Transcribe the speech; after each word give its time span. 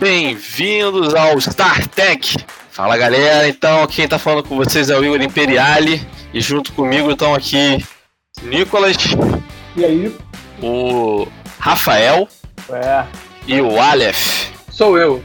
Bem-vindos 0.00 1.14
ao 1.14 1.38
StarTech. 1.38 2.44
Fala 2.68 2.96
galera, 2.96 3.46
então 3.46 3.86
quem 3.86 4.08
tá 4.08 4.18
falando 4.18 4.42
com 4.42 4.56
vocês 4.56 4.90
é 4.90 4.98
o 4.98 5.04
Igor 5.04 5.22
Imperiali 5.22 6.04
e 6.32 6.40
junto 6.40 6.72
comigo 6.72 7.12
estão 7.12 7.32
aqui 7.32 7.78
Nicolas. 8.42 8.96
E 9.76 9.84
aí? 9.84 10.16
O 10.60 11.28
Rafael. 11.60 12.28
É. 12.70 13.04
E 13.46 13.60
o 13.60 13.80
Aleph. 13.80 14.50
Sou 14.68 14.98
eu. 14.98 15.22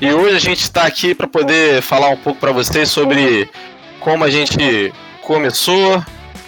E 0.00 0.12
hoje 0.12 0.34
a 0.34 0.40
gente 0.40 0.62
está 0.62 0.82
aqui 0.82 1.14
para 1.14 1.28
poder 1.28 1.80
falar 1.80 2.08
um 2.08 2.16
pouco 2.16 2.40
para 2.40 2.50
vocês 2.50 2.90
sobre 2.90 3.48
como 4.00 4.24
a 4.24 4.30
gente 4.30 4.92
começou, 5.22 6.04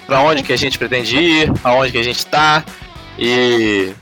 para 0.09 0.21
onde 0.21 0.43
que 0.43 0.53
a 0.53 0.59
gente 0.59 0.77
pretende 0.77 1.17
ir, 1.17 1.53
aonde 1.63 1.93
que 1.93 1.99
a 1.99 2.05
gente 2.05 2.19
está 2.19 2.65
e 3.17 3.93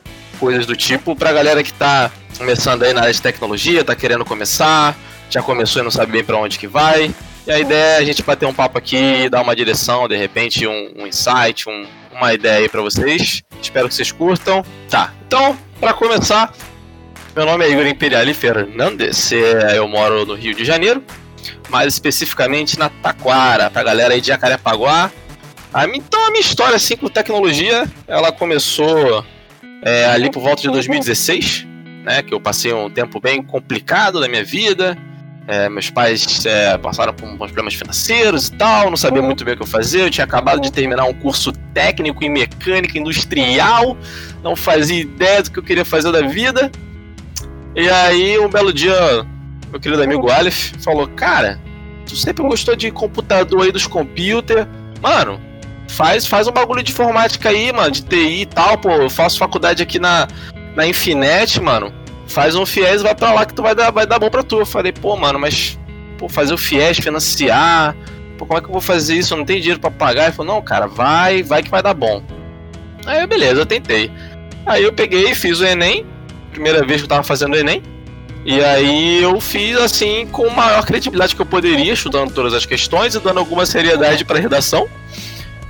coisas 0.40 0.64
do 0.64 0.74
tipo 0.74 1.14
para 1.14 1.28
a 1.28 1.34
galera 1.34 1.62
que 1.62 1.70
está 1.70 2.10
começando 2.38 2.84
aí 2.84 2.92
na 2.92 3.00
área 3.00 3.12
de 3.12 3.20
tecnologia, 3.20 3.80
está 3.80 3.96
querendo 3.96 4.24
começar, 4.24 4.96
já 5.28 5.42
começou 5.42 5.82
e 5.82 5.84
não 5.84 5.90
sabe 5.90 6.12
bem 6.12 6.22
para 6.22 6.36
onde 6.36 6.56
que 6.56 6.68
vai. 6.68 7.12
E 7.44 7.50
a 7.50 7.58
ideia 7.58 7.96
é 7.96 7.98
a 7.98 8.04
gente 8.04 8.22
bater 8.22 8.46
um 8.46 8.54
papo 8.54 8.78
aqui, 8.78 9.28
dar 9.28 9.42
uma 9.42 9.56
direção, 9.56 10.06
de 10.06 10.16
repente 10.16 10.66
um, 10.66 10.92
um 10.96 11.06
insight, 11.06 11.68
um, 11.68 11.86
uma 12.12 12.32
ideia 12.32 12.58
aí 12.58 12.68
para 12.68 12.80
vocês. 12.80 13.42
Espero 13.60 13.88
que 13.88 13.94
vocês 13.94 14.12
curtam. 14.12 14.64
Tá, 14.88 15.12
então, 15.26 15.58
para 15.80 15.92
começar, 15.92 16.54
meu 17.34 17.44
nome 17.44 17.64
é 17.64 17.70
Igor 17.70 17.86
Imperiali 17.86 18.32
Fernandes, 18.32 19.32
é, 19.32 19.76
eu 19.76 19.88
moro 19.88 20.24
no 20.24 20.34
Rio 20.34 20.54
de 20.54 20.64
Janeiro, 20.64 21.02
mais 21.68 21.92
especificamente 21.92 22.78
na 22.78 22.88
Taquara, 22.88 23.68
pra 23.68 23.82
galera 23.82 24.14
aí 24.14 24.20
de 24.20 24.28
Jacarepaguá. 24.28 25.10
Então 25.94 26.26
a 26.26 26.30
minha 26.30 26.40
história 26.40 26.76
assim 26.76 26.96
com 26.96 27.08
tecnologia, 27.08 27.84
ela 28.06 28.32
começou 28.32 29.24
é, 29.82 30.06
ali 30.06 30.30
por 30.30 30.40
volta 30.40 30.62
de 30.62 30.68
2016, 30.68 31.66
né, 32.04 32.22
que 32.22 32.32
eu 32.32 32.40
passei 32.40 32.72
um 32.72 32.90
tempo 32.90 33.20
bem 33.20 33.42
complicado 33.42 34.20
da 34.20 34.28
minha 34.28 34.44
vida. 34.44 34.96
É, 35.46 35.66
meus 35.66 35.88
pais 35.88 36.44
é, 36.44 36.76
passaram 36.76 37.14
por 37.14 37.26
uns 37.26 37.36
problemas 37.38 37.72
financeiros 37.72 38.48
e 38.48 38.52
tal, 38.52 38.90
não 38.90 38.98
sabia 38.98 39.22
muito 39.22 39.46
bem 39.46 39.54
o 39.54 39.56
que 39.56 39.62
eu 39.62 39.66
fazer. 39.66 40.02
Eu 40.02 40.10
tinha 40.10 40.24
acabado 40.24 40.60
de 40.60 40.70
terminar 40.70 41.04
um 41.04 41.14
curso 41.14 41.52
técnico 41.72 42.22
em 42.22 42.28
mecânica 42.28 42.98
industrial, 42.98 43.96
não 44.42 44.54
fazia 44.54 45.00
ideia 45.00 45.42
do 45.42 45.50
que 45.50 45.58
eu 45.58 45.62
queria 45.62 45.86
fazer 45.86 46.12
da 46.12 46.20
vida. 46.20 46.70
E 47.74 47.88
aí, 47.88 48.38
um 48.38 48.48
belo 48.48 48.74
dia, 48.74 48.94
meu 49.70 49.80
querido 49.80 50.02
amigo 50.02 50.30
Aleph 50.30 50.72
falou: 50.82 51.08
Cara, 51.08 51.58
tu 52.04 52.14
sempre 52.14 52.42
gostou 52.42 52.76
de 52.76 52.90
computador 52.90 53.62
aí 53.62 53.72
dos 53.72 53.86
computers. 53.86 54.66
Mano, 55.00 55.40
faz, 55.88 56.26
faz 56.26 56.46
um 56.46 56.52
bagulho 56.52 56.82
de 56.82 56.92
informática 56.92 57.48
aí, 57.48 57.72
mano, 57.72 57.90
de 57.90 58.02
TI 58.02 58.42
e 58.42 58.46
tal. 58.46 58.76
Pô, 58.76 58.90
eu 58.90 59.08
faço 59.08 59.38
faculdade 59.38 59.82
aqui 59.82 59.98
na, 59.98 60.28
na 60.78 60.86
Infinet, 60.86 61.60
mano. 61.60 61.92
Faz 62.28 62.54
um 62.54 62.64
FIES 62.64 63.02
vai 63.02 63.14
pra 63.14 63.32
lá 63.32 63.44
que 63.44 63.52
tu 63.52 63.62
vai 63.62 63.74
dar, 63.74 63.90
vai 63.90 64.06
dar 64.06 64.18
bom 64.18 64.30
pra 64.30 64.44
tu. 64.44 64.60
Eu 64.60 64.66
falei, 64.66 64.92
pô, 64.92 65.16
mano, 65.16 65.38
mas 65.38 65.76
pô, 66.16 66.28
fazer 66.28 66.54
o 66.54 66.58
FIES, 66.58 66.98
financiar. 66.98 67.96
Pô, 68.38 68.46
como 68.46 68.58
é 68.58 68.62
que 68.62 68.68
eu 68.68 68.72
vou 68.72 68.80
fazer 68.80 69.16
isso? 69.16 69.34
Eu 69.34 69.38
não 69.38 69.44
tenho 69.44 69.58
dinheiro 69.58 69.80
pra 69.80 69.90
pagar. 69.90 70.24
Ele 70.24 70.32
falou, 70.32 70.54
não, 70.54 70.62
cara, 70.62 70.86
vai, 70.86 71.42
vai 71.42 71.64
que 71.64 71.70
vai 71.70 71.82
dar 71.82 71.94
bom. 71.94 72.22
Aí, 73.04 73.26
beleza, 73.26 73.62
eu 73.62 73.66
tentei. 73.66 74.08
Aí 74.64 74.84
eu 74.84 74.92
peguei, 74.92 75.34
fiz 75.34 75.58
o 75.58 75.64
Enem 75.64 76.06
primeira 76.52 76.84
vez 76.84 77.00
que 77.00 77.06
eu 77.06 77.08
tava 77.08 77.24
fazendo 77.24 77.54
o 77.54 77.56
Enem. 77.56 77.82
E 78.44 78.62
aí 78.62 79.20
eu 79.20 79.40
fiz 79.40 79.76
assim 79.78 80.26
com 80.26 80.48
maior 80.50 80.86
credibilidade 80.86 81.34
que 81.34 81.42
eu 81.42 81.46
poderia, 81.46 81.92
estudando 81.92 82.32
todas 82.32 82.54
as 82.54 82.64
questões 82.64 83.16
e 83.16 83.20
dando 83.20 83.38
alguma 83.38 83.66
seriedade 83.66 84.24
para 84.24 84.38
redação. 84.38 84.88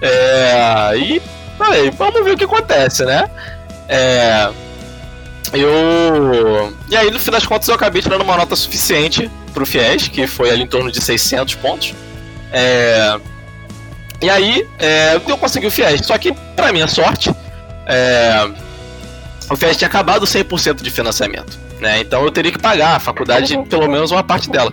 É, 0.03 0.97
e 0.97 1.23
falei, 1.57 1.91
vamos 1.91 2.23
ver 2.25 2.33
o 2.33 2.37
que 2.37 2.45
acontece, 2.45 3.05
né? 3.05 3.29
É, 3.89 4.51
eu. 5.53 6.73
E 6.89 6.97
aí, 6.97 7.11
no 7.11 7.19
fim 7.19 7.31
das 7.31 7.47
contas, 7.47 7.69
eu 7.69 7.75
acabei 7.75 8.03
tirando 8.03 8.23
uma 8.23 8.37
nota 8.37 8.57
suficiente 8.57 9.31
pro 9.53 9.67
FIES, 9.67 10.09
que 10.09 10.27
foi 10.27 10.51
ali 10.51 10.63
em 10.63 10.67
torno 10.67 10.91
de 10.91 11.01
600 11.01 11.55
pontos. 11.57 11.95
É, 12.53 13.19
e 14.21 14.29
aí, 14.29 14.67
é, 14.79 15.15
eu 15.15 15.39
consegui 15.39 15.67
o 15.67 15.71
FIES. 15.71 16.07
Só 16.07 16.19
que, 16.19 16.33
pra 16.55 16.73
minha 16.73 16.89
sorte, 16.89 17.31
é, 17.87 18.51
o 19.51 19.57
FIES 19.57 19.77
tinha 19.77 19.89
acabado 19.89 20.27
100% 20.27 20.83
de 20.83 20.91
financiamento, 20.91 21.59
né? 21.81 22.01
Então 22.01 22.25
eu 22.25 22.31
teria 22.31 22.53
que 22.53 22.59
pagar 22.59 22.97
a 22.97 23.01
faculdade 23.01 23.57
pelo 23.69 23.89
menos 23.89 24.11
uma 24.11 24.23
parte 24.23 24.51
dela. 24.51 24.73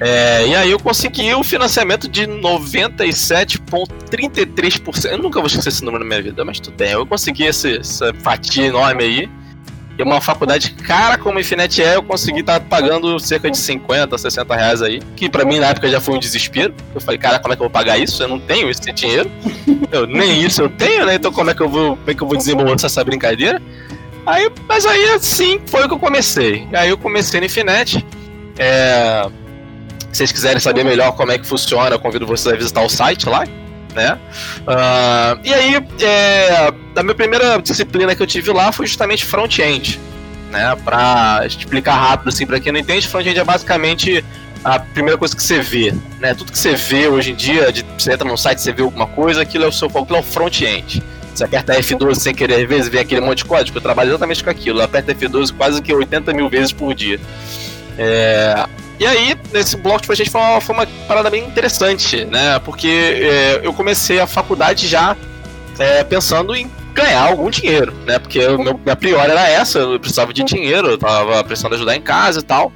É, 0.00 0.46
e 0.48 0.56
aí 0.56 0.70
eu 0.70 0.80
consegui 0.80 1.32
o 1.32 1.44
financiamento 1.44 2.08
de 2.08 2.26
97,33%. 2.26 5.04
Eu 5.04 5.18
nunca 5.18 5.38
vou 5.38 5.46
esquecer 5.46 5.68
esse 5.68 5.84
número 5.84 6.02
na 6.02 6.08
minha 6.08 6.22
vida, 6.22 6.44
mas 6.44 6.58
tudo 6.58 6.76
bem. 6.76 6.90
Eu 6.90 7.06
consegui 7.06 7.44
esse, 7.44 7.76
essa 7.76 8.12
fatia 8.14 8.66
enorme 8.66 9.04
aí. 9.04 9.30
E 9.98 10.02
uma 10.02 10.20
faculdade 10.20 10.70
cara 10.70 11.18
como 11.18 11.38
Infinite 11.38 11.82
é, 11.82 11.96
eu 11.96 12.02
consegui 12.02 12.40
estar 12.40 12.60
tá 12.60 12.66
pagando 12.66 13.18
cerca 13.20 13.50
de 13.50 13.58
50, 13.58 14.16
60 14.16 14.54
reais 14.54 14.82
aí. 14.82 15.00
Que 15.16 15.28
pra 15.28 15.44
mim 15.44 15.58
na 15.58 15.66
época 15.66 15.88
já 15.88 16.00
foi 16.00 16.14
um 16.14 16.18
desespero. 16.18 16.74
Eu 16.94 17.00
falei, 17.00 17.18
cara, 17.18 17.38
como 17.38 17.52
é 17.52 17.56
que 17.56 17.62
eu 17.62 17.66
vou 17.66 17.70
pagar 17.70 17.98
isso? 17.98 18.22
Eu 18.22 18.28
não 18.28 18.40
tenho 18.40 18.70
esse 18.70 18.80
dinheiro. 18.92 19.30
Eu, 19.92 20.06
nem 20.06 20.40
isso 20.42 20.62
eu 20.62 20.70
tenho, 20.70 21.04
né? 21.04 21.16
Então 21.16 21.30
como 21.30 21.50
é 21.50 21.54
que 21.54 21.60
eu 21.60 21.68
vou, 21.68 21.96
como 21.96 22.10
é 22.10 22.14
que 22.14 22.22
eu 22.22 22.26
vou 22.26 22.34
desenvolver 22.34 22.72
essa 22.72 23.04
brincadeira? 23.04 23.60
Aí, 24.24 24.50
mas 24.66 24.86
aí 24.86 25.10
assim 25.10 25.60
foi 25.66 25.86
que 25.86 25.92
eu 25.92 25.98
comecei. 25.98 26.66
Aí 26.72 26.88
eu 26.88 26.96
comecei 26.96 27.40
no 27.40 27.44
Infinet. 27.44 28.02
É, 28.58 29.28
se 30.10 30.18
vocês 30.18 30.32
quiserem 30.32 30.60
saber 30.60 30.82
melhor 30.84 31.12
como 31.12 31.30
é 31.32 31.38
que 31.38 31.46
funciona, 31.46 31.94
eu 31.94 31.98
convido 31.98 32.26
vocês 32.26 32.54
a 32.54 32.56
visitar 32.56 32.82
o 32.82 32.88
site 32.88 33.28
lá. 33.28 33.44
Né? 33.94 34.18
Uh, 34.60 35.40
e 35.44 35.52
aí, 35.52 35.86
é, 36.00 36.72
a 36.96 37.02
minha 37.02 37.14
primeira 37.14 37.60
disciplina 37.60 38.14
que 38.14 38.22
eu 38.22 38.26
tive 38.26 38.50
lá 38.52 38.72
foi 38.72 38.86
justamente 38.86 39.24
front-end. 39.24 40.00
Né? 40.50 40.76
Para 40.84 41.42
explicar 41.46 41.94
rápido 41.94 42.28
assim 42.28 42.46
para 42.46 42.58
quem 42.60 42.72
não 42.72 42.80
entende, 42.80 43.06
front-end 43.08 43.38
é 43.38 43.44
basicamente 43.44 44.24
a 44.64 44.78
primeira 44.78 45.18
coisa 45.18 45.34
que 45.34 45.42
você 45.42 45.60
vê, 45.60 45.92
né? 46.20 46.34
Tudo 46.34 46.52
que 46.52 46.58
você 46.58 46.74
vê 46.74 47.08
hoje 47.08 47.32
em 47.32 47.34
dia, 47.34 47.72
de, 47.72 47.84
você 47.98 48.12
entra 48.12 48.28
no 48.28 48.36
site, 48.36 48.60
você 48.60 48.72
vê 48.72 48.82
alguma 48.82 49.06
coisa, 49.08 49.42
aquilo 49.42 49.64
é 49.64 49.66
o 49.66 49.72
seu 49.72 49.88
aquilo 49.88 50.16
é 50.16 50.20
o 50.20 50.22
front-end. 50.22 51.02
Você 51.34 51.44
aperta 51.44 51.74
F12 51.74 52.14
sem 52.16 52.34
querer, 52.34 52.62
às 52.62 52.68
vezes 52.68 52.88
vem 52.88 53.00
aquele 53.00 53.20
monte 53.20 53.38
de 53.38 53.46
código. 53.46 53.78
Eu 53.78 53.82
trabalho 53.82 54.10
exatamente 54.10 54.44
com 54.44 54.50
aquilo. 54.50 54.80
Eu 54.80 54.84
aperto 54.84 55.12
F12 55.12 55.54
quase 55.56 55.80
que 55.80 55.92
80 55.92 56.32
mil 56.34 56.48
vezes 56.48 56.72
por 56.72 56.94
dia. 56.94 57.18
É... 57.98 58.66
E 59.02 59.06
aí, 59.06 59.36
nesse 59.52 59.76
bloco 59.76 60.06
pra 60.06 60.14
gente 60.14 60.30
foi 60.30 60.40
uma, 60.40 60.60
foi 60.60 60.76
uma 60.76 60.86
parada 61.08 61.28
bem 61.28 61.44
interessante, 61.44 62.24
né? 62.24 62.60
Porque 62.60 62.86
é, 62.86 63.60
eu 63.60 63.72
comecei 63.72 64.20
a 64.20 64.28
faculdade 64.28 64.86
já 64.86 65.16
é, 65.76 66.04
pensando 66.04 66.54
em 66.54 66.70
ganhar 66.94 67.22
algum 67.22 67.50
dinheiro, 67.50 67.92
né? 68.06 68.20
Porque 68.20 68.38
meu, 68.38 68.78
minha 68.78 68.94
priori 68.94 69.28
era 69.28 69.48
essa, 69.48 69.80
eu 69.80 69.98
precisava 69.98 70.32
de 70.32 70.44
dinheiro, 70.44 70.86
eu 70.86 70.98
tava 70.98 71.42
precisando 71.42 71.74
ajudar 71.74 71.96
em 71.96 72.00
casa 72.00 72.38
e 72.38 72.42
tal. 72.44 72.70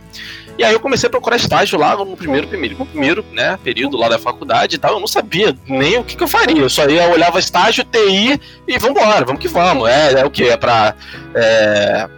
E 0.58 0.64
aí 0.64 0.72
eu 0.72 0.80
comecei 0.80 1.06
a 1.06 1.10
procurar 1.10 1.36
estágio 1.36 1.78
lá 1.78 1.96
no 1.96 2.16
primeiro, 2.16 2.48
primeiro, 2.48 2.74
primeiro 2.86 3.24
né, 3.30 3.56
período 3.62 3.96
lá 3.96 4.08
da 4.08 4.18
faculdade 4.18 4.74
e 4.74 4.78
tal. 4.80 4.94
Eu 4.94 5.00
não 5.00 5.06
sabia 5.06 5.56
nem 5.68 5.96
o 5.96 6.02
que, 6.02 6.16
que 6.16 6.24
eu 6.24 6.28
faria. 6.28 6.60
Eu 6.60 6.68
só 6.68 6.88
ia, 6.88 7.08
olhava 7.08 7.38
estágio, 7.38 7.84
TI 7.84 8.40
e 8.66 8.78
vambora, 8.80 9.24
vamos 9.24 9.40
que 9.40 9.46
vamos. 9.46 9.88
É, 9.88 10.14
é 10.14 10.24
o 10.24 10.30
que? 10.30 10.48
É 10.48 10.56
pra. 10.56 10.92
É, 11.36 12.08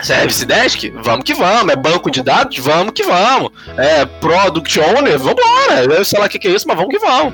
Service 0.00 0.44
Desk? 0.44 0.90
Vamos 1.02 1.24
que 1.24 1.34
vamos. 1.34 1.72
É 1.72 1.76
banco 1.76 2.10
de 2.10 2.22
dados? 2.22 2.58
Vamos 2.58 2.92
que 2.92 3.02
vamos. 3.02 3.50
É 3.76 4.04
Product 4.04 4.80
Owner? 4.80 5.18
Vambora. 5.18 5.84
Eu 5.88 6.04
sei 6.04 6.18
lá 6.18 6.26
o 6.26 6.28
que, 6.28 6.38
que 6.38 6.48
é 6.48 6.50
isso, 6.52 6.66
mas 6.68 6.76
vamos 6.76 6.92
que 6.92 6.98
vamos. 6.98 7.32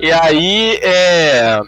E 0.00 0.12
aí, 0.12 0.78
é... 0.82 1.60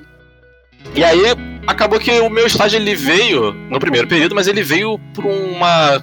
E 0.94 1.02
aí, 1.02 1.20
acabou 1.66 1.98
que 1.98 2.10
o 2.20 2.28
meu 2.28 2.46
estágio 2.46 2.78
ele 2.78 2.94
veio 2.94 3.52
no 3.70 3.78
primeiro 3.78 4.06
período, 4.06 4.34
mas 4.34 4.46
ele 4.46 4.62
veio 4.62 4.98
por 5.14 5.24
uma 5.24 6.02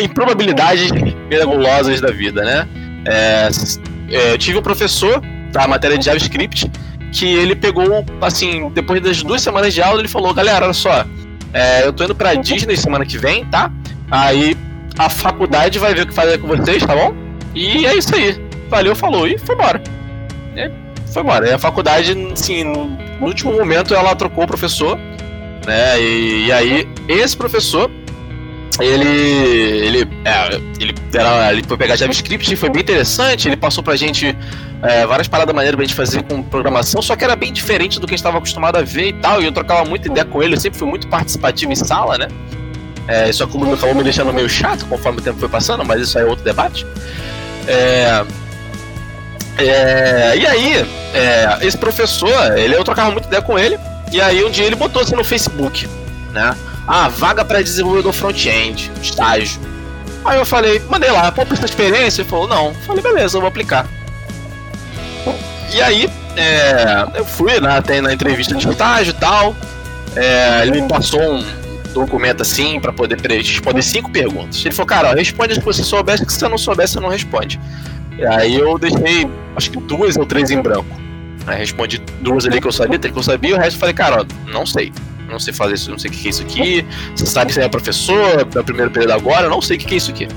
improbabilidades 0.00 0.90
miragulosas 1.28 2.00
da 2.00 2.10
vida, 2.10 2.42
né? 2.42 2.68
É, 3.06 3.48
é, 4.10 4.32
eu 4.32 4.38
tive 4.38 4.58
um 4.58 4.62
professor 4.62 5.20
da 5.52 5.68
matéria 5.68 5.98
de 5.98 6.04
JavaScript 6.04 6.70
que 7.12 7.26
ele 7.26 7.54
pegou, 7.54 8.04
assim, 8.20 8.70
depois 8.70 9.00
das 9.02 9.22
duas 9.22 9.42
semanas 9.42 9.74
de 9.74 9.82
aula, 9.82 10.00
ele 10.00 10.08
falou: 10.08 10.32
galera, 10.32 10.64
olha 10.64 10.74
só, 10.74 11.04
é, 11.56 11.86
eu 11.86 11.92
tô 11.92 12.04
indo 12.04 12.14
pra 12.14 12.34
Disney 12.34 12.76
semana 12.76 13.06
que 13.06 13.16
vem, 13.16 13.46
tá? 13.46 13.72
Aí 14.10 14.54
a 14.98 15.08
faculdade 15.08 15.78
vai 15.78 15.94
ver 15.94 16.02
o 16.02 16.06
que 16.06 16.12
fazer 16.12 16.36
com 16.36 16.48
vocês, 16.48 16.84
tá 16.84 16.94
bom? 16.94 17.14
E 17.54 17.86
é 17.86 17.94
isso 17.96 18.14
aí. 18.14 18.38
Valeu, 18.68 18.94
falou 18.94 19.26
e 19.26 19.38
foi 19.38 19.54
embora. 19.54 19.82
E 20.54 20.70
foi 21.10 21.22
embora. 21.22 21.48
E 21.48 21.52
a 21.54 21.58
faculdade, 21.58 22.12
assim, 22.30 22.62
no 22.62 22.98
último 23.26 23.52
momento 23.52 23.94
ela 23.94 24.14
trocou 24.14 24.44
o 24.44 24.46
professor, 24.46 24.98
né? 25.66 25.98
E, 25.98 26.46
e 26.46 26.52
aí 26.52 26.88
esse 27.08 27.34
professor 27.34 27.90
ele 28.80 29.08
ele 29.08 30.08
é, 30.24 30.54
ele, 30.80 30.94
era, 31.12 31.52
ele 31.52 31.62
foi 31.62 31.76
pegar 31.76 31.96
JavaScript 31.96 32.52
e 32.52 32.56
foi 32.56 32.68
bem 32.68 32.82
interessante. 32.82 33.48
Ele 33.48 33.56
passou 33.56 33.82
pra 33.82 33.96
gente 33.96 34.36
é, 34.82 35.06
várias 35.06 35.28
paradas 35.28 35.54
maneiras 35.54 35.76
pra 35.76 35.84
gente 35.84 35.94
fazer 35.94 36.22
com 36.24 36.42
programação, 36.42 37.00
só 37.00 37.16
que 37.16 37.24
era 37.24 37.34
bem 37.34 37.52
diferente 37.52 37.98
do 37.98 38.06
que 38.06 38.14
a 38.14 38.16
gente 38.16 38.20
estava 38.20 38.38
acostumado 38.38 38.76
a 38.76 38.82
ver 38.82 39.08
e 39.08 39.12
tal. 39.14 39.40
E 39.40 39.46
eu 39.46 39.52
trocava 39.52 39.84
muita 39.84 40.08
ideia 40.08 40.24
com 40.24 40.42
ele, 40.42 40.54
eu 40.54 40.60
sempre 40.60 40.78
fui 40.78 40.88
muito 40.88 41.08
participativo 41.08 41.72
em 41.72 41.76
sala, 41.76 42.18
né? 42.18 42.28
É, 43.08 43.32
só 43.32 43.44
acabou 43.44 43.94
me 43.94 44.02
deixando 44.02 44.32
meio 44.32 44.48
chato 44.48 44.84
conforme 44.86 45.20
o 45.20 45.22
tempo 45.22 45.38
foi 45.38 45.48
passando, 45.48 45.84
mas 45.84 46.00
isso 46.00 46.18
aí 46.18 46.24
é 46.24 46.26
outro 46.26 46.44
debate. 46.44 46.84
É, 47.68 48.24
é, 49.58 50.36
e 50.36 50.46
aí, 50.46 50.86
é, 51.14 51.58
esse 51.62 51.78
professor, 51.78 52.58
ele, 52.58 52.74
eu 52.74 52.84
trocava 52.84 53.10
muita 53.10 53.28
ideia 53.28 53.42
com 53.42 53.58
ele, 53.58 53.78
e 54.12 54.20
aí 54.20 54.44
um 54.44 54.50
dia 54.50 54.66
ele 54.66 54.76
botou 54.76 55.00
assim 55.00 55.14
no 55.14 55.24
Facebook, 55.24 55.88
né? 56.32 56.54
Ah, 56.86 57.08
vaga 57.08 57.44
para 57.44 57.62
desenvolvedor 57.62 58.12
front-end, 58.12 58.90
estágio. 59.02 59.60
Aí 60.24 60.38
eu 60.38 60.46
falei, 60.46 60.80
mandei 60.88 61.10
lá, 61.10 61.30
pô, 61.30 61.44
precisa 61.44 61.66
experiência? 61.66 62.22
Ele 62.22 62.28
falou, 62.28 62.48
não. 62.48 62.74
Falei, 62.74 63.02
beleza, 63.02 63.36
eu 63.36 63.40
vou 63.40 63.48
aplicar. 63.48 63.86
E 65.72 65.80
aí, 65.80 66.08
é, 66.36 67.06
eu 67.18 67.24
fui 67.24 67.60
né, 67.60 67.76
até 67.76 68.00
na 68.00 68.12
entrevista 68.12 68.54
de 68.54 68.68
estágio 68.68 69.10
e 69.10 69.14
tal. 69.14 69.54
É, 70.14 70.62
ele 70.62 70.80
me 70.80 70.88
passou 70.88 71.20
um 71.20 71.44
documento 71.92 72.42
assim 72.42 72.78
para 72.80 72.92
poder 72.92 73.18
responder 73.20 73.82
cinco 73.82 74.10
perguntas. 74.10 74.64
Ele 74.64 74.74
falou, 74.74 74.86
cara, 74.86 75.14
responde 75.14 75.54
se 75.54 75.60
você 75.60 75.82
soubesse, 75.82 76.24
que 76.24 76.32
se 76.32 76.38
você 76.38 76.48
não 76.48 76.58
soubesse, 76.58 76.94
você 76.94 77.00
não 77.00 77.08
responde. 77.08 77.60
E 78.18 78.24
aí 78.24 78.54
eu 78.54 78.78
deixei, 78.78 79.28
acho 79.54 79.70
que 79.70 79.78
duas 79.78 80.16
ou 80.16 80.26
três 80.26 80.50
em 80.50 80.60
branco. 80.60 80.86
Aí 81.46 81.58
respondi 81.58 81.98
duas 82.20 82.46
ali 82.46 82.60
que 82.60 82.66
eu 82.66 82.72
sabia, 82.72 82.98
três 82.98 83.12
que 83.12 83.18
eu 83.18 83.22
sabia, 83.22 83.50
e 83.50 83.54
o 83.54 83.56
resto 83.56 83.76
eu 83.76 83.80
falei, 83.80 83.94
cara, 83.94 84.22
ó, 84.22 84.50
não 84.50 84.66
sei. 84.66 84.92
Não 85.28 85.38
sei 85.38 85.52
fazer 85.52 85.74
isso, 85.74 85.90
não 85.90 85.98
sei 85.98 86.10
o 86.10 86.14
que 86.14 86.26
é 86.26 86.30
isso 86.30 86.42
aqui. 86.42 86.86
Você 87.14 87.26
sabe 87.26 87.48
que 87.48 87.54
você 87.54 87.62
é 87.62 87.68
professor, 87.68 88.46
é 88.54 88.60
o 88.60 88.64
primeiro 88.64 88.90
período 88.90 89.12
agora, 89.12 89.48
não 89.48 89.60
sei 89.60 89.76
o 89.76 89.80
que 89.80 89.94
é 89.94 89.96
isso 89.96 90.10
aqui. 90.10 90.28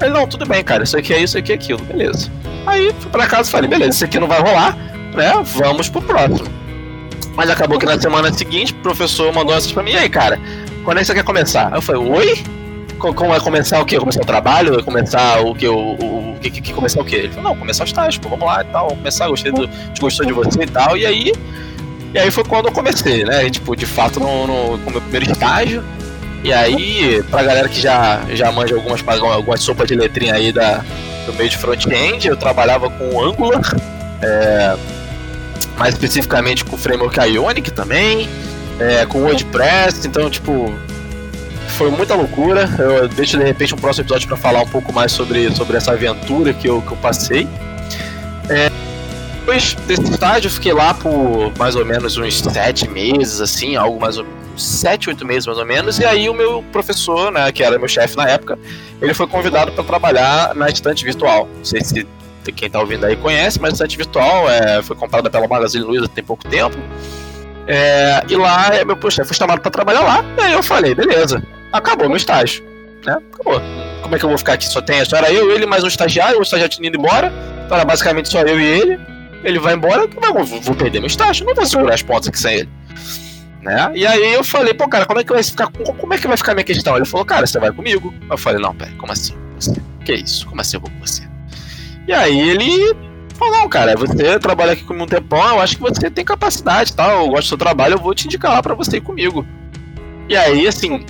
Ele, 0.00 0.10
não, 0.10 0.26
tudo 0.26 0.46
bem, 0.46 0.64
cara, 0.64 0.82
isso 0.82 0.96
aqui 0.96 1.12
é 1.12 1.22
isso, 1.22 1.36
aqui 1.36 1.52
é 1.52 1.54
aquilo, 1.54 1.82
beleza. 1.82 2.30
Aí 2.66 2.94
fui 2.98 3.10
pra 3.10 3.26
casa 3.26 3.48
e 3.48 3.52
falei, 3.52 3.68
beleza, 3.68 3.90
isso 3.90 4.04
aqui 4.04 4.18
não 4.18 4.28
vai 4.28 4.40
rolar, 4.40 4.76
né? 5.14 5.32
Vamos 5.44 5.88
pro 5.88 6.00
próximo. 6.00 6.48
Mas 7.34 7.50
acabou 7.50 7.78
que 7.78 7.86
na 7.86 8.00
semana 8.00 8.32
seguinte 8.32 8.72
o 8.72 8.76
professor 8.76 9.32
mandou 9.32 9.54
essas 9.54 9.72
pra 9.72 9.82
mim, 9.82 9.92
e 9.92 9.96
aí, 9.96 10.08
cara, 10.08 10.38
quando 10.84 10.98
é 10.98 11.00
que 11.00 11.06
você 11.06 11.14
quer 11.14 11.24
começar? 11.24 11.72
Eu 11.74 11.82
falei, 11.82 12.02
oi? 12.02 12.42
Como 12.98 13.30
vai 13.30 13.40
começar 13.40 13.80
o 13.80 13.84
quê? 13.86 13.98
Começar 13.98 14.20
o 14.20 14.26
trabalho? 14.26 14.74
Vai 14.74 14.82
começar 14.82 15.40
o 15.40 15.54
que? 15.54 15.66
O, 15.66 15.74
o, 15.74 16.34
o 16.34 16.38
que, 16.38 16.50
que, 16.50 16.72
começar 16.72 17.00
o 17.00 17.04
quê? 17.04 17.16
Ele 17.16 17.28
falou, 17.30 17.50
não, 17.50 17.56
começar 17.56 17.84
o 17.84 17.86
estágio, 17.86 18.20
pô, 18.20 18.28
vamos 18.28 18.46
lá 18.46 18.62
e 18.62 18.64
tal, 18.66 18.88
começar, 18.88 19.28
gostei 19.28 19.52
do, 19.52 19.68
gostou 19.98 20.26
de 20.26 20.32
você 20.32 20.62
e 20.62 20.66
tal. 20.66 20.96
E 20.96 21.06
aí, 21.06 21.32
e 22.14 22.18
aí 22.18 22.30
foi 22.30 22.44
quando 22.44 22.66
eu 22.66 22.72
comecei, 22.72 23.24
né? 23.24 23.46
E, 23.46 23.50
tipo, 23.50 23.76
de 23.76 23.86
fato, 23.86 24.18
no, 24.18 24.46
no, 24.46 24.78
com 24.78 24.90
o 24.90 24.92
meu 24.92 25.00
primeiro 25.00 25.30
estágio. 25.30 25.84
E 26.42 26.52
aí, 26.52 27.22
pra 27.30 27.42
galera 27.42 27.68
que 27.68 27.80
já, 27.80 28.22
já 28.30 28.50
manja 28.50 28.74
algumas, 28.74 29.02
algumas 29.06 29.60
sopas 29.62 29.86
de 29.86 29.94
letrinha 29.94 30.34
aí 30.34 30.52
da, 30.52 30.82
do 31.26 31.34
meio 31.34 31.50
de 31.50 31.56
front-end, 31.56 32.26
eu 32.26 32.36
trabalhava 32.36 32.88
com 32.88 33.22
Angular, 33.22 33.60
é, 34.22 34.76
mais 35.76 35.94
especificamente 35.94 36.64
com 36.64 36.76
o 36.76 36.78
framework 36.78 37.20
Ionic 37.20 37.70
também, 37.70 38.26
é, 38.78 39.04
com 39.04 39.20
WordPress, 39.20 40.06
então, 40.06 40.30
tipo, 40.30 40.74
foi 41.76 41.90
muita 41.90 42.14
loucura. 42.14 42.68
Eu 42.78 43.08
deixo 43.08 43.38
de 43.38 43.44
repente 43.44 43.74
um 43.74 43.78
próximo 43.78 44.04
episódio 44.04 44.26
para 44.26 44.36
falar 44.36 44.62
um 44.62 44.68
pouco 44.68 44.92
mais 44.92 45.12
sobre, 45.12 45.54
sobre 45.54 45.76
essa 45.76 45.92
aventura 45.92 46.52
que 46.52 46.68
eu, 46.68 46.82
que 46.82 46.90
eu 46.90 46.96
passei. 46.96 47.46
Depois 49.50 49.74
desse 49.74 50.04
estágio, 50.04 50.46
eu 50.46 50.52
fiquei 50.52 50.72
lá 50.72 50.94
por 50.94 51.52
mais 51.58 51.74
ou 51.74 51.84
menos 51.84 52.16
uns 52.16 52.38
sete 52.38 52.88
meses, 52.88 53.40
assim, 53.40 53.74
algo 53.74 54.00
mais 54.00 54.16
ou 54.16 54.22
menos 54.22 54.62
sete, 54.62 55.08
oito 55.08 55.26
meses 55.26 55.44
mais 55.44 55.58
ou 55.58 55.66
menos, 55.66 55.98
e 55.98 56.04
aí 56.04 56.28
o 56.28 56.34
meu 56.34 56.62
professor, 56.70 57.32
né, 57.32 57.50
que 57.50 57.60
era 57.60 57.76
meu 57.76 57.88
chefe 57.88 58.16
na 58.16 58.28
época, 58.28 58.56
ele 59.02 59.12
foi 59.12 59.26
convidado 59.26 59.72
para 59.72 59.82
trabalhar 59.82 60.54
na 60.54 60.68
estante 60.68 61.04
virtual. 61.04 61.48
Não 61.56 61.64
sei 61.64 61.82
se 61.82 62.06
quem 62.54 62.68
está 62.68 62.78
ouvindo 62.78 63.04
aí 63.04 63.16
conhece, 63.16 63.60
mas 63.60 63.72
a 63.72 63.74
estante 63.74 63.96
virtual 63.96 64.48
é, 64.48 64.80
foi 64.84 64.94
comprada 64.94 65.28
pela 65.28 65.48
Magazine 65.48 65.84
Luiza 65.84 66.06
tem 66.06 66.22
pouco 66.22 66.46
tempo. 66.48 66.76
É, 67.66 68.22
e 68.28 68.36
lá, 68.36 68.72
é, 68.72 68.84
meu 68.84 68.96
chefe 69.10 69.30
foi 69.30 69.36
chamado 69.36 69.60
para 69.60 69.70
trabalhar 69.72 70.02
lá, 70.02 70.24
e 70.38 70.42
aí 70.42 70.52
eu 70.52 70.62
falei, 70.62 70.94
beleza, 70.94 71.42
acabou 71.72 72.06
meu 72.06 72.16
estágio. 72.16 72.62
Né? 73.04 73.18
Acabou. 73.32 73.60
Como 74.00 74.14
é 74.14 74.18
que 74.20 74.24
eu 74.24 74.28
vou 74.28 74.38
ficar 74.38 74.52
aqui? 74.52 74.68
Só 74.68 74.80
tem, 74.80 75.04
só 75.04 75.16
era 75.16 75.32
eu, 75.32 75.50
ele 75.50 75.66
mais 75.66 75.82
um 75.82 75.88
estagiário, 75.88 76.38
o 76.38 76.42
estagiário 76.42 76.72
tinha 76.72 76.86
ido 76.86 76.96
embora, 76.96 77.32
então 77.66 77.76
era 77.76 77.84
basicamente 77.84 78.28
só 78.28 78.42
eu 78.42 78.60
e 78.60 78.64
ele. 78.64 79.19
Ele 79.42 79.58
vai 79.58 79.74
embora, 79.74 80.02
eu 80.02 80.44
vou, 80.44 80.74
perder 80.74 81.00
meu 81.00 81.06
estágio, 81.06 81.46
não 81.46 81.54
vou 81.54 81.64
segurar 81.64 81.94
as 81.94 82.02
pontas 82.02 82.28
aqui 82.28 82.38
sem 82.38 82.54
ele 82.58 82.68
né? 83.62 83.92
E 83.94 84.06
aí 84.06 84.32
eu 84.32 84.42
falei, 84.42 84.74
pô, 84.74 84.88
cara, 84.88 85.06
como 85.06 85.20
é 85.20 85.24
que 85.24 85.32
vai 85.32 85.42
ficar, 85.42 85.68
como 85.68 86.14
é 86.14 86.18
que 86.18 86.26
vai 86.26 86.36
ficar 86.36 86.54
minha 86.54 86.64
questão? 86.64 86.96
Ele 86.96 87.04
falou, 87.04 87.24
cara, 87.24 87.46
você 87.46 87.58
vai 87.58 87.70
comigo. 87.72 88.12
Eu 88.30 88.38
falei, 88.38 88.60
não, 88.60 88.74
pera, 88.74 88.92
como 88.98 89.12
assim? 89.12 89.34
Você? 89.56 89.74
Que 90.04 90.14
isso? 90.14 90.46
Como 90.46 90.60
assim 90.60 90.76
eu 90.76 90.80
vou 90.80 90.90
com 90.90 90.98
você? 91.00 91.22
E 92.08 92.12
aí 92.12 92.38
ele 92.38 92.96
falou, 93.34 93.58
não, 93.58 93.68
cara, 93.68 93.94
você 93.96 94.38
trabalha 94.38 94.72
aqui 94.72 94.84
comigo 94.84 95.04
um 95.04 95.08
tempão, 95.08 95.48
eu 95.50 95.60
acho 95.60 95.76
que 95.76 95.82
você 95.82 96.10
tem 96.10 96.24
capacidade, 96.24 96.94
tal, 96.94 97.08
tá? 97.08 97.14
eu 97.16 97.28
gosto 97.28 97.42
do 97.42 97.48
seu 97.48 97.58
trabalho, 97.58 97.94
eu 97.94 97.98
vou 97.98 98.14
te 98.14 98.26
indicar 98.26 98.52
lá 98.52 98.62
pra 98.62 98.74
você 98.74 98.96
ir 98.96 99.02
comigo. 99.02 99.46
E 100.28 100.36
aí, 100.36 100.66
assim, 100.66 101.04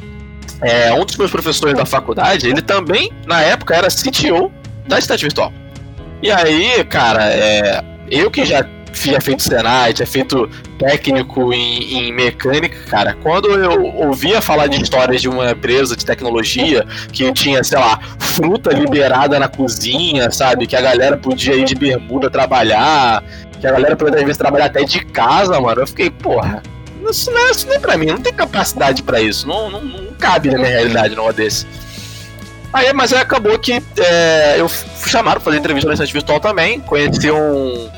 é, 0.61 0.93
um 0.93 1.05
dos 1.05 1.17
meus 1.17 1.31
professores 1.31 1.77
da 1.77 1.87
faculdade, 1.87 2.49
ele 2.49 2.63
também, 2.63 3.13
na 3.27 3.41
época, 3.41 3.75
era 3.75 3.89
CTO 3.89 4.51
da 4.89 4.99
Estante 4.99 5.23
Virtual. 5.23 5.53
E 6.23 6.31
aí, 6.31 6.85
cara, 6.85 7.25
é, 7.25 7.83
eu 8.11 8.31
que 8.31 8.45
já 8.45 8.67
tinha 8.93 9.21
feito 9.21 9.43
Senai, 9.43 9.93
tinha 9.93 10.07
feito 10.07 10.49
técnico 10.79 11.53
em, 11.53 12.09
em, 12.09 12.13
mecânica, 12.13 12.77
cara, 12.89 13.17
quando 13.23 13.49
eu 13.49 13.85
ouvia 13.85 14.41
falar 14.41 14.67
de 14.67 14.83
histórias 14.83 15.23
de 15.23 15.29
uma 15.29 15.53
empresa 15.53 15.97
de 15.97 16.05
tecnologia 16.05 16.87
que 17.13 17.31
tinha, 17.33 17.63
sei 17.63 17.79
lá, 17.79 18.01
fruta 18.19 18.73
liberada 18.73 19.39
na 19.39 19.49
cozinha, 19.49 20.31
sabe? 20.31 20.67
Que 20.67 20.77
a 20.77 20.81
galera 20.81 21.17
podia 21.17 21.55
ir 21.55 21.65
de 21.65 21.75
bermuda 21.75 22.29
trabalhar, 22.29 23.23
que 23.61 23.67
a 23.67 23.73
galera 23.73 23.97
podia 23.97 24.19
às 24.19 24.23
vezes 24.23 24.39
trabalhar 24.39 24.67
até 24.67 24.85
de 24.85 25.05
casa, 25.05 25.61
mano. 25.61 25.83
Eu 25.83 25.87
fiquei, 25.87 26.11
porra, 26.11 26.63
isso 27.09 27.31
não 27.31 27.39
é, 27.39 27.51
isso 27.51 27.67
não 27.67 27.75
é 27.75 27.79
pra 27.79 27.97
mim, 27.97 28.07
não 28.07 28.21
tem 28.21 28.33
capacidade 28.33 29.03
para 29.03 29.21
isso, 29.21 29.47
não, 29.47 29.71
não, 29.71 29.83
não, 29.83 30.11
cabe 30.19 30.51
na 30.51 30.59
minha 30.59 30.71
realidade 30.71 31.15
numa 31.15 31.33
desse. 31.33 31.67
Aí, 32.73 32.93
mas 32.93 33.13
aí 33.13 33.21
acabou 33.21 33.59
que 33.59 33.83
é, 33.99 34.57
eu 34.59 34.69
fui 34.69 35.11
chamado 35.11 35.35
pra 35.35 35.41
fazer 35.41 35.59
entrevista 35.59 35.89
na 35.89 35.95
Estante 35.95 36.13
Virtual 36.13 36.39
também, 36.39 36.81
conheci 36.81 37.31
um 37.31 37.91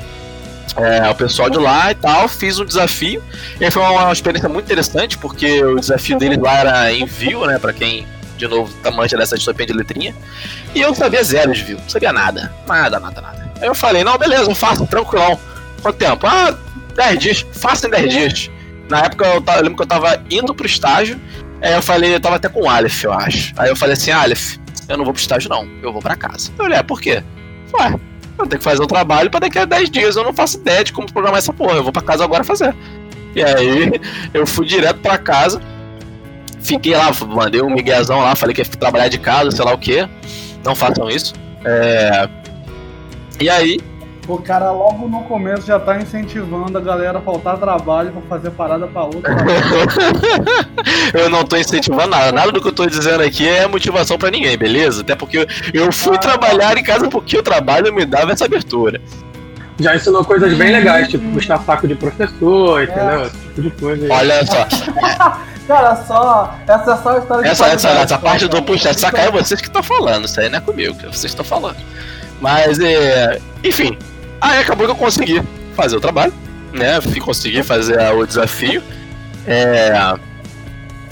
é, 0.75 1.07
o 1.09 1.15
pessoal 1.15 1.49
de 1.49 1.57
lá 1.57 1.91
e 1.91 1.95
tal, 1.95 2.27
fiz 2.27 2.59
um 2.59 2.65
desafio. 2.65 3.21
E 3.59 3.69
foi 3.69 3.81
uma, 3.81 4.11
experiência 4.11 4.49
muito 4.49 4.65
interessante, 4.65 5.17
porque 5.17 5.63
o 5.63 5.79
desafio 5.79 6.17
deles 6.17 6.39
lá 6.39 6.59
era 6.59 6.93
envio, 6.93 7.45
né? 7.45 7.59
Pra 7.59 7.73
quem, 7.73 8.07
de 8.37 8.47
novo, 8.47 8.73
tá 8.81 8.89
mancha 8.89 9.17
dessa 9.17 9.35
distopia 9.35 9.65
de 9.65 9.73
letrinha. 9.73 10.15
E 10.73 10.81
eu 10.81 10.93
sabia 10.95 11.23
zero 11.23 11.53
de 11.53 11.63
view, 11.63 11.77
não 11.77 11.89
sabia 11.89 12.11
nada. 12.11 12.51
Nada, 12.67 12.99
nada, 12.99 13.21
nada. 13.21 13.51
Aí 13.61 13.67
eu 13.67 13.75
falei, 13.75 14.03
não, 14.03 14.17
beleza, 14.17 14.49
eu 14.49 14.55
faço, 14.55 14.85
tranquilão. 14.87 15.39
Quanto 15.81 15.97
tempo? 15.97 16.25
Ah, 16.25 16.57
10 16.95 17.19
dias, 17.19 17.45
faço 17.53 17.87
em 17.87 17.89
10 17.89 18.13
dias. 18.13 18.51
Na 18.89 19.01
época 19.01 19.25
eu, 19.25 19.41
tava, 19.41 19.59
eu 19.59 19.63
lembro 19.63 19.77
que 19.77 19.83
eu 19.83 19.87
tava 19.87 20.21
indo 20.29 20.53
pro 20.53 20.65
estágio. 20.65 21.19
Aí 21.61 21.73
eu 21.73 21.81
falei, 21.81 22.15
eu 22.15 22.19
tava 22.19 22.35
até 22.35 22.49
com 22.49 22.63
o 22.63 22.69
Aleph, 22.69 23.03
eu 23.03 23.13
acho. 23.13 23.53
Aí 23.57 23.69
eu 23.69 23.75
falei 23.75 23.93
assim, 23.93 24.11
Aleph, 24.11 24.57
eu 24.87 24.97
não 24.97 25.05
vou 25.05 25.13
pro 25.13 25.21
estágio 25.21 25.49
não, 25.49 25.67
eu 25.81 25.91
vou 25.91 26.01
pra 26.01 26.15
casa. 26.15 26.51
Eu 26.57 26.65
olhei, 26.65 26.77
é, 26.77 26.83
por 26.83 27.01
quê? 27.01 27.23
Ué, 27.73 27.99
eu 28.37 28.47
tenho 28.47 28.59
que 28.59 28.63
fazer 28.63 28.81
um 28.81 28.87
trabalho 28.87 29.29
para 29.29 29.41
daqui 29.41 29.59
a 29.59 29.65
10 29.65 29.89
dias 29.89 30.15
eu 30.15 30.23
não 30.23 30.33
faço 30.33 30.57
ideia 30.57 30.83
de 30.83 30.91
como 30.91 31.11
programar 31.11 31.39
essa 31.39 31.53
porra. 31.53 31.75
Eu 31.75 31.83
vou 31.83 31.91
para 31.91 32.01
casa 32.01 32.23
agora 32.23 32.43
fazer. 32.43 32.75
E 33.35 33.43
aí 33.43 33.91
eu 34.33 34.45
fui 34.45 34.65
direto 34.65 34.99
para 34.99 35.17
casa. 35.17 35.61
Fiquei 36.61 36.95
lá, 36.95 37.11
mandei 37.27 37.61
um 37.61 37.69
miguezão 37.69 38.19
lá, 38.19 38.35
falei 38.35 38.55
que 38.55 38.61
ia 38.61 38.65
trabalhar 38.65 39.09
de 39.09 39.17
casa, 39.17 39.51
sei 39.51 39.65
lá 39.65 39.73
o 39.73 39.77
que. 39.77 40.07
Não 40.63 40.75
façam 40.75 41.09
isso. 41.09 41.33
É... 41.65 42.29
E 43.39 43.49
aí, 43.49 43.79
o 44.27 44.37
cara 44.37 44.71
logo 44.71 45.07
no 45.07 45.23
começo 45.23 45.67
já 45.67 45.79
tá 45.79 45.97
incentivando 45.97 46.77
a 46.77 46.81
galera 46.81 47.17
a 47.17 47.21
faltar 47.21 47.57
trabalho 47.57 48.11
pra 48.11 48.21
fazer 48.21 48.51
parada 48.51 48.87
pra 48.87 49.03
outra. 49.03 49.35
eu 51.13 51.29
não 51.29 51.43
tô 51.43 51.57
incentivando 51.57 52.07
nada. 52.07 52.31
Nada 52.31 52.51
do 52.51 52.61
que 52.61 52.67
eu 52.67 52.73
tô 52.73 52.85
dizendo 52.85 53.21
aqui 53.21 53.47
é 53.47 53.67
motivação 53.67 54.17
pra 54.17 54.31
ninguém, 54.31 54.57
beleza? 54.57 55.01
Até 55.01 55.15
porque 55.15 55.45
eu 55.73 55.91
fui 55.91 56.15
ah, 56.15 56.19
trabalhar 56.19 56.77
em 56.77 56.83
casa 56.83 57.09
porque 57.09 57.37
o 57.37 57.43
trabalho 57.43 57.93
me 57.93 58.05
dava 58.05 58.31
essa 58.31 58.45
abertura. 58.45 59.01
Já 59.79 59.95
ensinou 59.95 60.23
coisas 60.23 60.55
bem 60.55 60.71
legais, 60.71 61.09
tipo 61.09 61.29
puxar 61.31 61.59
saco 61.63 61.87
de 61.87 61.95
professor, 61.95 62.79
é. 62.79 62.83
entendeu? 62.83 63.23
Esse 63.23 63.37
tipo 63.37 63.61
de 63.61 63.71
coisa. 63.71 64.05
Aí. 64.05 64.11
Olha 64.11 64.45
só. 64.45 64.67
Cara, 65.67 65.95
só. 65.95 66.55
Essa 66.67 66.91
é 66.91 66.97
só 66.97 67.09
a 67.09 67.19
história 67.19 67.47
essa, 67.47 67.67
essa, 67.67 67.89
essa 67.89 68.17
parte 68.17 68.47
do 68.47 68.61
puxar 68.61 68.93
saco 68.93 69.17
é 69.17 69.31
vocês 69.31 69.59
que 69.59 69.67
estão 69.67 69.83
falando. 69.83 70.25
Isso 70.25 70.39
aí 70.39 70.49
não 70.49 70.59
é 70.59 70.61
comigo, 70.61 70.95
que 70.95 71.05
vocês 71.05 71.25
estão 71.25 71.43
falando. 71.43 71.77
Mas, 72.41 72.79
é, 72.79 73.39
enfim, 73.63 73.97
Aí 74.43 74.59
acabou 74.59 74.85
que 74.85 74.91
eu 74.91 74.97
consegui 74.97 75.41
fazer 75.73 75.95
o 75.95 76.01
trabalho, 76.01 76.33
né? 76.73 76.99
Consegui 77.23 77.63
fazer 77.63 77.97
o 78.13 78.25
desafio. 78.25 78.83
É... 79.47 79.93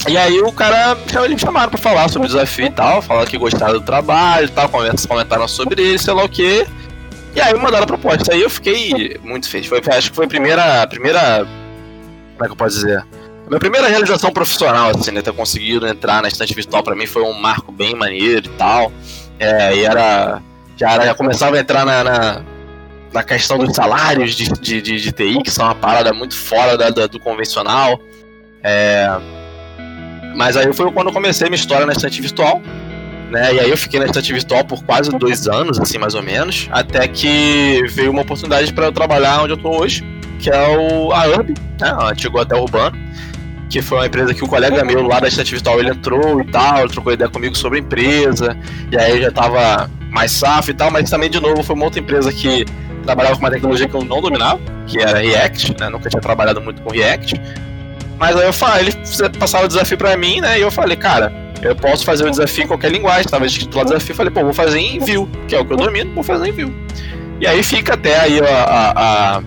E 0.06 0.18
aí 0.18 0.38
o 0.40 0.52
cara, 0.52 0.98
eles 1.24 1.36
me 1.36 1.38
chamaram 1.38 1.70
pra 1.70 1.78
falar 1.78 2.10
sobre 2.10 2.26
o 2.26 2.30
desafio 2.30 2.66
e 2.66 2.70
tal, 2.70 3.00
falar 3.00 3.24
que 3.24 3.38
gostaram 3.38 3.74
do 3.74 3.80
trabalho 3.80 4.44
e 4.44 4.50
tal, 4.50 4.68
comentaram 4.68 5.48
sobre 5.48 5.80
ele, 5.80 5.98
sei 5.98 6.12
lá 6.12 6.24
o 6.24 6.28
que. 6.28 6.66
E 7.34 7.40
aí 7.40 7.54
me 7.54 7.60
mandaram 7.60 7.84
a 7.84 7.86
proposta. 7.86 8.34
Aí 8.34 8.42
eu 8.42 8.50
fiquei 8.50 9.18
muito 9.22 9.48
feliz. 9.48 9.66
Foi, 9.66 9.80
acho 9.80 10.10
que 10.10 10.16
foi 10.16 10.26
a 10.26 10.28
primeira. 10.28 10.86
primeira. 10.86 11.46
Como 12.34 12.44
é 12.44 12.44
que 12.44 12.52
eu 12.52 12.56
posso 12.56 12.76
dizer? 12.76 12.98
A 12.98 13.48
minha 13.48 13.60
primeira 13.60 13.88
realização 13.88 14.30
profissional, 14.30 14.90
assim, 14.90 15.10
né? 15.10 15.22
Ter 15.22 15.32
conseguido 15.32 15.86
entrar 15.86 16.20
na 16.20 16.28
estante 16.28 16.52
virtual 16.52 16.82
pra 16.82 16.94
mim 16.94 17.06
foi 17.06 17.22
um 17.22 17.32
marco 17.32 17.72
bem 17.72 17.94
maneiro 17.94 18.46
e 18.46 18.50
tal. 18.58 18.92
É, 19.38 19.74
e 19.74 19.84
era. 19.84 20.42
Já, 20.76 20.92
era, 20.92 21.06
já 21.06 21.14
começava 21.14 21.56
a 21.56 21.60
entrar 21.60 21.86
na, 21.86 22.04
na 22.04 22.42
na 23.12 23.22
questão 23.22 23.58
dos 23.58 23.74
salários 23.74 24.34
de, 24.34 24.48
de, 24.48 24.82
de, 24.82 25.00
de 25.00 25.12
TI, 25.12 25.42
que 25.42 25.50
são 25.50 25.64
uma 25.64 25.74
parada 25.74 26.12
muito 26.12 26.34
fora 26.34 26.76
da, 26.76 26.90
da, 26.90 27.06
do 27.06 27.20
convencional. 27.20 28.00
É... 28.62 29.06
Mas 30.34 30.56
aí 30.56 30.72
foi 30.72 30.90
quando 30.90 31.08
eu 31.08 31.12
comecei 31.12 31.48
minha 31.48 31.58
história 31.58 31.84
na 31.84 31.92
estante 31.92 32.20
virtual. 32.20 32.62
Né? 33.30 33.54
E 33.54 33.60
aí 33.60 33.70
eu 33.70 33.76
fiquei 33.76 33.98
na 33.98 34.06
estante 34.06 34.32
virtual 34.32 34.64
por 34.64 34.84
quase 34.84 35.10
dois 35.10 35.48
anos, 35.48 35.80
assim, 35.80 35.96
mais 35.96 36.14
ou 36.14 36.22
menos, 36.22 36.68
até 36.70 37.08
que 37.08 37.82
veio 37.88 38.10
uma 38.10 38.20
oportunidade 38.20 38.70
para 38.74 38.86
eu 38.86 38.92
trabalhar 38.92 39.42
onde 39.42 39.54
eu 39.54 39.56
tô 39.56 39.70
hoje, 39.80 40.04
que 40.38 40.50
é 40.50 40.68
o 40.76 41.10
a 41.12 41.26
Urb, 41.28 41.54
né? 41.80 41.94
o 41.94 42.08
antigo 42.08 42.38
hotel 42.38 42.60
urbano, 42.60 42.94
que 43.70 43.80
foi 43.80 43.98
uma 43.98 44.06
empresa 44.06 44.34
que 44.34 44.44
o 44.44 44.46
colega 44.46 44.84
meu 44.84 45.06
lá 45.06 45.18
da 45.18 45.28
Estante 45.28 45.52
Virtual 45.52 45.80
ele 45.80 45.88
entrou 45.88 46.42
e 46.42 46.44
tal, 46.50 46.86
trocou 46.88 47.10
ideia 47.10 47.30
comigo 47.30 47.56
sobre 47.56 47.78
a 47.78 47.80
empresa, 47.80 48.54
e 48.90 48.98
aí 48.98 49.12
eu 49.12 49.22
já 49.22 49.30
tava 49.30 49.90
mais 50.10 50.30
safo 50.30 50.70
e 50.70 50.74
tal, 50.74 50.90
mas 50.90 51.08
também 51.08 51.30
de 51.30 51.40
novo 51.40 51.62
foi 51.62 51.74
uma 51.74 51.86
outra 51.86 52.00
empresa 52.00 52.30
que 52.30 52.66
trabalhava 53.02 53.36
com 53.36 53.42
uma 53.42 53.50
tecnologia 53.50 53.88
que 53.88 53.94
eu 53.94 54.04
não 54.04 54.20
dominava, 54.20 54.60
que 54.86 54.98
era 54.98 55.18
React, 55.18 55.76
né? 55.78 55.88
Nunca 55.88 56.08
tinha 56.08 56.20
trabalhado 56.20 56.60
muito 56.60 56.82
com 56.82 56.90
React. 56.90 57.40
Mas 58.18 58.36
aí 58.36 58.46
eu 58.46 58.52
falei, 58.52 58.88
ele 58.88 59.38
passava 59.38 59.64
o 59.64 59.68
desafio 59.68 59.98
para 59.98 60.16
mim, 60.16 60.40
né? 60.40 60.58
E 60.58 60.62
eu 60.62 60.70
falei, 60.70 60.96
cara, 60.96 61.32
eu 61.62 61.74
posso 61.74 62.04
fazer 62.04 62.24
o 62.24 62.30
desafio 62.30 62.64
em 62.64 62.66
qualquer 62.66 62.90
linguagem. 62.90 63.24
Tava 63.24 63.46
escrito 63.46 63.76
lá 63.76 63.84
desafio, 63.84 64.14
falei, 64.14 64.32
pô, 64.32 64.42
vou 64.42 64.54
fazer 64.54 64.78
em 64.78 64.98
Vue, 64.98 65.28
que 65.48 65.54
é 65.54 65.60
o 65.60 65.64
que 65.64 65.72
eu 65.72 65.76
domino, 65.76 66.14
vou 66.14 66.22
fazer 66.22 66.48
em 66.48 66.52
Vue. 66.52 66.74
E 67.40 67.46
aí 67.46 67.62
fica 67.62 67.94
até 67.94 68.20
aí 68.20 68.40
a, 68.40 68.64
a, 68.64 69.36
a 69.38 69.42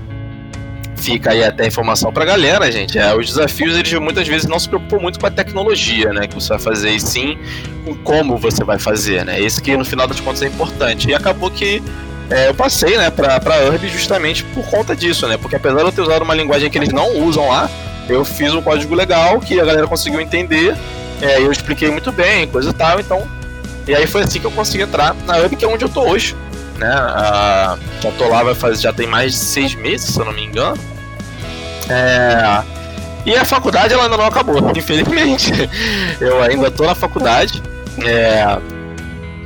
fica 0.97 1.31
aí 1.31 1.43
até 1.43 1.67
informação 1.67 2.11
pra 2.11 2.25
galera, 2.25 2.71
gente. 2.71 2.97
É, 2.97 3.15
os 3.15 3.27
desafios, 3.27 3.77
eles 3.77 3.93
muitas 3.93 4.27
vezes 4.27 4.47
não 4.47 4.59
se 4.59 4.67
preocupam 4.67 4.97
muito 4.97 5.19
com 5.19 5.27
a 5.27 5.31
tecnologia, 5.31 6.11
né? 6.11 6.27
Que 6.27 6.35
você 6.35 6.49
vai 6.49 6.59
fazer, 6.59 6.89
e 6.91 6.99
sim 6.99 7.37
com 7.85 7.95
como 7.97 8.37
você 8.37 8.63
vai 8.63 8.79
fazer, 8.79 9.23
né? 9.23 9.39
Esse 9.39 9.61
que 9.61 9.75
no 9.77 9.85
final 9.85 10.07
das 10.07 10.19
contas 10.19 10.41
é 10.41 10.47
importante. 10.47 11.09
E 11.09 11.13
acabou 11.13 11.51
que 11.51 11.81
é, 12.29 12.49
eu 12.49 12.53
passei, 12.53 12.97
né, 12.97 13.09
pra, 13.09 13.39
pra 13.39 13.65
Urb 13.65 13.87
justamente 13.89 14.43
por 14.45 14.65
conta 14.65 14.95
disso, 14.95 15.27
né? 15.27 15.37
Porque 15.37 15.55
apesar 15.55 15.77
de 15.77 15.83
eu 15.83 15.91
ter 15.91 16.01
usado 16.01 16.23
uma 16.23 16.33
linguagem 16.33 16.69
que 16.69 16.77
eles 16.77 16.89
não 16.89 17.17
usam 17.19 17.47
lá, 17.49 17.69
eu 18.09 18.25
fiz 18.25 18.53
um 18.53 18.61
código 18.61 18.95
legal 18.95 19.39
que 19.39 19.59
a 19.59 19.65
galera 19.65 19.87
conseguiu 19.87 20.19
entender. 20.19 20.75
É, 21.21 21.39
eu 21.39 21.51
expliquei 21.51 21.89
muito 21.89 22.11
bem, 22.11 22.47
coisa 22.47 22.69
e 22.69 22.73
tal, 22.73 22.99
então. 22.99 23.27
E 23.87 23.93
aí 23.93 24.07
foi 24.07 24.23
assim 24.23 24.39
que 24.39 24.45
eu 24.45 24.51
consegui 24.51 24.83
entrar 24.83 25.15
na 25.25 25.37
Urb, 25.37 25.55
que 25.55 25.63
é 25.63 25.67
onde 25.67 25.85
eu 25.85 25.89
tô 25.89 26.01
hoje. 26.01 26.35
Né? 26.77 26.91
Ah, 26.91 27.77
já 28.01 28.11
tô 28.11 28.27
lá, 28.27 28.43
vai 28.43 28.55
fazer, 28.55 28.81
já 28.81 28.93
tem 28.93 29.07
mais 29.07 29.33
de 29.33 29.37
seis 29.37 29.75
meses, 29.75 30.09
se 30.13 30.19
eu 30.19 30.25
não 30.25 30.33
me 30.33 30.43
engano. 30.43 30.77
É... 31.87 32.63
E 33.25 33.35
a 33.35 33.45
faculdade 33.45 33.93
ela 33.93 34.03
ainda 34.03 34.17
não 34.17 34.25
acabou, 34.25 34.57
infelizmente. 34.75 35.51
Eu 36.19 36.41
ainda 36.41 36.69
tô 36.69 36.85
na 36.85 36.95
faculdade. 36.95 37.61
É... 38.03 38.57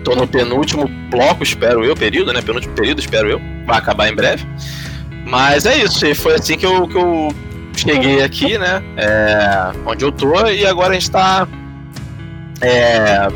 Tô 0.03 0.15
no 0.15 0.27
penúltimo 0.27 0.87
bloco, 1.09 1.43
espero 1.43 1.83
eu, 1.83 1.95
período, 1.95 2.33
né? 2.33 2.41
Penúltimo 2.41 2.73
período, 2.73 2.99
espero 2.99 3.29
eu. 3.29 3.41
Vai 3.65 3.77
acabar 3.77 4.09
em 4.09 4.15
breve. 4.15 4.45
Mas 5.25 5.65
é 5.65 5.77
isso, 5.77 6.05
e 6.05 6.15
foi 6.15 6.35
assim 6.35 6.57
que 6.57 6.65
eu, 6.65 6.87
que 6.87 6.97
eu 6.97 7.29
cheguei 7.75 8.23
aqui, 8.23 8.57
né? 8.57 8.81
É... 8.97 9.71
Onde 9.85 10.03
eu 10.03 10.11
tô, 10.11 10.47
e 10.47 10.65
agora 10.65 10.91
a 10.91 10.93
gente 10.93 11.11
tá. 11.11 11.47
É... 12.61 13.27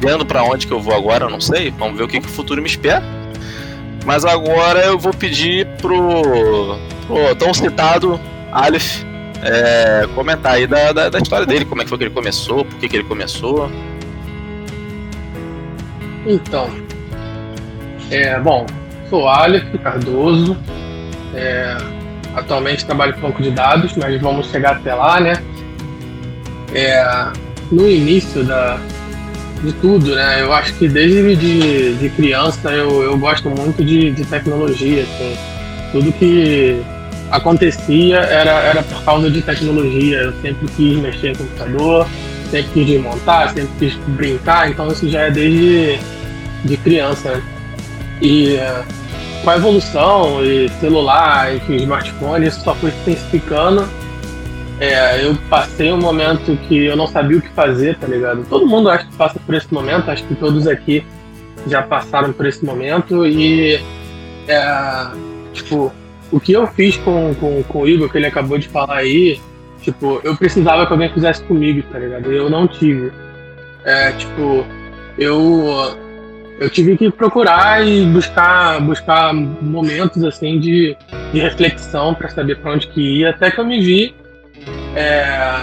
Vendo 0.00 0.26
para 0.26 0.42
onde 0.42 0.66
que 0.66 0.72
eu 0.72 0.80
vou 0.80 0.94
agora, 0.94 1.24
eu 1.24 1.30
não 1.30 1.40
sei. 1.40 1.70
Vamos 1.70 1.96
ver 1.96 2.04
o 2.04 2.08
que, 2.08 2.20
que 2.20 2.26
o 2.26 2.30
futuro 2.30 2.60
me 2.60 2.68
espera. 2.68 3.02
Mas 4.04 4.24
agora 4.24 4.80
eu 4.80 4.98
vou 4.98 5.14
pedir 5.14 5.66
pro, 5.78 6.78
pro 7.06 7.34
tão 7.36 7.54
citado 7.54 8.20
Aleph 8.52 9.02
é, 9.44 10.08
comentar 10.14 10.54
aí 10.54 10.66
da, 10.66 10.92
da, 10.92 11.10
da, 11.10 11.18
história 11.18 11.46
dele, 11.46 11.66
como 11.66 11.82
é 11.82 11.84
que 11.84 11.90
foi 11.90 11.98
que 11.98 12.04
ele 12.04 12.14
começou, 12.14 12.64
por 12.64 12.78
que, 12.78 12.88
que 12.88 12.96
ele 12.96 13.04
começou. 13.04 13.70
Então, 16.26 16.70
é, 18.10 18.38
bom, 18.40 18.66
sou 19.10 19.28
Aleph 19.28 19.74
Cardoso, 19.82 20.56
é, 21.34 21.76
atualmente 22.34 22.84
trabalho 22.84 23.14
com 23.14 23.22
banco 23.22 23.42
de 23.42 23.50
dados, 23.50 23.94
mas 23.96 24.20
vamos 24.20 24.46
chegar 24.50 24.76
até 24.76 24.94
lá, 24.94 25.20
né? 25.20 25.34
É, 26.74 27.32
no 27.70 27.88
início 27.88 28.42
da, 28.42 28.78
de 29.62 29.72
tudo, 29.74 30.14
né? 30.14 30.42
Eu 30.42 30.52
acho 30.52 30.74
que 30.74 30.88
desde 30.88 31.36
de, 31.36 31.94
de 31.94 32.08
criança 32.10 32.70
eu, 32.70 33.02
eu 33.02 33.18
gosto 33.18 33.48
muito 33.50 33.84
de, 33.84 34.10
de 34.10 34.24
tecnologia, 34.24 35.02
assim. 35.02 35.36
Tudo 35.92 36.12
que 36.12 36.82
acontecia 37.30 38.18
era, 38.18 38.50
era 38.50 38.82
por 38.82 39.02
causa 39.04 39.30
de 39.30 39.42
tecnologia. 39.42 40.18
Eu 40.18 40.32
sempre 40.40 40.68
quis 40.68 40.98
mexer 40.98 41.30
em 41.30 41.34
computador, 41.34 42.06
sempre 42.54 42.70
quis 42.72 42.86
desmontar, 42.86 43.52
sempre 43.52 43.70
quis 43.80 43.94
brincar, 44.14 44.70
então 44.70 44.86
isso 44.86 45.08
já 45.08 45.22
é 45.22 45.30
desde 45.30 45.98
de 46.64 46.76
criança. 46.76 47.42
E 48.22 48.54
uh, 48.54 48.84
com 49.42 49.50
a 49.50 49.56
evolução 49.56 50.44
e 50.44 50.68
celular, 50.80 51.54
enfim, 51.56 51.76
smartphone, 51.76 52.46
isso 52.46 52.60
só 52.60 52.74
foi 52.76 52.92
se 52.92 52.96
intensificando. 52.98 53.88
É, 54.78 55.24
eu 55.24 55.36
passei 55.48 55.92
um 55.92 56.00
momento 56.00 56.56
que 56.68 56.86
eu 56.86 56.96
não 56.96 57.06
sabia 57.06 57.38
o 57.38 57.42
que 57.42 57.48
fazer, 57.50 57.96
tá 57.96 58.06
ligado? 58.06 58.44
Todo 58.48 58.66
mundo 58.66 58.88
acho 58.88 59.06
que 59.08 59.16
passa 59.16 59.38
por 59.44 59.54
esse 59.54 59.72
momento, 59.72 60.10
acho 60.10 60.24
que 60.24 60.34
todos 60.34 60.66
aqui 60.66 61.04
já 61.66 61.82
passaram 61.82 62.32
por 62.32 62.46
esse 62.46 62.64
momento 62.64 63.26
e 63.26 63.80
é, 64.48 65.06
tipo, 65.52 65.92
o 66.30 66.40
que 66.40 66.52
eu 66.52 66.66
fiz 66.68 66.96
com, 66.98 67.34
com, 67.34 67.62
com 67.64 67.80
o 67.80 67.88
Igor, 67.88 68.10
que 68.10 68.18
ele 68.18 68.26
acabou 68.26 68.58
de 68.58 68.68
falar 68.68 68.96
aí, 68.96 69.40
tipo, 69.84 70.20
eu 70.24 70.36
precisava 70.36 70.86
que 70.86 70.92
alguém 70.92 71.12
fizesse 71.12 71.42
comigo, 71.44 71.86
tá 71.92 71.98
ligado? 71.98 72.32
Eu 72.32 72.48
não 72.48 72.66
tive. 72.66 73.12
É, 73.84 74.12
tipo, 74.12 74.64
eu 75.18 75.96
eu 76.58 76.70
tive 76.70 76.96
que 76.96 77.10
procurar 77.10 77.86
e 77.86 78.06
buscar 78.06 78.80
buscar 78.80 79.34
momentos 79.34 80.22
assim 80.24 80.58
de, 80.58 80.96
de 81.32 81.40
reflexão 81.40 82.14
para 82.14 82.28
saber 82.28 82.58
para 82.58 82.72
onde 82.72 82.86
que 82.88 83.18
ia, 83.18 83.30
até 83.30 83.50
que 83.50 83.60
eu 83.60 83.66
me 83.66 83.80
vi 83.80 84.14
é, 84.96 85.56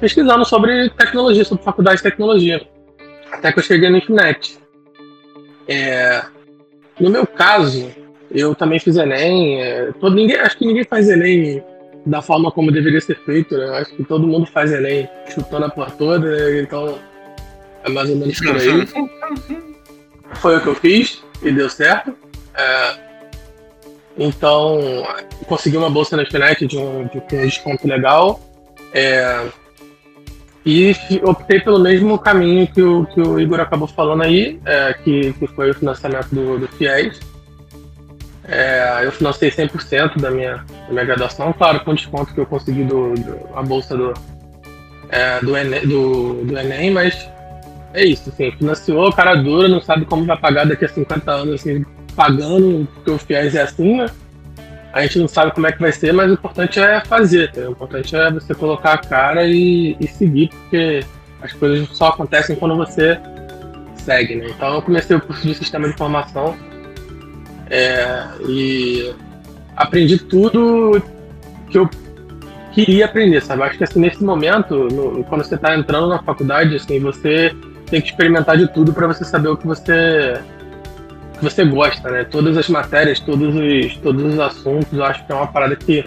pesquisando 0.00 0.44
sobre 0.44 0.90
tecnologia, 0.90 1.44
sobre 1.44 1.64
faculdade 1.64 1.98
de 1.98 2.02
tecnologia, 2.02 2.60
até 3.30 3.52
que 3.52 3.58
eu 3.58 3.62
cheguei 3.62 3.88
no 3.88 3.96
Infinet. 3.96 4.58
É, 5.68 6.22
no 7.00 7.08
meu 7.08 7.26
caso, 7.26 7.90
eu 8.30 8.54
também 8.54 8.80
fiz 8.80 8.96
Enem. 8.96 9.62
É, 9.62 9.92
todo, 10.00 10.14
ninguém, 10.14 10.36
acho 10.36 10.58
que 10.58 10.66
ninguém 10.66 10.84
faz 10.84 11.08
Enem 11.08 11.62
da 12.04 12.20
forma 12.20 12.50
como 12.50 12.72
deveria 12.72 13.00
ser 13.00 13.18
feito. 13.24 13.56
Né? 13.56 13.78
Acho 13.78 13.94
que 13.94 14.04
todo 14.04 14.26
mundo 14.26 14.46
faz 14.46 14.72
Enem 14.72 15.08
chutando 15.28 15.66
a 15.66 15.70
porra 15.70 15.90
toda, 15.92 16.28
né? 16.28 16.60
então 16.60 16.98
é 17.84 17.90
mais 17.90 18.10
ou 18.10 18.16
menos 18.16 18.38
por 18.38 18.56
aí. 18.56 18.88
Foi 20.34 20.56
o 20.56 20.60
que 20.60 20.66
eu 20.66 20.74
fiz 20.74 21.22
e 21.42 21.52
deu 21.52 21.68
certo. 21.68 22.14
É, 22.54 22.94
então, 24.16 24.78
consegui 25.46 25.76
uma 25.76 25.90
bolsa 25.90 26.16
na 26.16 26.24
Finet 26.26 26.66
de 26.66 26.76
um, 26.76 27.06
de 27.06 27.18
um 27.18 27.40
desconto 27.42 27.86
legal. 27.86 28.40
É, 28.94 29.48
e 30.64 30.94
optei 31.24 31.60
pelo 31.60 31.80
mesmo 31.80 32.18
caminho 32.18 32.66
que 32.68 32.80
o, 32.80 33.04
que 33.06 33.20
o 33.20 33.40
Igor 33.40 33.58
acabou 33.58 33.88
falando 33.88 34.22
aí, 34.22 34.60
é, 34.64 34.94
que, 34.94 35.32
que 35.32 35.46
foi 35.48 35.70
o 35.70 35.74
financiamento 35.74 36.28
do, 36.32 36.58
do 36.58 36.68
FIES. 36.68 37.20
É, 38.52 39.00
eu 39.02 39.10
financei 39.10 39.50
100% 39.50 40.20
da 40.20 40.30
minha, 40.30 40.56
da 40.56 40.92
minha 40.92 41.04
graduação, 41.06 41.54
claro, 41.54 41.80
com 41.80 41.94
desconto 41.94 42.34
que 42.34 42.40
eu 42.40 42.44
consegui 42.44 42.84
do, 42.84 43.14
do 43.14 43.48
a 43.54 43.62
bolsa 43.62 43.96
do, 43.96 44.12
é, 45.08 45.40
do, 45.40 45.56
Enem, 45.56 45.88
do, 45.88 46.44
do 46.44 46.58
Enem, 46.58 46.90
mas 46.90 47.30
é 47.94 48.04
isso, 48.04 48.28
assim, 48.28 48.52
financiou, 48.52 49.10
cara 49.10 49.36
dura, 49.36 49.68
não 49.68 49.80
sabe 49.80 50.04
como 50.04 50.26
vai 50.26 50.36
pagar 50.36 50.66
daqui 50.66 50.84
a 50.84 50.88
50 50.88 51.30
anos, 51.30 51.54
assim, 51.54 51.82
pagando, 52.14 52.86
porque 52.94 53.10
o 53.10 53.18
FIES 53.18 53.54
é 53.54 53.62
assim, 53.62 53.96
né? 53.96 54.06
A 54.92 55.00
gente 55.00 55.18
não 55.20 55.28
sabe 55.28 55.52
como 55.52 55.66
é 55.66 55.72
que 55.72 55.80
vai 55.80 55.90
ser, 55.90 56.12
mas 56.12 56.30
o 56.30 56.34
importante 56.34 56.78
é 56.78 57.00
fazer, 57.00 57.50
tá? 57.52 57.62
o 57.62 57.72
importante 57.72 58.14
é 58.14 58.30
você 58.30 58.54
colocar 58.54 58.92
a 58.92 58.98
cara 58.98 59.46
e, 59.46 59.96
e 59.98 60.06
seguir, 60.06 60.48
porque 60.48 61.02
as 61.40 61.54
coisas 61.54 61.88
só 61.96 62.08
acontecem 62.08 62.54
quando 62.54 62.76
você 62.76 63.18
segue, 63.96 64.34
né? 64.34 64.48
Então 64.50 64.74
eu 64.74 64.82
comecei 64.82 65.16
o 65.16 65.20
curso 65.22 65.46
de 65.46 65.54
sistema 65.54 65.88
de 65.88 65.94
informação 65.94 66.54
é, 67.72 68.24
e 68.46 69.14
aprendi 69.74 70.18
tudo 70.18 71.02
que 71.70 71.78
eu 71.78 71.88
queria 72.72 73.06
aprender, 73.06 73.40
sabe? 73.40 73.62
Acho 73.62 73.78
que 73.78 73.84
assim, 73.84 73.98
nesse 73.98 74.22
momento, 74.22 74.74
no, 74.74 75.24
quando 75.24 75.42
você 75.42 75.54
está 75.54 75.74
entrando 75.74 76.08
na 76.08 76.22
faculdade, 76.22 76.76
assim, 76.76 77.00
você 77.00 77.56
tem 77.86 78.02
que 78.02 78.08
experimentar 78.08 78.58
de 78.58 78.68
tudo 78.68 78.92
para 78.92 79.06
você 79.06 79.24
saber 79.24 79.48
o 79.48 79.56
que 79.56 79.66
você 79.66 80.34
que 81.38 81.42
você 81.42 81.64
gosta, 81.64 82.10
né? 82.10 82.24
Todas 82.24 82.56
as 82.58 82.68
matérias, 82.68 83.18
todos 83.18 83.54
os, 83.54 83.96
todos 83.96 84.22
os 84.22 84.38
assuntos, 84.38 84.92
eu 84.92 85.04
acho 85.04 85.24
que 85.24 85.32
é 85.32 85.34
uma 85.34 85.46
parada 85.46 85.74
que 85.74 86.04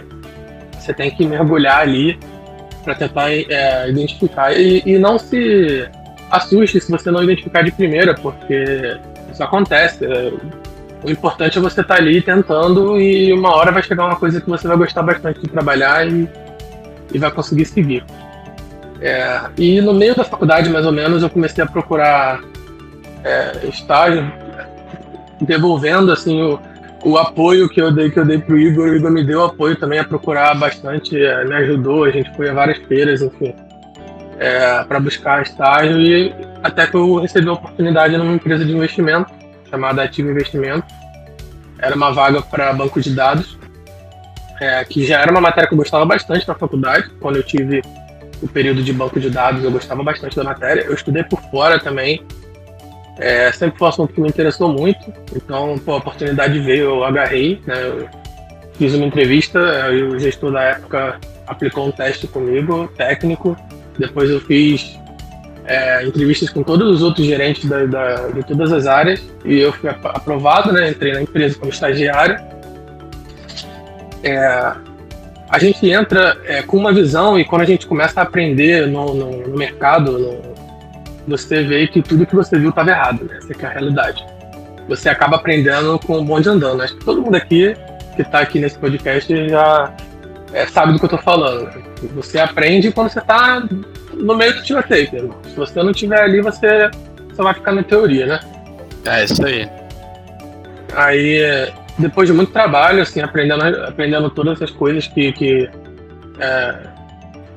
você 0.72 0.94
tem 0.94 1.10
que 1.10 1.26
mergulhar 1.26 1.80
ali 1.80 2.20
para 2.84 2.94
tentar 2.94 3.32
é, 3.32 3.90
identificar 3.90 4.54
e, 4.54 4.84
e 4.86 5.00
não 5.00 5.18
se 5.18 5.90
assuste 6.30 6.80
se 6.80 6.92
você 6.92 7.10
não 7.10 7.24
identificar 7.24 7.64
de 7.64 7.72
primeira, 7.72 8.14
porque 8.14 8.98
isso 9.32 9.44
acontece. 9.44 10.06
É, 10.06 10.32
o 11.06 11.12
importante 11.12 11.58
é 11.58 11.62
você 11.62 11.82
estar 11.82 11.96
tá 11.96 12.02
ali 12.02 12.22
tentando 12.22 13.00
e 13.00 13.32
uma 13.32 13.56
hora 13.56 13.72
vai 13.72 13.84
chegar 13.84 14.06
uma 14.06 14.16
coisa 14.16 14.42
que 14.42 14.50
você 14.50 14.68
vai 14.68 14.76
gostar 14.76 15.04
bastante 15.04 15.40
de 15.40 15.48
trabalhar 15.48 16.08
e, 16.08 16.28
e 17.14 17.20
vai 17.20 17.30
conseguir 17.30 17.66
seguir. 17.66 18.04
É, 19.00 19.42
e 19.58 19.82
no 19.82 19.94
meio 19.94 20.16
da 20.16 20.24
faculdade, 20.24 20.70
mais 20.70 20.86
ou 20.86 20.92
menos, 20.92 21.22
eu 21.22 21.30
comecei 21.30 21.64
a 21.64 21.68
procurar 21.68 22.42
é, 23.24 23.68
estágio, 23.68 24.32
devolvendo 25.42 26.12
assim 26.12 26.42
o, 26.42 26.60
o 27.04 27.18
apoio 27.18 27.70
que 27.70 27.80
eu 27.80 27.92
dei 27.92 28.10
que 28.10 28.20
eu 28.20 28.26
dei 28.26 28.40
pro 28.40 28.58
Igor. 28.58 28.90
O 28.90 28.96
Igor 28.96 29.12
me 29.12 29.24
deu 29.24 29.44
apoio 29.44 29.76
também 29.76 30.00
a 30.00 30.04
procurar 30.04 30.56
bastante, 30.56 31.22
é, 31.22 31.46
me 31.46 31.54
ajudou. 31.56 32.06
A 32.06 32.10
gente 32.10 32.36
foi 32.36 32.50
a 32.50 32.54
várias 32.54 32.80
feiras, 32.80 33.22
enfim, 33.22 33.54
é, 34.40 34.84
para 34.86 35.00
buscar 35.00 35.44
estágio 35.44 36.02
e 36.02 36.34
até 36.64 36.88
que 36.88 36.96
eu 36.96 37.20
recebi 37.20 37.48
a 37.48 37.54
oportunidade 37.54 38.18
numa 38.18 38.34
empresa 38.34 38.66
de 38.66 38.76
investimento 38.76 39.45
chamada 39.76 40.04
Ativo 40.04 40.32
Investimento. 40.32 40.86
Era 41.78 41.96
uma 41.96 42.12
vaga 42.12 42.42
para 42.42 42.74
banco 42.74 43.02
de 43.02 43.14
dados, 43.14 43.58
é, 44.60 44.84
que 44.86 45.06
já 45.06 45.22
era 45.22 45.30
uma 45.32 45.42
matéria 45.42 45.68
que 45.68 45.74
eu 45.74 45.78
gostava 45.78 46.06
bastante 46.06 46.48
na 46.48 46.56
faculdade, 46.56 47.10
quando 47.20 47.36
eu 47.36 47.44
tive 47.44 47.82
o 48.42 48.48
período 48.48 48.82
de 48.82 48.94
banco 48.94 49.20
de 49.20 49.30
dados, 49.30 49.64
eu 49.64 49.72
gostava 49.72 50.02
bastante 50.04 50.36
da 50.36 50.44
matéria. 50.44 50.82
Eu 50.82 50.94
estudei 50.94 51.24
por 51.24 51.42
fora 51.52 51.80
também. 51.80 52.24
É, 53.18 53.52
sempre 53.52 53.78
foi 53.78 53.88
um 53.88 53.90
assunto 53.90 54.14
que 54.14 54.22
me 54.22 54.30
interessou 54.30 54.70
muito. 54.70 55.14
Então, 55.36 55.78
pô, 55.80 55.94
a 55.94 55.98
oportunidade 55.98 56.60
veio, 56.60 56.84
eu 56.84 57.04
agarrei. 57.04 57.62
Né? 57.66 57.76
Eu 57.84 58.10
fiz 58.74 58.94
uma 58.94 59.06
entrevista, 59.06 59.60
o 59.90 60.20
gestor 60.20 60.52
da 60.52 60.62
época 60.64 61.20
aplicou 61.48 61.88
um 61.88 61.92
teste 61.92 62.28
comigo, 62.28 62.90
técnico. 62.98 63.56
Depois 63.98 64.30
eu 64.30 64.42
fiz 64.42 65.00
é, 65.66 66.06
entrevistas 66.06 66.50
com 66.50 66.64
todos 66.64 66.90
os 66.90 67.02
outros 67.02 67.26
gerentes 67.26 67.66
da, 67.66 67.86
da, 67.86 68.28
de 68.28 68.44
todas 68.44 68.72
as 68.72 68.86
áreas 68.86 69.22
e 69.44 69.60
eu 69.60 69.74
fui 69.74 69.90
aprovado, 69.90 70.72
né? 70.72 70.90
Entrei 70.90 71.14
na 71.14 71.22
empresa 71.22 71.58
como 71.58 71.72
estagiário. 71.72 72.40
É, 74.24 74.74
a 75.50 75.60
gente 75.60 75.90
entra 75.90 76.38
é, 76.46 76.62
com 76.62 76.78
uma 76.78 76.94
visão 76.94 77.40
e 77.40 77.46
quando 77.46 77.62
a 77.62 77.66
gente 77.66 77.88
começa 77.88 78.20
a 78.20 78.24
aprender 78.24 78.88
no, 78.88 79.14
no, 79.14 79.48
no 79.48 79.58
mercado, 79.58 80.18
no, 80.18 80.56
você 81.28 81.64
vê 81.64 81.88
que 81.88 82.02
tudo 82.02 82.26
que 82.26 82.36
você 82.36 82.58
viu 82.58 82.70
estava 82.70 82.92
errado, 82.92 83.26
né? 83.26 83.38
Essa 83.38 83.54
é 83.54 83.66
a 83.66 83.70
realidade. 83.70 84.26
Você 84.88 85.10
acaba 85.10 85.38
aprendendo 85.38 86.00
com 86.00 86.20
o 86.20 86.24
bonde 86.24 86.48
andando. 86.48 86.82
Acho 86.82 86.96
que 86.96 87.04
todo 87.04 87.22
mundo 87.22 87.36
aqui 87.36 87.76
que 88.16 88.22
está 88.22 88.40
aqui 88.40 88.60
nesse 88.60 88.78
podcast 88.78 89.50
já 89.50 89.92
é, 90.56 90.66
sabe 90.68 90.94
do 90.94 91.00
que 91.00 91.04
eu 91.04 91.08
estou 91.08 91.22
falando. 91.22 91.70
Você 92.16 92.40
aprende 92.40 92.90
quando 92.90 93.10
você 93.10 93.20
está 93.20 93.62
no 94.14 94.36
meio 94.36 94.56
do 94.56 94.64
tiroteio. 94.64 95.36
Se 95.44 95.56
você 95.56 95.84
não 95.84 95.92
estiver 95.92 96.22
ali, 96.22 96.42
você 96.42 96.90
só 97.34 97.44
vai 97.44 97.54
ficar 97.54 97.74
na 97.74 97.84
teoria, 97.84 98.26
né? 98.26 98.40
É 99.04 99.26
isso 99.26 99.46
aí. 99.46 99.70
Aí, 100.96 101.74
depois 102.00 102.30
de 102.30 102.34
muito 102.34 102.54
trabalho, 102.54 103.02
assim, 103.02 103.20
aprendendo, 103.20 103.64
aprendendo 103.84 104.30
todas 104.30 104.54
essas 104.54 104.72
coisas 104.72 105.06
que, 105.08 105.34
que, 105.34 105.70
é, 106.40 106.80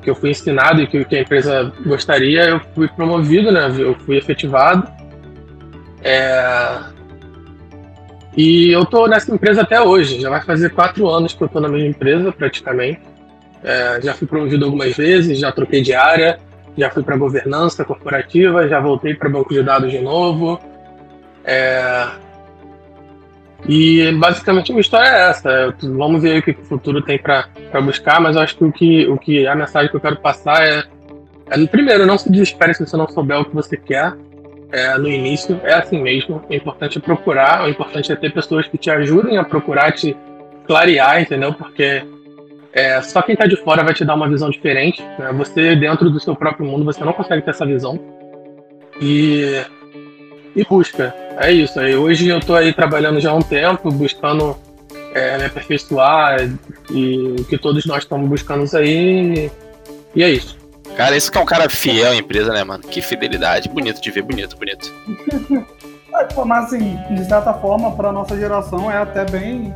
que 0.01 0.09
eu 0.09 0.15
fui 0.15 0.31
ensinado 0.31 0.81
e 0.81 0.87
que, 0.87 1.05
que, 1.05 1.15
a 1.15 1.21
empresa 1.21 1.71
gostaria, 1.85 2.49
eu 2.49 2.61
fui 2.75 2.89
promovido, 2.89 3.49
né? 3.49 3.73
Eu 3.77 3.95
fui 3.99 4.17
efetivado. 4.17 4.85
É, 6.03 6.79
e 8.35 8.71
eu 8.71 8.85
tô 8.85 9.07
nessa 9.07 9.33
empresa 9.33 9.61
até 9.61 9.81
hoje. 9.81 10.21
Já 10.21 10.29
vai 10.29 10.41
fazer 10.41 10.69
quatro 10.69 11.07
anos 11.07 11.33
que 11.33 11.43
eu 11.43 11.49
tô 11.49 11.59
na 11.59 11.67
mesma 11.67 11.89
empresa, 11.89 12.31
praticamente. 12.31 13.01
É, 13.63 13.99
já 14.01 14.13
fui 14.13 14.27
promovido 14.27 14.65
algumas 14.65 14.95
vezes, 14.95 15.37
já 15.39 15.51
troquei 15.51 15.81
de 15.81 15.93
área, 15.93 16.39
já 16.77 16.89
fui 16.89 17.03
para 17.03 17.17
governança 17.17 17.83
corporativa, 17.83 18.67
já 18.67 18.79
voltei 18.79 19.13
para 19.13 19.29
banco 19.29 19.53
de 19.53 19.61
dados 19.61 19.91
de 19.91 19.99
novo. 19.99 20.59
É... 21.43 22.07
E 23.67 24.11
basicamente 24.13 24.71
a 24.71 24.73
minha 24.73 24.81
história 24.81 25.07
é 25.07 25.29
essa. 25.29 25.75
Vamos 25.81 26.21
ver 26.21 26.39
o 26.39 26.41
que 26.41 26.51
o 26.51 26.65
futuro 26.65 27.01
tem 27.01 27.19
para 27.19 27.49
buscar, 27.81 28.21
mas 28.21 28.35
eu 28.35 28.41
acho 28.41 28.55
que 28.55 28.63
o, 28.63 28.71
que 28.71 29.07
o 29.07 29.17
que 29.17 29.47
a 29.47 29.55
mensagem 29.55 29.89
que 29.89 29.95
eu 29.97 30.01
quero 30.01 30.15
passar 30.17 30.65
é, 30.65 30.83
é 31.49 31.67
primeiro, 31.67 32.05
não 32.05 32.17
se 32.17 32.31
desespere 32.31 32.73
se 32.73 32.85
você 32.85 32.95
não 32.95 33.07
souber 33.09 33.41
o 33.41 33.45
que 33.45 33.53
você 33.53 33.75
quer. 33.75 34.13
É, 34.71 34.97
no 34.97 35.07
início 35.07 35.59
é 35.63 35.73
assim 35.73 36.01
mesmo. 36.01 36.43
É 36.49 36.55
importante 36.55 36.99
procurar, 36.99 37.65
o 37.65 37.69
importante 37.69 38.11
é 38.11 38.15
ter 38.15 38.31
pessoas 38.31 38.67
que 38.67 38.77
te 38.77 38.89
ajudem 38.89 39.37
a 39.37 39.43
procurar 39.43 39.91
te 39.91 40.15
clarear, 40.65 41.21
entendeu? 41.21 41.53
Porque 41.53 42.03
é, 42.71 43.01
só 43.01 43.21
quem 43.21 43.33
está 43.33 43.47
de 43.47 43.55
fora 43.55 43.83
vai 43.83 43.93
te 43.93 44.05
dar 44.05 44.13
uma 44.15 44.29
visão 44.29 44.49
diferente. 44.49 45.01
Né? 45.17 45.31
Você, 45.33 45.75
dentro 45.75 46.09
do 46.09 46.19
seu 46.19 46.35
próprio 46.35 46.65
mundo, 46.65 46.85
você 46.85 47.03
não 47.03 47.13
consegue 47.13 47.41
ter 47.41 47.51
essa 47.51 47.65
visão. 47.65 47.99
E, 49.01 49.63
e 50.55 50.63
busca. 50.65 51.15
É 51.39 51.51
isso. 51.51 51.79
Aí, 51.79 51.95
hoje 51.95 52.27
eu 52.27 52.37
estou 52.37 52.55
aí 52.55 52.71
trabalhando 52.73 53.19
já 53.19 53.31
há 53.31 53.33
um 53.33 53.41
tempo, 53.41 53.89
buscando 53.89 54.55
é, 55.13 55.37
me 55.37 55.45
aperfeiçoar 55.45 56.47
e 56.91 57.35
o 57.39 57.45
que 57.45 57.57
todos 57.57 57.85
nós 57.85 58.03
estamos 58.03 58.29
buscando 58.29 58.65
aí. 58.77 59.49
E 60.15 60.23
é 60.23 60.29
isso. 60.29 60.58
Cara, 60.95 61.15
isso 61.15 61.31
que 61.31 61.37
é 61.37 61.41
um 61.41 61.45
cara 61.45 61.69
fiel 61.69 62.11
à 62.11 62.15
empresa, 62.15 62.51
né, 62.53 62.63
mano? 62.63 62.83
Que 62.83 63.01
fidelidade. 63.01 63.69
Bonito 63.69 64.01
de 64.01 64.11
ver, 64.11 64.21
bonito, 64.21 64.57
bonito. 64.57 64.93
Mas 66.45 66.65
assim, 66.65 66.97
de 67.11 67.25
certa 67.25 67.53
forma, 67.53 67.91
para 67.91 68.11
nossa 68.11 68.37
geração 68.37 68.91
é 68.91 68.97
até 68.97 69.25
bem 69.25 69.73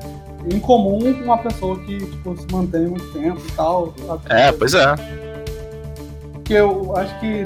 incomum 0.51 1.13
com 1.13 1.23
uma 1.23 1.37
pessoa 1.37 1.79
que 1.79 1.97
tipo, 1.97 2.35
se 2.37 2.45
mantém 2.51 2.87
muito 2.87 3.05
tempo 3.13 3.41
e 3.47 3.51
tal. 3.53 3.93
É, 4.29 4.51
pois 4.51 4.73
é. 4.73 4.95
Porque 6.33 6.55
eu 6.55 6.93
acho 6.97 7.17
que 7.21 7.43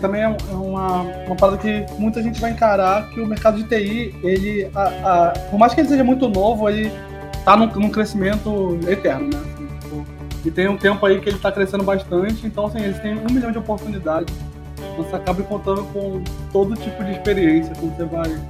também 0.00 0.22
é 0.22 0.36
uma, 0.52 1.02
uma 1.26 1.36
parada 1.36 1.58
que 1.58 1.84
muita 1.98 2.22
gente 2.22 2.40
vai 2.40 2.52
encarar 2.52 3.08
que 3.10 3.20
o 3.20 3.26
mercado 3.26 3.60
de 3.60 3.64
TI, 3.64 4.14
ele, 4.22 4.70
a, 4.74 4.82
a, 4.82 5.30
por 5.50 5.58
mais 5.58 5.74
que 5.74 5.80
ele 5.80 5.88
seja 5.88 6.04
muito 6.04 6.28
novo, 6.28 6.68
ele 6.68 6.92
tá 7.44 7.56
num, 7.56 7.66
num 7.66 7.90
crescimento 7.90 8.78
eterno, 8.86 9.28
né? 9.28 9.57
E 10.44 10.50
tem 10.50 10.68
um 10.68 10.76
tempo 10.76 11.04
aí 11.04 11.20
que 11.20 11.28
ele 11.28 11.38
tá 11.38 11.50
crescendo 11.50 11.84
bastante, 11.84 12.46
então 12.46 12.66
assim, 12.66 12.80
eles 12.80 12.98
têm 13.00 13.14
um 13.14 13.32
milhão 13.32 13.50
de 13.50 13.58
oportunidades. 13.58 14.34
Você 14.96 15.16
acaba 15.16 15.42
contando 15.42 15.82
com 15.92 16.22
todo 16.52 16.74
tipo 16.76 17.02
de 17.04 17.12
experiência 17.12 17.72
quando 17.78 17.96
você 17.96 18.04
vai 18.04 18.40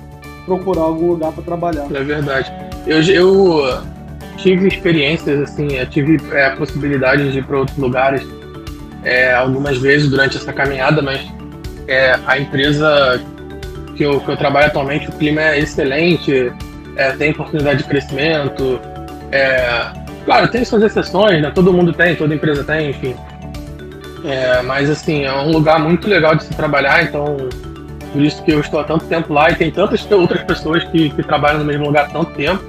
procurar 0.45 0.83
algum 0.83 1.09
lugar 1.09 1.33
para 1.33 1.43
trabalhar. 1.43 1.87
É 1.95 2.03
verdade. 2.03 2.53
Eu, 2.87 3.03
eu 3.03 3.83
tive 4.37 4.69
experiências, 4.69 5.41
assim, 5.43 5.69
tive 5.91 6.17
é, 6.33 6.47
a 6.47 6.57
possibilidade 6.57 7.31
de 7.33 7.39
ir 7.39 7.45
para 7.45 7.59
outros 7.59 7.77
lugares 7.77 8.27
é, 9.05 9.33
algumas 9.33 9.79
vezes 9.79 10.09
durante 10.11 10.37
essa 10.37 10.53
caminhada, 10.53 11.03
mas 11.03 11.27
é, 11.87 12.19
a 12.27 12.39
empresa 12.39 13.21
que 13.97 14.05
eu, 14.05 14.21
que 14.21 14.31
eu 14.31 14.37
trabalho 14.37 14.67
atualmente, 14.67 15.09
o 15.09 15.13
clima 15.13 15.43
é 15.43 15.59
excelente, 15.59 16.53
é, 16.97 17.13
tem 17.13 17.31
oportunidade 17.31 17.83
de 17.83 17.89
crescimento. 17.89 18.81
É, 19.33 20.08
claro, 20.29 20.47
tem 20.49 20.63
suas 20.63 20.83
exceções, 20.83 21.41
né? 21.41 21.51
todo 21.51 21.73
mundo 21.73 21.91
tem, 21.91 22.15
toda 22.15 22.35
empresa 22.35 22.63
tem, 22.63 22.91
enfim. 22.91 23.17
É, 24.27 24.61
mas 24.61 24.91
assim, 24.91 25.25
é 25.25 25.33
um 25.33 25.51
lugar 25.51 25.79
muito 25.79 26.07
legal 26.07 26.37
de 26.37 26.45
se 26.45 26.55
trabalhar, 26.55 27.03
então 27.03 27.49
por 28.13 28.21
isso 28.21 28.43
que 28.43 28.53
eu 28.53 28.61
estou 28.61 28.79
há 28.79 28.85
tanto 28.85 29.07
tempo 29.07 29.33
lá 29.33 29.51
e 29.51 29.55
tem 29.55 29.71
tantas 29.71 30.07
outras 30.11 30.43
pessoas 30.43 30.85
que, 30.85 31.09
que 31.09 31.23
trabalham 31.23 31.61
no 31.61 31.65
mesmo 31.65 31.87
lugar 31.87 32.05
há 32.05 32.09
tanto 32.09 32.33
tempo. 32.33 32.63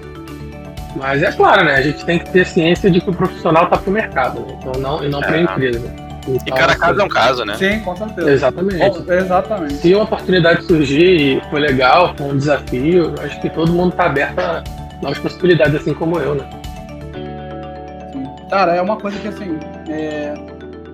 Mas 0.95 1.21
é 1.21 1.31
claro, 1.33 1.65
né? 1.65 1.75
A 1.75 1.81
gente 1.81 2.03
tem 2.05 2.17
que 2.17 2.29
ter 2.31 2.45
ciência 2.45 2.89
de 2.89 3.01
que 3.01 3.09
o 3.09 3.13
profissional 3.13 3.65
está 3.65 3.77
para 3.77 3.89
o 3.89 3.93
mercado, 3.93 4.39
né? 4.39 4.57
então 4.57 4.81
não, 4.81 5.03
e 5.03 5.09
não 5.09 5.19
para 5.19 5.33
a 5.33 5.37
é. 5.37 5.41
empresa. 5.41 5.93
Então, 6.27 6.43
e 6.45 6.51
cada 6.51 6.75
caso 6.75 7.01
é 7.01 7.03
um 7.03 7.09
caso, 7.09 7.45
né? 7.45 7.55
Sim, 7.55 7.79
com 7.81 7.95
certeza. 7.95 8.31
Exatamente. 8.31 8.83
Oh, 8.83 9.13
exatamente. 9.13 9.73
Se 9.73 9.93
uma 9.93 10.03
oportunidade 10.05 10.63
surgir 10.63 11.37
e 11.37 11.41
foi 11.49 11.59
legal, 11.59 12.13
foi 12.17 12.27
um 12.27 12.37
desafio, 12.37 13.13
acho 13.21 13.39
que 13.41 13.49
todo 13.49 13.71
mundo 13.71 13.91
está 13.91 14.05
aberto 14.05 14.39
a 14.39 14.63
novas 15.01 15.19
possibilidades, 15.19 15.75
assim 15.75 15.93
como 15.93 16.19
eu, 16.19 16.35
né? 16.35 16.58
Cara, 18.49 18.75
é 18.75 18.81
uma 18.81 18.97
coisa 18.97 19.17
que 19.19 19.27
assim. 19.27 19.57
É, 19.87 20.33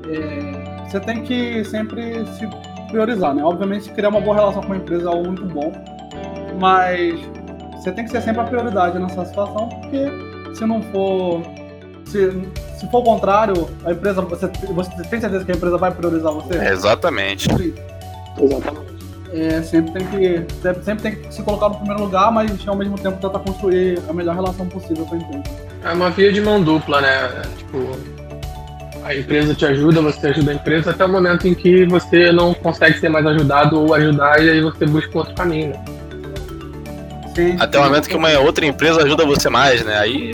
é, 0.10 0.86
você 0.88 1.00
tem 1.00 1.24
que 1.24 1.64
sempre 1.66 2.26
se 2.38 2.48
priorizar, 2.90 3.34
né? 3.34 3.44
Obviamente, 3.44 3.90
criar 3.92 4.10
uma 4.10 4.22
boa 4.22 4.36
relação 4.36 4.62
com 4.62 4.74
a 4.74 4.78
empresa 4.78 5.06
é 5.06 5.08
algo 5.08 5.26
muito 5.26 5.46
bom, 5.46 5.72
mas 6.60 7.20
você 7.76 7.92
tem 7.92 8.06
que 8.06 8.12
ser 8.12 8.22
sempre 8.22 8.42
a 8.42 8.46
prioridade 8.46 9.00
nessa 9.00 9.26
situação, 9.26 9.70
porque 9.70 10.56
se 10.56 10.66
não 10.66 10.82
for. 10.84 11.42
Se, 12.06 12.32
se 12.78 12.90
for 12.92 13.00
o 13.00 13.04
contrário, 13.04 13.70
a 13.84 13.92
empresa. 13.92 14.22
Você, 14.22 14.48
você 14.48 15.04
tem 15.10 15.20
certeza 15.20 15.46
que 15.46 15.52
a 15.52 15.56
empresa 15.56 15.78
vai 15.78 15.92
priorizar 15.92 16.32
você? 16.32 16.58
É 16.58 16.72
exatamente. 16.72 17.50
Sim. 17.56 17.74
Exatamente. 18.38 18.96
É, 19.34 19.62
sempre 19.64 19.92
tem 19.92 20.08
que 20.08 20.84
sempre 20.84 21.02
tem 21.02 21.16
que 21.16 21.34
se 21.34 21.42
colocar 21.42 21.70
no 21.70 21.76
primeiro 21.76 22.04
lugar, 22.04 22.32
mas 22.32 22.66
ao 22.68 22.76
mesmo 22.76 22.98
tempo 22.98 23.18
tentar 23.20 23.40
construir 23.40 24.02
a 24.08 24.14
melhor 24.14 24.36
relação 24.36 24.68
possível 24.68 25.06
com 25.06 25.16
a 25.16 25.18
empresa. 25.18 25.65
É 25.86 25.94
uma 25.94 26.10
via 26.10 26.34
de 26.34 26.42
mão 26.42 26.64
dupla, 26.64 27.00
né? 27.00 27.44
Tipo, 27.58 27.96
a 29.04 29.16
empresa 29.16 29.54
te 29.54 29.68
ajuda, 29.68 30.02
você 30.02 30.28
ajuda 30.28 30.50
a 30.50 30.56
empresa 30.56 30.90
até 30.90 31.06
o 31.06 31.10
momento 31.10 31.48
em 31.48 31.54
que 31.54 31.86
você 31.86 32.32
não 32.32 32.56
consegue 32.56 32.98
ser 32.98 33.08
mais 33.08 33.24
ajudado 33.28 33.80
ou 33.80 33.94
ajudar 33.94 34.44
e 34.44 34.50
aí 34.50 34.62
você 34.62 34.84
busca 34.88 35.20
outro 35.20 35.36
caminho. 35.36 35.70
Né? 35.70 35.86
Sim, 37.36 37.58
até 37.60 37.78
o 37.78 37.84
momento 37.84 38.10
que 38.10 38.16
uma 38.16 38.32
outra 38.40 38.66
empresa 38.66 39.04
ajuda 39.04 39.28
você 39.28 39.48
mais, 39.48 39.86
né? 39.86 39.96
Aí. 40.00 40.32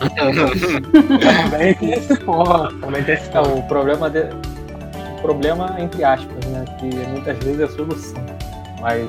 também 1.50 1.74
tem 1.74 1.92
esse 1.92 2.16
ponto, 2.18 2.74
também 2.76 3.02
tem 3.02 3.14
esse 3.14 3.28
então, 3.28 3.42
o 3.42 3.62
problema 3.62 4.10
de... 4.10 4.20
o 4.20 5.22
problema 5.22 5.76
entre 5.78 6.04
aspas, 6.04 6.44
né? 6.46 6.62
Que 6.78 6.94
muitas 7.08 7.38
vezes 7.38 7.60
é 7.60 7.64
a 7.64 7.68
solução. 7.68 8.26
Mas 8.82 9.08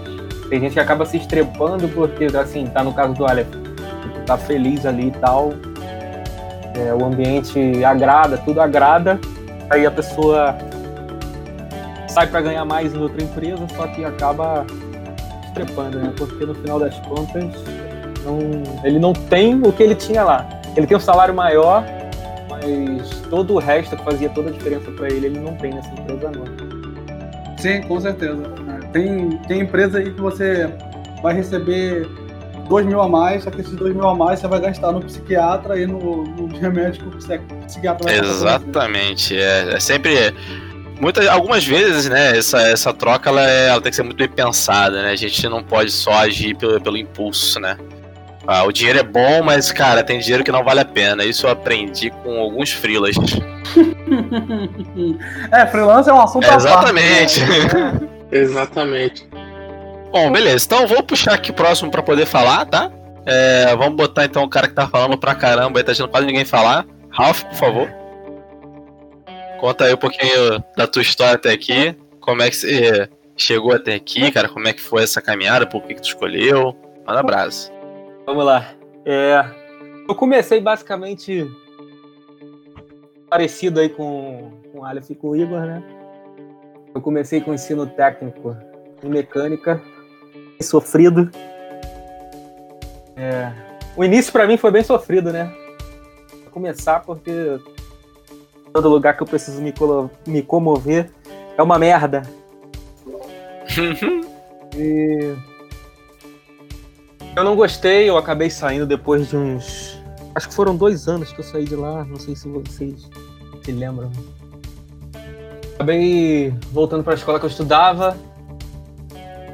tem 0.49 0.62
gente 0.62 0.73
que 0.73 0.80
acaba 0.80 1.06
se 1.06 1.17
estrepando 1.17 1.89
porque, 1.89 2.25
assim, 2.38 2.65
tá 2.67 2.82
no 2.82 2.93
caso 2.93 3.13
do 3.13 3.25
Aleph, 3.25 3.47
tá 4.25 4.38
feliz 4.38 4.86
ali 4.86 5.08
e 5.08 5.12
tal, 5.12 5.54
é, 6.75 6.93
o 6.93 7.05
ambiente 7.05 7.84
agrada, 7.84 8.38
tudo 8.38 8.62
agrada, 8.62 9.19
aí 9.69 9.86
a 9.86 9.91
pessoa 9.91 10.57
sai 12.07 12.27
para 12.27 12.41
ganhar 12.41 12.65
mais 12.65 12.93
em 12.93 12.97
outra 12.97 13.23
empresa, 13.23 13.65
só 13.75 13.88
que 13.88 14.03
acaba 14.03 14.65
trepando, 15.53 15.99
né? 15.99 16.13
Porque 16.17 16.45
no 16.45 16.53
final 16.55 16.79
das 16.79 16.97
contas, 16.99 17.45
não, 18.23 18.39
ele 18.84 18.99
não 18.99 19.13
tem 19.13 19.55
o 19.62 19.71
que 19.71 19.84
ele 19.84 19.95
tinha 19.95 20.23
lá. 20.23 20.47
Ele 20.75 20.88
tem 20.88 20.95
um 20.95 21.01
salário 21.01 21.34
maior, 21.34 21.84
mas 22.49 23.21
todo 23.29 23.55
o 23.55 23.60
resto 23.60 23.95
que 23.95 24.03
fazia 24.03 24.29
toda 24.29 24.49
a 24.49 24.51
diferença 24.51 24.91
para 24.91 25.07
ele, 25.07 25.27
ele 25.27 25.39
não 25.39 25.55
tem 25.55 25.73
nessa 25.73 25.89
empresa 25.91 26.31
não. 26.31 26.45
Sim, 27.57 27.81
com 27.84 27.99
certeza. 27.99 28.43
Tem, 28.91 29.38
tem 29.47 29.62
empresa 29.62 29.99
aí 29.99 30.12
que 30.12 30.21
você 30.21 30.69
vai 31.21 31.34
receber 31.34 32.07
2 32.71 32.86
mil 32.86 33.01
a 33.01 33.10
mais, 33.10 33.43
só 33.43 33.51
que 33.51 33.60
esses 33.60 33.73
2 33.73 33.93
mil 33.93 34.07
a 34.07 34.15
mais 34.15 34.39
você 34.39 34.47
vai 34.47 34.62
gastar 34.62 34.93
no 34.93 35.01
psiquiatra 35.01 35.77
e 35.77 35.86
no, 35.86 36.23
no 36.23 36.47
remédio 36.57 37.03
que 37.03 37.10
o 37.10 37.17
psiquiatra 37.65 38.05
vai 38.05 38.17
Exatamente. 38.17 39.38
É, 39.38 39.73
é 39.73 39.79
sempre. 39.79 40.34
muitas, 40.97 41.27
algumas 41.27 41.67
vezes, 41.67 42.07
né, 42.07 42.38
essa, 42.38 42.62
essa 42.62 42.93
troca 42.93 43.29
ela, 43.29 43.45
é, 43.45 43.67
ela 43.67 43.81
tem 43.81 43.89
que 43.89 43.97
ser 43.97 44.03
muito 44.03 44.15
bem 44.15 44.29
pensada, 44.29 45.01
né? 45.01 45.12
A 45.12 45.17
gente 45.17 45.49
não 45.49 45.62
pode 45.62 45.91
só 45.91 46.13
agir 46.13 46.55
pelo, 46.55 46.79
pelo 46.79 46.95
impulso, 46.95 47.60
né? 47.60 47.75
Ah, 48.47 48.63
o 48.63 48.71
dinheiro 48.71 48.99
é 48.99 49.03
bom, 49.03 49.43
mas, 49.43 49.73
cara, 49.73 50.01
tem 50.01 50.19
dinheiro 50.19 50.41
que 50.41 50.51
não 50.51 50.63
vale 50.63 50.79
a 50.79 50.86
pena. 50.86 51.25
Isso 51.25 51.45
eu 51.45 51.51
aprendi 51.51 52.10
com 52.10 52.39
alguns 52.39 52.71
freelas. 52.71 53.17
é, 55.51 55.67
freelance 55.67 56.10
é 56.10 56.13
um 56.13 56.21
assunto 56.21 56.47
é, 56.47 56.55
Exatamente. 56.55 57.41
Parte, 57.41 57.75
né? 57.75 57.99
exatamente. 58.31 59.27
Bom, 60.12 60.32
beleza. 60.32 60.65
Então 60.65 60.86
vou 60.88 61.02
puxar 61.02 61.36
aqui 61.36 61.52
o 61.52 61.54
próximo 61.54 61.89
para 61.89 62.04
poder 62.04 62.26
falar, 62.26 62.65
tá? 62.65 62.91
É, 63.26 63.76
vamos 63.76 63.95
botar 63.95 64.26
então 64.26 64.43
o 64.43 64.50
cara 64.50 64.67
que 64.67 64.74
tá 64.74 64.88
falando 64.88 65.17
pra 65.17 65.34
caramba 65.36 65.80
e 65.80 65.84
tá 65.84 65.88
deixando 65.88 66.10
quase 66.10 66.26
ninguém 66.26 66.43
falar. 66.43 66.86
Ralph, 67.10 67.43
por 67.43 67.56
favor. 67.56 67.89
Conta 69.60 69.86
aí 69.86 69.93
um 69.93 69.97
pouquinho 69.97 70.63
da 70.76 70.88
tua 70.88 71.02
história 71.02 71.36
até 71.36 71.52
aqui. 71.52 71.95
Como 72.19 72.41
é 72.41 72.50
que 72.50 72.56
você 72.56 73.10
chegou 73.38 73.74
até 73.74 73.93
aqui, 73.95 74.32
cara? 74.32 74.50
Como 74.50 74.67
é 74.67 74.74
que 74.74 74.82
foi 74.82 75.04
essa 75.04 75.21
caminhada? 75.21 75.65
Por 75.65 75.82
que, 75.84 75.95
que 75.95 76.02
tu 76.02 76.08
escolheu? 76.08 76.76
Manda 77.08 77.24
brasa. 77.24 77.71
Vamos 78.26 78.43
lá. 78.43 78.74
É, 79.06 79.45
eu 80.10 80.15
comecei 80.15 80.60
basicamente 80.60 81.50
parecido 83.30 83.80
aí 83.80 83.88
com, 83.88 84.52
com 84.71 84.80
o 84.80 84.86
Aleph 84.86 85.10
e 85.10 85.15
com 85.15 85.30
o 85.30 85.36
Igor, 85.36 85.62
né? 85.62 85.82
Eu 86.93 87.02
comecei 87.02 87.39
com 87.39 87.54
ensino 87.54 87.88
técnico 87.88 88.58
em 89.04 89.10
mecânica, 89.10 89.82
sofrido. 90.62 91.30
É, 93.15 93.52
o 93.95 94.04
início 94.04 94.32
para 94.32 94.47
mim 94.47 94.58
foi 94.58 94.71
bem 94.71 94.84
sofrido, 94.84 95.32
né? 95.32 95.52
Vou 96.43 96.52
começar 96.52 97.02
porque 97.02 97.60
todo 98.74 98.89
lugar 98.89 99.15
que 99.15 99.24
eu 99.24 99.28
preciso 99.28 99.62
me, 99.62 99.74
me 100.26 100.41
comover 100.41 101.10
é 101.58 101.62
uma 101.62 101.78
merda. 101.78 102.24
e 104.76 105.36
eu 107.36 107.43
não 107.43 107.56
gostei, 107.56 108.10
eu 108.10 108.17
acabei 108.17 108.50
saindo 108.50 108.86
depois 108.86 109.30
de 109.30 109.38
uns. 109.38 110.00
Acho 110.36 110.50
que 110.50 110.54
foram 110.54 110.76
dois 110.76 111.08
anos 111.08 111.32
que 111.32 111.39
eu 111.39 111.43
saí 111.43 111.65
de 111.65 111.76
lá, 111.76 112.04
não 112.04 112.17
sei 112.17 112.36
se 112.36 112.47
vocês 112.47 113.10
se 113.63 113.71
lembram. 113.71 114.12
Acabei 115.76 116.54
voltando 116.71 117.04
para 117.04 117.13
a 117.13 117.15
escola 117.15 117.39
que 117.39 117.45
eu 117.45 117.50
estudava. 117.50 118.17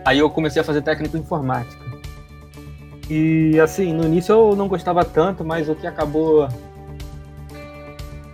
Aí 0.08 0.20
eu 0.20 0.30
comecei 0.30 0.62
a 0.62 0.64
fazer 0.64 0.82
técnico 0.82 1.18
em 1.18 1.20
informática. 1.20 1.86
E 3.10 3.60
assim, 3.60 3.92
no 3.92 4.06
início 4.06 4.32
eu 4.32 4.56
não 4.56 4.70
gostava 4.70 5.04
tanto, 5.04 5.44
mas 5.44 5.68
o 5.68 5.76
que 5.76 5.86
acabou 5.86 6.48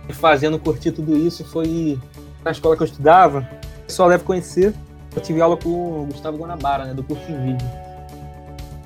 me 0.06 0.14
fazendo 0.14 0.56
curtir 0.56 0.92
tudo 0.92 1.16
isso 1.16 1.44
foi 1.44 1.98
na 2.44 2.52
escola 2.52 2.76
que 2.76 2.82
eu 2.84 2.86
estudava. 2.86 3.40
O 3.80 3.86
pessoal 3.86 4.08
deve 4.08 4.22
conhecer. 4.22 4.72
Eu 5.16 5.20
tive 5.20 5.40
aula 5.40 5.56
com 5.56 6.02
o 6.02 6.06
Gustavo 6.06 6.38
Guanabara, 6.38 6.84
né, 6.84 6.94
do 6.94 7.02
curso 7.02 7.28
em 7.28 7.42
vídeo. 7.42 7.66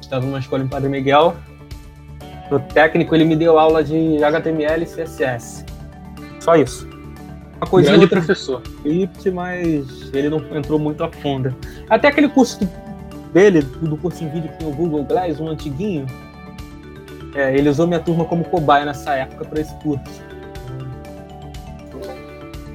Estava 0.00 0.24
numa 0.24 0.38
escola 0.38 0.64
em 0.64 0.68
Padre 0.68 0.88
Miguel. 0.88 1.36
No 2.50 2.58
técnico 2.58 3.14
ele 3.14 3.26
me 3.26 3.36
deu 3.36 3.58
aula 3.58 3.84
de 3.84 4.24
HTML 4.24 4.84
e 4.84 4.86
CSS. 4.86 5.62
Só 6.40 6.56
isso. 6.56 6.87
Uma 7.60 7.66
coisa 7.66 7.90
Grande 7.90 8.06
professor. 8.06 8.62
Script, 8.64 9.30
mas 9.30 10.10
ele 10.14 10.28
não 10.28 10.38
entrou 10.56 10.78
muito 10.78 11.02
a 11.02 11.10
fundo. 11.10 11.54
Até 11.90 12.08
aquele 12.08 12.28
curso 12.28 12.68
dele, 13.32 13.62
do 13.62 13.96
curso 13.96 14.22
em 14.22 14.28
vídeo 14.28 14.48
que 14.50 14.58
tem 14.58 14.68
o 14.68 14.72
Google 14.72 15.04
Glass, 15.04 15.40
um 15.40 15.48
antiguinho, 15.48 16.06
é, 17.34 17.56
ele 17.56 17.68
usou 17.68 17.86
minha 17.86 18.00
turma 18.00 18.24
como 18.24 18.44
cobaia 18.44 18.84
nessa 18.84 19.14
época 19.14 19.44
para 19.44 19.60
esse 19.60 19.74
curso. 19.76 20.28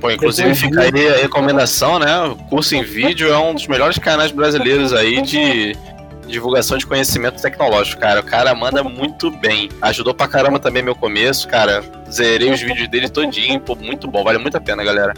Pô, 0.02 0.12
inclusive 0.12 0.54
fica 0.54 0.82
aí 0.82 1.08
a 1.08 1.17
recomendação, 1.22 1.98
né? 1.98 2.19
O 2.24 2.36
curso 2.36 2.76
em 2.76 2.84
vídeo 2.84 3.32
é 3.32 3.38
um 3.38 3.54
dos 3.54 3.67
melhores 3.67 3.98
canais 3.98 4.34
brasileiros 4.34 4.91
aí 4.91 5.22
de 5.22 5.78
divulgação 6.27 6.77
de 6.77 6.86
conhecimento 6.86 7.41
tecnológico, 7.41 8.01
cara. 8.01 8.19
O 8.19 8.23
cara 8.23 8.53
manda 8.55 8.83
muito 8.83 9.29
bem. 9.31 9.69
Ajudou 9.81 10.13
pra 10.13 10.27
caramba 10.27 10.59
também 10.59 10.83
meu 10.83 10.95
começo, 10.95 11.47
cara. 11.47 11.83
Zerei 12.12 12.51
os 12.51 12.62
vídeos 12.62 12.88
dele 12.88 13.09
todinho, 13.09 13.59
pô, 13.59 13.75
muito 13.75 14.07
bom. 14.07 14.23
Vale 14.23 14.38
muito 14.38 14.57
a 14.57 14.62
pena, 14.62 14.83
galera. 14.83 15.13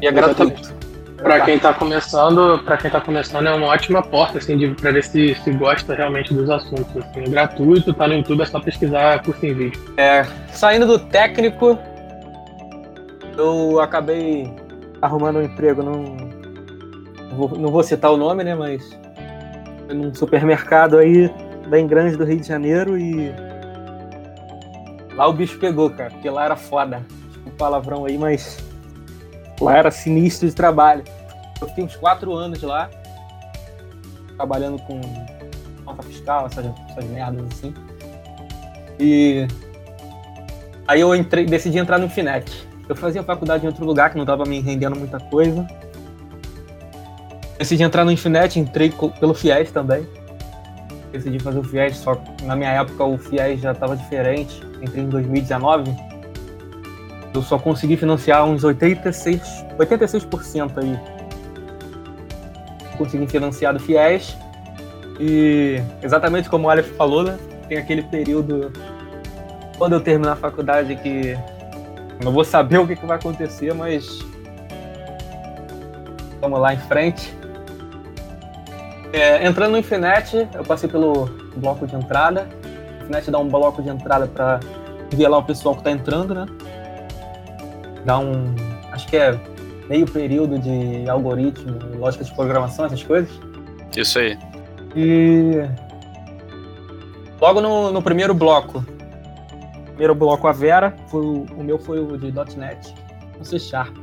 E 0.00 0.06
é 0.06 0.12
gratuito. 0.12 0.80
Para 1.18 1.40
quem 1.42 1.58
tá 1.58 1.74
começando, 1.74 2.62
para 2.64 2.78
quem 2.78 2.90
tá 2.90 3.00
começando 3.00 3.46
é 3.46 3.54
uma 3.54 3.66
ótima 3.66 4.02
porta 4.02 4.38
assim 4.38 4.56
de 4.56 4.68
para 4.68 4.90
ver 4.90 5.04
se, 5.04 5.34
se 5.34 5.50
gosta 5.52 5.94
realmente 5.94 6.32
dos 6.32 6.48
assuntos, 6.48 6.96
assim. 6.96 7.20
É 7.20 7.28
gratuito, 7.28 7.92
tá 7.92 8.08
no 8.08 8.14
YouTube, 8.14 8.42
é 8.42 8.46
só 8.46 8.58
pesquisar 8.58 9.22
curso 9.22 9.44
em 9.44 9.52
vídeo. 9.52 9.94
É, 9.98 10.24
saindo 10.50 10.86
do 10.86 10.98
técnico, 10.98 11.78
eu 13.36 13.80
acabei 13.80 14.50
arrumando 15.02 15.40
um 15.40 15.42
emprego 15.42 15.82
num 15.82 16.30
não 17.30 17.36
vou, 17.36 17.58
não 17.58 17.70
vou 17.70 17.82
citar 17.82 18.10
o 18.10 18.16
nome, 18.16 18.42
né, 18.44 18.54
mas 18.54 18.90
num 19.94 20.14
supermercado 20.14 20.98
aí 20.98 21.30
bem 21.68 21.86
grande 21.86 22.16
do 22.16 22.24
Rio 22.24 22.40
de 22.40 22.46
Janeiro 22.46 22.98
e 22.98 23.32
lá 25.14 25.26
o 25.28 25.32
bicho 25.32 25.58
pegou, 25.58 25.90
cara, 25.90 26.10
porque 26.10 26.28
lá 26.28 26.44
era 26.44 26.56
foda. 26.56 27.04
Tipo, 27.32 27.50
palavrão 27.52 28.04
aí, 28.04 28.18
mas 28.18 28.58
lá 29.60 29.76
era 29.76 29.90
sinistro 29.90 30.48
de 30.48 30.54
trabalho. 30.54 31.04
Eu 31.60 31.68
fiquei 31.68 31.84
uns 31.84 31.96
quatro 31.96 32.32
anos 32.34 32.62
lá, 32.62 32.90
trabalhando 34.36 34.80
com 34.82 35.00
conta 35.84 36.02
fiscal, 36.02 36.46
essas, 36.46 36.66
essas 36.90 37.04
merdas 37.04 37.44
assim. 37.52 37.74
E 38.98 39.46
aí 40.86 41.00
eu 41.00 41.14
entrei, 41.14 41.46
decidi 41.46 41.78
entrar 41.78 41.98
no 41.98 42.08
Finet. 42.08 42.68
Eu 42.88 42.96
fazia 42.96 43.22
faculdade 43.22 43.64
em 43.64 43.68
outro 43.68 43.84
lugar 43.84 44.10
que 44.10 44.16
não 44.16 44.24
estava 44.24 44.44
me 44.44 44.60
rendendo 44.60 44.96
muita 44.96 45.20
coisa 45.20 45.66
decidi 47.60 47.82
entrar 47.82 48.06
no 48.06 48.10
Infinet, 48.10 48.58
entrei 48.58 48.90
pelo 49.20 49.34
FIES 49.34 49.70
também. 49.70 50.08
Decidi 51.12 51.38
fazer 51.38 51.58
o 51.58 51.62
FIES, 51.62 51.98
só 51.98 52.14
que 52.14 52.44
na 52.44 52.56
minha 52.56 52.70
época 52.70 53.04
o 53.04 53.18
FIES 53.18 53.60
já 53.60 53.72
estava 53.72 53.94
diferente. 53.94 54.62
Entrei 54.80 55.04
em 55.04 55.08
2019. 55.08 55.94
Eu 57.34 57.42
só 57.42 57.58
consegui 57.58 57.98
financiar 57.98 58.44
uns 58.46 58.64
86%, 58.64 59.76
86% 59.78 60.78
aí. 60.78 60.98
Consegui 62.96 63.26
financiar 63.26 63.74
do 63.74 63.78
FIES. 63.78 64.36
E 65.20 65.82
exatamente 66.02 66.48
como 66.48 66.66
o 66.66 66.70
Aleph 66.70 66.88
falou, 66.96 67.22
né? 67.22 67.38
Tem 67.68 67.76
aquele 67.76 68.02
período 68.04 68.72
quando 69.76 69.92
eu 69.92 70.00
terminar 70.00 70.32
a 70.32 70.36
faculdade 70.36 70.96
que 70.96 71.36
não 72.24 72.32
vou 72.32 72.42
saber 72.42 72.78
o 72.78 72.86
que, 72.86 72.96
que 72.96 73.04
vai 73.04 73.18
acontecer, 73.18 73.74
mas 73.74 74.18
vamos 76.40 76.58
lá 76.58 76.72
em 76.72 76.78
frente. 76.78 77.39
É, 79.12 79.46
entrando 79.46 79.72
no 79.72 79.78
Infinet, 79.78 80.48
eu 80.54 80.64
passei 80.64 80.88
pelo 80.88 81.26
bloco 81.56 81.86
de 81.86 81.96
entrada. 81.96 82.48
O 83.00 83.02
Infinet 83.04 83.30
dá 83.30 83.38
um 83.38 83.48
bloco 83.48 83.82
de 83.82 83.88
entrada 83.88 84.26
para 84.26 84.60
ver 85.10 85.28
lá 85.28 85.38
o 85.38 85.42
pessoal 85.42 85.74
que 85.74 85.80
está 85.80 85.90
entrando, 85.90 86.34
né? 86.34 86.46
Dá 88.04 88.18
um. 88.18 88.54
Acho 88.92 89.08
que 89.08 89.16
é 89.16 89.38
meio 89.88 90.06
período 90.06 90.58
de 90.58 91.08
algoritmo, 91.08 91.78
lógica 91.98 92.24
de 92.24 92.32
programação, 92.34 92.84
essas 92.84 93.02
coisas. 93.02 93.30
Isso 93.96 94.18
aí. 94.18 94.38
E. 94.94 95.68
Logo 97.40 97.60
no, 97.60 97.90
no 97.90 98.02
primeiro 98.02 98.34
bloco. 98.34 98.84
Primeiro 99.86 100.14
bloco 100.14 100.46
a 100.46 100.52
Vera, 100.52 100.96
foi, 101.08 101.20
o 101.20 101.62
meu 101.62 101.78
foi 101.78 102.00
o 102.00 102.16
de 102.16 102.32
.NET, 102.56 102.94
com 103.36 103.44
C 103.44 103.58
Sharp. 103.58 103.94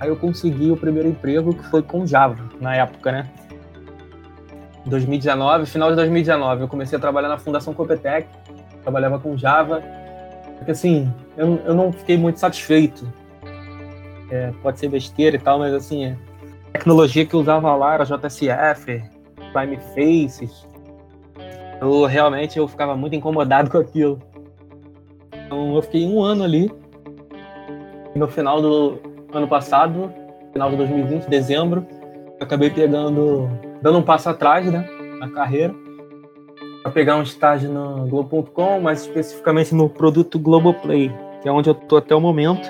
Aí 0.00 0.08
eu 0.08 0.16
consegui 0.16 0.70
o 0.70 0.76
primeiro 0.76 1.08
emprego 1.08 1.54
que 1.54 1.64
foi 1.70 1.82
com 1.82 2.06
Java, 2.06 2.48
na 2.60 2.76
época, 2.76 3.10
né? 3.10 3.26
2019, 4.88 5.66
final 5.66 5.90
de 5.90 5.96
2019, 5.96 6.62
eu 6.62 6.68
comecei 6.68 6.96
a 6.96 7.00
trabalhar 7.00 7.28
na 7.28 7.38
Fundação 7.38 7.74
Copetec, 7.74 8.28
trabalhava 8.82 9.18
com 9.18 9.36
Java, 9.36 9.82
porque 10.56 10.72
assim, 10.72 11.12
eu, 11.36 11.60
eu 11.64 11.74
não 11.74 11.92
fiquei 11.92 12.16
muito 12.16 12.38
satisfeito. 12.38 13.10
É, 14.30 14.52
pode 14.62 14.78
ser 14.78 14.88
besteira 14.88 15.36
e 15.36 15.38
tal, 15.38 15.58
mas 15.58 15.72
assim, 15.72 16.12
a 16.12 16.72
tecnologia 16.72 17.24
que 17.24 17.34
eu 17.34 17.40
usava 17.40 17.74
lá 17.74 17.94
era 17.94 18.04
JSF, 18.04 19.02
Prime 19.52 19.78
Faces. 19.94 20.66
Eu 21.80 22.04
realmente 22.04 22.58
eu 22.58 22.66
ficava 22.66 22.96
muito 22.96 23.14
incomodado 23.14 23.70
com 23.70 23.78
aquilo. 23.78 24.20
Então 25.32 25.74
eu 25.74 25.82
fiquei 25.82 26.06
um 26.06 26.22
ano 26.22 26.44
ali. 26.44 26.70
E 28.14 28.18
no 28.18 28.28
final 28.28 28.60
do 28.60 29.00
ano 29.32 29.46
passado, 29.46 30.12
final 30.52 30.70
de 30.70 30.76
2020, 30.76 31.26
dezembro, 31.26 31.86
acabei 32.40 32.70
pegando 32.70 33.48
dando 33.82 33.98
um 33.98 34.02
passo 34.02 34.28
atrás, 34.28 34.66
né, 34.70 34.88
na 35.18 35.28
carreira, 35.28 35.74
para 36.82 36.92
pegar 36.92 37.16
um 37.16 37.22
estágio 37.22 37.70
no 37.70 38.06
Globo.com, 38.06 38.80
mais 38.80 39.02
especificamente 39.02 39.74
no 39.74 39.88
produto 39.88 40.38
Globoplay, 40.38 41.12
que 41.42 41.48
é 41.48 41.52
onde 41.52 41.68
eu 41.68 41.74
estou 41.74 41.98
até 41.98 42.14
o 42.14 42.20
momento. 42.20 42.66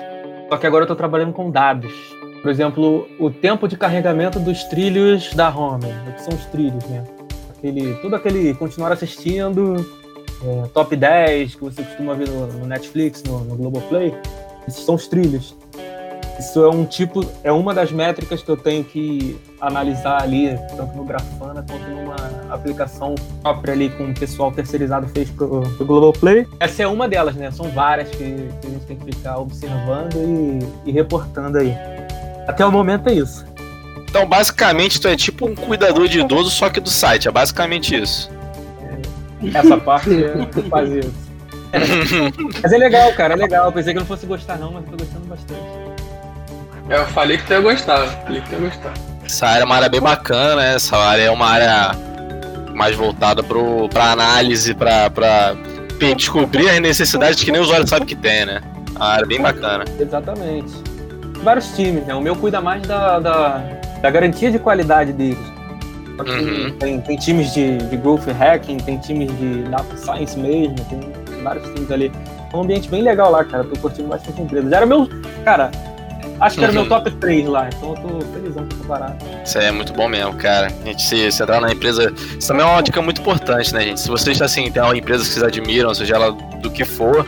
Só 0.49 0.57
que 0.57 0.65
agora 0.65 0.83
eu 0.83 0.85
estou 0.85 0.95
trabalhando 0.95 1.33
com 1.33 1.51
dados. 1.51 1.93
Por 2.41 2.49
exemplo, 2.49 3.07
o 3.19 3.29
tempo 3.29 3.67
de 3.67 3.77
carregamento 3.77 4.39
dos 4.39 4.63
trilhos 4.65 5.33
da 5.33 5.49
home. 5.49 5.85
O 6.07 6.13
que 6.13 6.21
são 6.21 6.33
os 6.33 6.45
trilhos, 6.45 6.83
né? 6.85 7.03
Aquele, 7.49 7.93
tudo 7.95 8.15
aquele 8.15 8.53
continuar 8.53 8.91
assistindo, 8.91 9.75
é, 10.43 10.67
top 10.73 10.95
10 10.95 11.55
que 11.55 11.61
você 11.61 11.83
costuma 11.83 12.13
ver 12.13 12.29
no, 12.29 12.47
no 12.47 12.65
Netflix, 12.65 13.23
no, 13.23 13.39
no 13.41 13.55
Globoplay. 13.55 14.15
Esses 14.67 14.83
são 14.83 14.95
os 14.95 15.07
trilhos. 15.07 15.55
Isso 16.39 16.63
é 16.63 16.69
um 16.69 16.85
tipo, 16.85 17.29
é 17.43 17.51
uma 17.51 17.73
das 17.73 17.91
métricas 17.91 18.41
que 18.41 18.49
eu 18.49 18.55
tenho 18.55 18.81
que 18.81 19.37
analisar 19.59 20.21
ali, 20.21 20.57
tanto 20.77 20.95
no 20.95 21.03
Grafana 21.03 21.65
quanto 21.67 21.89
numa 21.89 22.15
aplicação 22.49 23.13
própria 23.41 23.73
ali 23.73 23.89
com 23.89 24.05
o 24.05 24.13
pessoal 24.13 24.49
terceirizado 24.49 25.05
fez 25.09 25.29
pro, 25.29 25.61
pro 25.61 25.85
Globoplay. 25.85 26.47
Essa 26.57 26.83
é 26.83 26.87
uma 26.87 27.09
delas, 27.09 27.35
né? 27.35 27.51
São 27.51 27.69
várias 27.69 28.09
que, 28.09 28.17
que 28.61 28.67
a 28.67 28.69
gente 28.69 28.85
tem 28.85 28.95
que 28.95 29.13
ficar 29.13 29.37
observando 29.37 30.15
e, 30.15 30.89
e 30.89 30.91
reportando 30.93 31.57
aí. 31.57 31.75
Até 32.47 32.65
o 32.65 32.71
momento 32.71 33.09
é 33.09 33.13
isso. 33.15 33.45
Então, 34.09 34.25
basicamente, 34.25 34.99
tu 34.99 35.09
é 35.09 35.17
tipo 35.17 35.45
um 35.45 35.53
cuidador 35.53 36.07
de 36.07 36.21
idoso, 36.21 36.49
só 36.49 36.69
que 36.69 36.79
do 36.79 36.89
site. 36.89 37.27
É 37.27 37.31
basicamente 37.31 38.01
isso. 38.01 38.31
Essa 39.53 39.77
parte 39.77 40.09
é 40.23 40.69
fazer 40.69 40.99
isso. 40.99 41.29
Mas 42.63 42.71
é 42.71 42.77
legal, 42.77 43.13
cara, 43.13 43.33
é 43.33 43.37
legal. 43.37 43.65
Eu 43.65 43.71
pensei 43.71 43.93
que 43.93 43.99
eu 43.99 44.01
não 44.01 44.07
fosse 44.07 44.25
gostar, 44.25 44.57
não, 44.57 44.71
mas 44.71 44.85
tô 44.85 44.97
gostando 44.97 45.25
bastante. 45.27 45.98
Eu 46.89 47.05
falei 47.07 47.37
que 47.37 47.45
tu 47.45 47.53
ia 47.53 47.61
gostar, 47.61 48.07
falei 48.25 48.41
que 48.41 48.49
tu 48.49 48.55
ia 48.55 48.69
gostar. 48.69 48.93
Essa 49.23 49.47
área 49.47 49.61
é 49.61 49.65
uma 49.65 49.75
área 49.75 49.89
bem 49.89 50.01
bacana, 50.01 50.55
né? 50.55 50.75
Essa 50.75 50.97
área 50.97 51.23
é 51.23 51.29
uma 51.31 51.45
área 51.45 51.91
mais 52.73 52.95
voltada 52.95 53.43
pro, 53.43 53.87
pra 53.89 54.11
análise, 54.11 54.73
pra, 54.73 55.09
pra 55.09 55.55
descobrir 56.15 56.69
as 56.69 56.79
necessidades 56.79 57.43
que 57.43 57.51
nem 57.51 57.61
o 57.61 57.63
usuário 57.63 57.87
sabe 57.87 58.05
que 58.05 58.15
tem, 58.15 58.45
né? 58.45 58.61
Uma 58.95 59.05
área 59.05 59.25
bem 59.27 59.39
bacana. 59.39 59.85
Exatamente. 59.99 60.73
Vários 61.43 61.67
times, 61.75 62.05
né? 62.05 62.15
O 62.15 62.21
meu 62.21 62.35
cuida 62.35 62.59
mais 62.59 62.81
da, 62.83 63.19
da, 63.19 63.61
da 64.01 64.09
garantia 64.09 64.51
de 64.51 64.57
qualidade 64.57 65.13
deles. 65.13 65.37
Uhum. 66.19 66.75
Tem, 66.79 66.99
tem 66.99 67.17
times 67.17 67.53
de, 67.53 67.77
de 67.77 67.97
growth 67.97 68.27
hacking, 68.27 68.77
tem 68.77 68.97
times 68.97 69.31
de 69.37 69.63
data 69.63 69.95
science 69.95 70.37
mesmo, 70.37 70.75
tem 70.89 70.99
vários 71.43 71.65
times 71.69 71.89
ali. 71.91 72.11
É 72.51 72.57
um 72.57 72.61
ambiente 72.61 72.89
bem 72.89 73.03
legal 73.03 73.31
lá, 73.31 73.43
cara. 73.43 73.63
Tô 73.63 73.77
curtindo 73.79 74.09
bastante 74.09 74.41
empresa. 74.41 74.69
Já 74.69 74.77
era 74.77 74.85
meu. 74.85 75.07
Cara, 75.45 75.71
Acho 76.39 76.57
que 76.57 76.63
era 76.63 76.71
meu 76.71 76.83
uhum. 76.83 76.89
top 76.89 77.11
3 77.11 77.47
lá, 77.47 77.69
então 77.69 77.89
eu 77.89 78.01
tô 78.01 78.21
felizão 78.33 78.65
com 78.65 78.75
essa 78.75 78.83
parada. 78.87 79.17
Isso 79.43 79.57
aí 79.57 79.65
é 79.65 79.71
muito 79.71 79.93
bom 79.93 80.07
mesmo, 80.07 80.33
cara. 80.35 80.67
A 80.67 80.85
gente 80.85 81.01
se, 81.01 81.31
se 81.31 81.43
entrar 81.43 81.59
na 81.59 81.71
empresa. 81.71 82.13
Isso 82.37 82.47
também 82.47 82.65
é 82.65 82.69
uma 82.69 82.81
dica 82.81 83.01
muito 83.01 83.21
importante, 83.21 83.73
né, 83.73 83.81
gente? 83.81 83.99
Se 83.99 84.07
vocês 84.07 84.41
assim, 84.41 84.71
tem 84.71 84.81
uma 84.81 84.97
empresa 84.97 85.23
que 85.23 85.29
vocês 85.29 85.43
admiram, 85.43 85.93
seja 85.93 86.15
ela 86.15 86.31
do 86.31 86.71
que 86.71 86.85
for, 86.85 87.25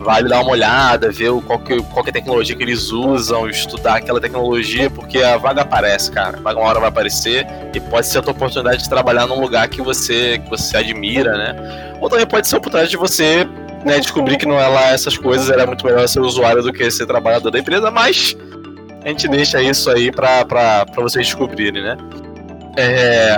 vale 0.00 0.28
dar 0.28 0.40
uma 0.40 0.52
olhada, 0.52 1.10
ver 1.10 1.32
qual 1.42 1.58
que, 1.58 1.82
qual 1.82 2.02
que 2.04 2.10
é 2.10 2.12
a 2.12 2.14
tecnologia 2.14 2.56
que 2.56 2.62
eles 2.62 2.90
usam, 2.92 3.48
estudar 3.48 3.96
aquela 3.96 4.20
tecnologia, 4.20 4.88
porque 4.88 5.18
a 5.18 5.36
vaga 5.36 5.62
aparece, 5.62 6.10
cara. 6.10 6.38
A 6.38 6.40
vaga 6.40 6.60
uma 6.60 6.68
hora 6.68 6.80
vai 6.80 6.88
aparecer 6.88 7.46
e 7.74 7.80
pode 7.80 8.06
ser 8.06 8.18
a 8.18 8.22
tua 8.22 8.32
oportunidade 8.32 8.84
de 8.84 8.88
trabalhar 8.88 9.26
num 9.26 9.40
lugar 9.40 9.68
que 9.68 9.82
você, 9.82 10.38
que 10.38 10.48
você 10.48 10.76
admira, 10.76 11.36
né? 11.36 11.96
Ou 12.00 12.08
também 12.08 12.26
pode 12.26 12.48
ser 12.48 12.54
a 12.54 12.58
oportunidade 12.58 12.90
de 12.90 12.96
você 12.96 13.46
né, 13.86 14.00
descobrir 14.00 14.36
que 14.36 14.46
não 14.46 14.58
é 14.58 14.66
lá 14.66 14.90
essas 14.90 15.16
coisas, 15.16 15.48
era 15.48 15.64
muito 15.64 15.86
melhor 15.86 16.06
ser 16.08 16.18
usuário 16.20 16.60
do 16.60 16.72
que 16.72 16.90
ser 16.90 17.06
trabalhador 17.06 17.52
da 17.52 17.58
empresa, 17.58 17.88
mas 17.88 18.36
a 19.04 19.08
gente 19.08 19.28
deixa 19.28 19.62
isso 19.62 19.88
aí 19.88 20.10
pra, 20.10 20.44
pra, 20.44 20.84
pra 20.84 21.02
vocês 21.02 21.24
descobrirem, 21.24 21.82
né? 21.82 21.96
É... 22.76 23.36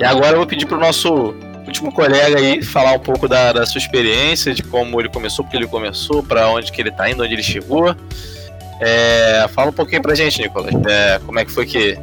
E 0.00 0.04
agora 0.04 0.32
eu 0.32 0.38
vou 0.38 0.46
pedir 0.46 0.64
pro 0.64 0.78
nosso 0.78 1.34
último 1.66 1.92
colega 1.92 2.38
aí 2.38 2.62
falar 2.62 2.92
um 2.92 2.98
pouco 2.98 3.28
da, 3.28 3.52
da 3.52 3.66
sua 3.66 3.78
experiência, 3.78 4.54
de 4.54 4.62
como 4.62 4.98
ele 4.98 5.10
começou, 5.10 5.44
porque 5.44 5.58
ele 5.58 5.66
começou, 5.66 6.22
para 6.22 6.48
onde 6.48 6.72
que 6.72 6.80
ele 6.80 6.90
tá 6.90 7.10
indo, 7.10 7.22
onde 7.22 7.34
ele 7.34 7.42
chegou. 7.42 7.94
É... 8.80 9.46
Fala 9.50 9.68
um 9.68 9.74
pouquinho 9.74 10.00
pra 10.00 10.14
gente, 10.14 10.40
Nicolas. 10.40 10.74
É... 10.86 11.18
Como 11.18 11.38
é 11.38 11.44
que 11.44 11.52
foi 11.52 11.66
que. 11.66 11.98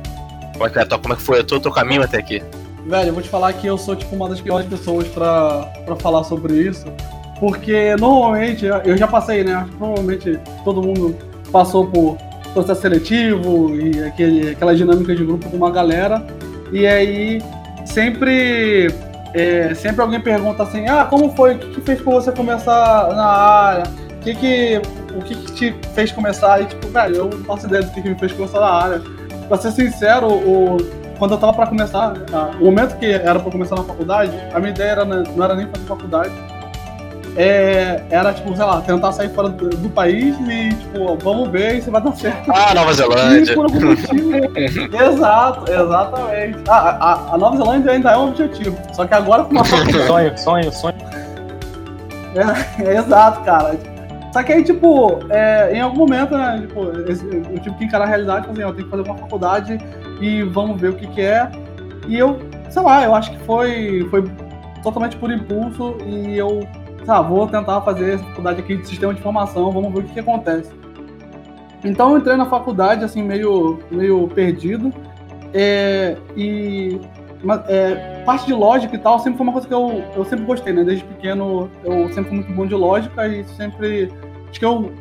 Como 0.53 0.67
é 0.67 0.69
que, 0.69 0.97
como 0.97 1.13
é 1.13 1.17
que 1.17 1.23
foi 1.23 1.39
o 1.39 1.43
teu 1.43 1.71
caminho 1.71 2.03
até 2.03 2.19
aqui? 2.19 2.43
Velho, 2.85 3.09
eu 3.09 3.13
vou 3.13 3.23
te 3.23 3.29
falar 3.29 3.53
que 3.53 3.65
eu 3.65 3.77
sou 3.77 3.95
tipo 3.95 4.15
uma 4.15 4.29
das 4.29 4.39
piores 4.39 4.67
pessoas 4.67 5.07
pra 5.07 5.67
falar 5.99 6.23
sobre 6.23 6.53
isso. 6.53 6.85
Porque 7.41 7.95
normalmente, 7.95 8.67
eu 8.67 8.95
já 8.95 9.07
passei, 9.07 9.43
né? 9.43 9.67
Normalmente 9.79 10.39
todo 10.63 10.79
mundo 10.79 11.17
passou 11.51 11.87
por 11.87 12.15
processo 12.53 12.81
seletivo 12.81 13.75
e 13.75 14.03
aquele, 14.03 14.51
aquela 14.51 14.75
dinâmica 14.75 15.15
de 15.15 15.25
grupo 15.25 15.49
com 15.49 15.57
uma 15.57 15.71
galera. 15.71 16.23
E 16.71 16.85
aí 16.85 17.41
sempre, 17.83 18.93
é, 19.33 19.73
sempre 19.73 20.03
alguém 20.03 20.21
pergunta 20.21 20.61
assim, 20.61 20.87
ah, 20.87 21.03
como 21.09 21.31
foi? 21.31 21.55
O 21.55 21.57
que, 21.57 21.67
que 21.71 21.81
fez 21.81 21.99
com 21.99 22.11
você 22.11 22.31
começar 22.31 23.09
na 23.15 23.25
área? 23.25 23.83
O 23.87 24.19
que, 24.19 24.35
que, 24.35 24.81
o 25.15 25.21
que, 25.23 25.33
que 25.33 25.51
te 25.53 25.75
fez 25.95 26.11
começar? 26.11 26.61
E 26.61 26.65
tipo, 26.65 26.89
velho, 26.89 27.15
eu 27.15 27.25
não 27.25 27.43
faço 27.45 27.65
ideia 27.65 27.81
do 27.81 27.91
que, 27.91 28.03
que 28.03 28.09
me 28.09 28.19
fez 28.19 28.33
começar 28.33 28.59
na 28.59 28.69
área. 28.69 29.01
Pra 29.47 29.57
ser 29.57 29.71
sincero, 29.71 30.27
o, 30.27 30.77
quando 31.17 31.31
eu 31.31 31.39
tava 31.39 31.53
pra 31.53 31.65
começar, 31.65 32.13
o 32.59 32.65
momento 32.65 32.99
que 32.99 33.07
era 33.07 33.39
pra 33.39 33.51
começar 33.51 33.77
na 33.77 33.83
faculdade, 33.83 34.31
a 34.53 34.59
minha 34.59 34.69
ideia 34.69 34.91
era, 34.91 35.05
não 35.05 35.43
era 35.43 35.55
nem 35.55 35.65
fazer 35.65 35.87
faculdade 35.87 36.50
é, 37.35 38.03
era, 38.09 38.33
tipo, 38.33 38.53
sei 38.55 38.65
lá, 38.65 38.81
tentar 38.81 39.11
sair 39.13 39.29
fora 39.29 39.49
do, 39.49 39.69
do, 39.69 39.89
país 39.89 40.35
e, 40.41 40.69
tipo, 40.69 41.17
vamos 41.17 41.49
ver 41.49 41.81
se 41.81 41.89
vai 41.89 42.01
dar 42.01 42.15
certo. 42.15 42.51
Ah, 42.51 42.73
Nova 42.73 42.93
Zelândia. 42.93 43.55
Exato, 45.07 45.71
exatamente. 45.71 46.59
Ah, 46.67 46.97
a, 46.99 47.33
a, 47.33 47.37
Nova 47.37 47.57
Zelândia 47.57 47.91
ainda 47.93 48.11
é 48.11 48.17
um 48.17 48.29
objetivo. 48.29 48.77
Só 48.93 49.05
que 49.05 49.13
agora 49.13 49.43
com 49.45 49.51
uma 49.51 49.63
Sonho, 50.07 50.37
sonho, 50.37 50.71
sonho. 50.73 50.95
É, 52.35 52.83
é, 52.83 52.97
exato, 52.97 53.41
cara. 53.43 53.77
Só 54.33 54.43
que 54.43 54.51
aí, 54.51 54.63
tipo, 54.63 55.19
é, 55.29 55.73
em 55.73 55.81
algum 55.81 55.99
momento, 55.99 56.37
né, 56.37 56.59
tipo, 56.61 56.83
eu 56.83 57.59
tive 57.59 57.75
que 57.77 57.85
encarar 57.85 58.05
a 58.05 58.07
realidade, 58.07 58.41
tipo 58.41 58.53
assim, 58.53 58.61
eu 58.61 58.73
tenho 58.73 58.85
que 58.85 58.91
fazer 58.91 59.09
uma 59.09 59.17
faculdade 59.17 59.77
e 60.21 60.43
vamos 60.43 60.79
ver 60.79 60.89
o 60.89 60.93
que 60.95 61.07
que 61.07 61.21
é. 61.21 61.49
E 62.07 62.17
eu, 62.17 62.39
sei 62.69 62.81
lá, 62.81 63.03
eu 63.03 63.13
acho 63.15 63.31
que 63.31 63.39
foi, 63.45 64.07
foi 64.09 64.23
totalmente 64.83 65.15
por 65.17 65.31
impulso 65.31 65.97
e 66.05 66.37
eu 66.37 66.65
ah, 67.07 67.21
vou 67.21 67.47
tentar 67.47 67.81
fazer 67.81 68.15
essa 68.15 68.23
faculdade 68.23 68.61
aqui 68.61 68.77
de 68.77 68.87
sistema 68.87 69.13
de 69.13 69.19
informação, 69.19 69.71
vamos 69.71 69.93
ver 69.93 69.99
o 69.99 70.03
que, 70.03 70.13
que 70.13 70.19
acontece. 70.19 70.71
Então 71.83 72.11
eu 72.11 72.17
entrei 72.19 72.35
na 72.35 72.45
faculdade 72.45 73.03
assim 73.03 73.23
meio, 73.23 73.79
meio 73.89 74.27
perdido 74.27 74.93
é, 75.53 76.15
e 76.37 76.99
é, 77.67 78.21
parte 78.23 78.45
de 78.45 78.53
lógica 78.53 78.95
e 78.95 78.99
tal 78.99 79.17
sempre 79.19 79.37
foi 79.37 79.43
uma 79.45 79.53
coisa 79.53 79.67
que 79.67 79.73
eu, 79.73 80.03
eu 80.15 80.23
sempre 80.25 80.45
gostei, 80.45 80.73
né? 80.73 80.83
Desde 80.83 81.03
pequeno 81.03 81.69
eu 81.83 82.07
sempre 82.13 82.29
fui 82.29 82.37
muito 82.37 82.53
bom 82.53 82.67
de 82.67 82.75
lógica 82.75 83.27
e 83.27 83.43
sempre 83.45 84.11
acho 84.49 84.59
que 84.59 84.65
eu 84.65 84.91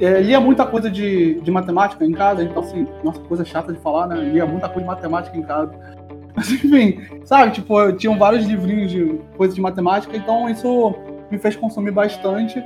é, 0.00 0.20
lia 0.20 0.38
muita 0.38 0.66
coisa 0.66 0.90
de, 0.90 1.40
de 1.40 1.50
matemática 1.50 2.04
em 2.04 2.12
casa, 2.12 2.42
então 2.42 2.62
assim, 2.62 2.86
nossa, 3.02 3.20
coisa 3.20 3.44
chata 3.44 3.72
de 3.72 3.78
falar, 3.80 4.06
né? 4.06 4.16
Lia 4.16 4.44
muita 4.44 4.68
coisa 4.68 4.82
de 4.82 4.86
matemática 4.86 5.36
em 5.36 5.42
casa. 5.42 5.72
Mas 6.36 6.50
enfim, 6.50 7.00
sabe, 7.24 7.52
tipo, 7.52 7.78
eu 7.78 7.96
tinha 7.96 8.16
vários 8.16 8.46
livrinhos 8.46 8.90
de 8.90 9.18
coisas 9.36 9.54
de 9.54 9.60
matemática, 9.60 10.16
então 10.16 10.48
isso 10.48 10.94
me 11.32 11.38
fez 11.38 11.56
consumir 11.56 11.90
bastante. 11.90 12.62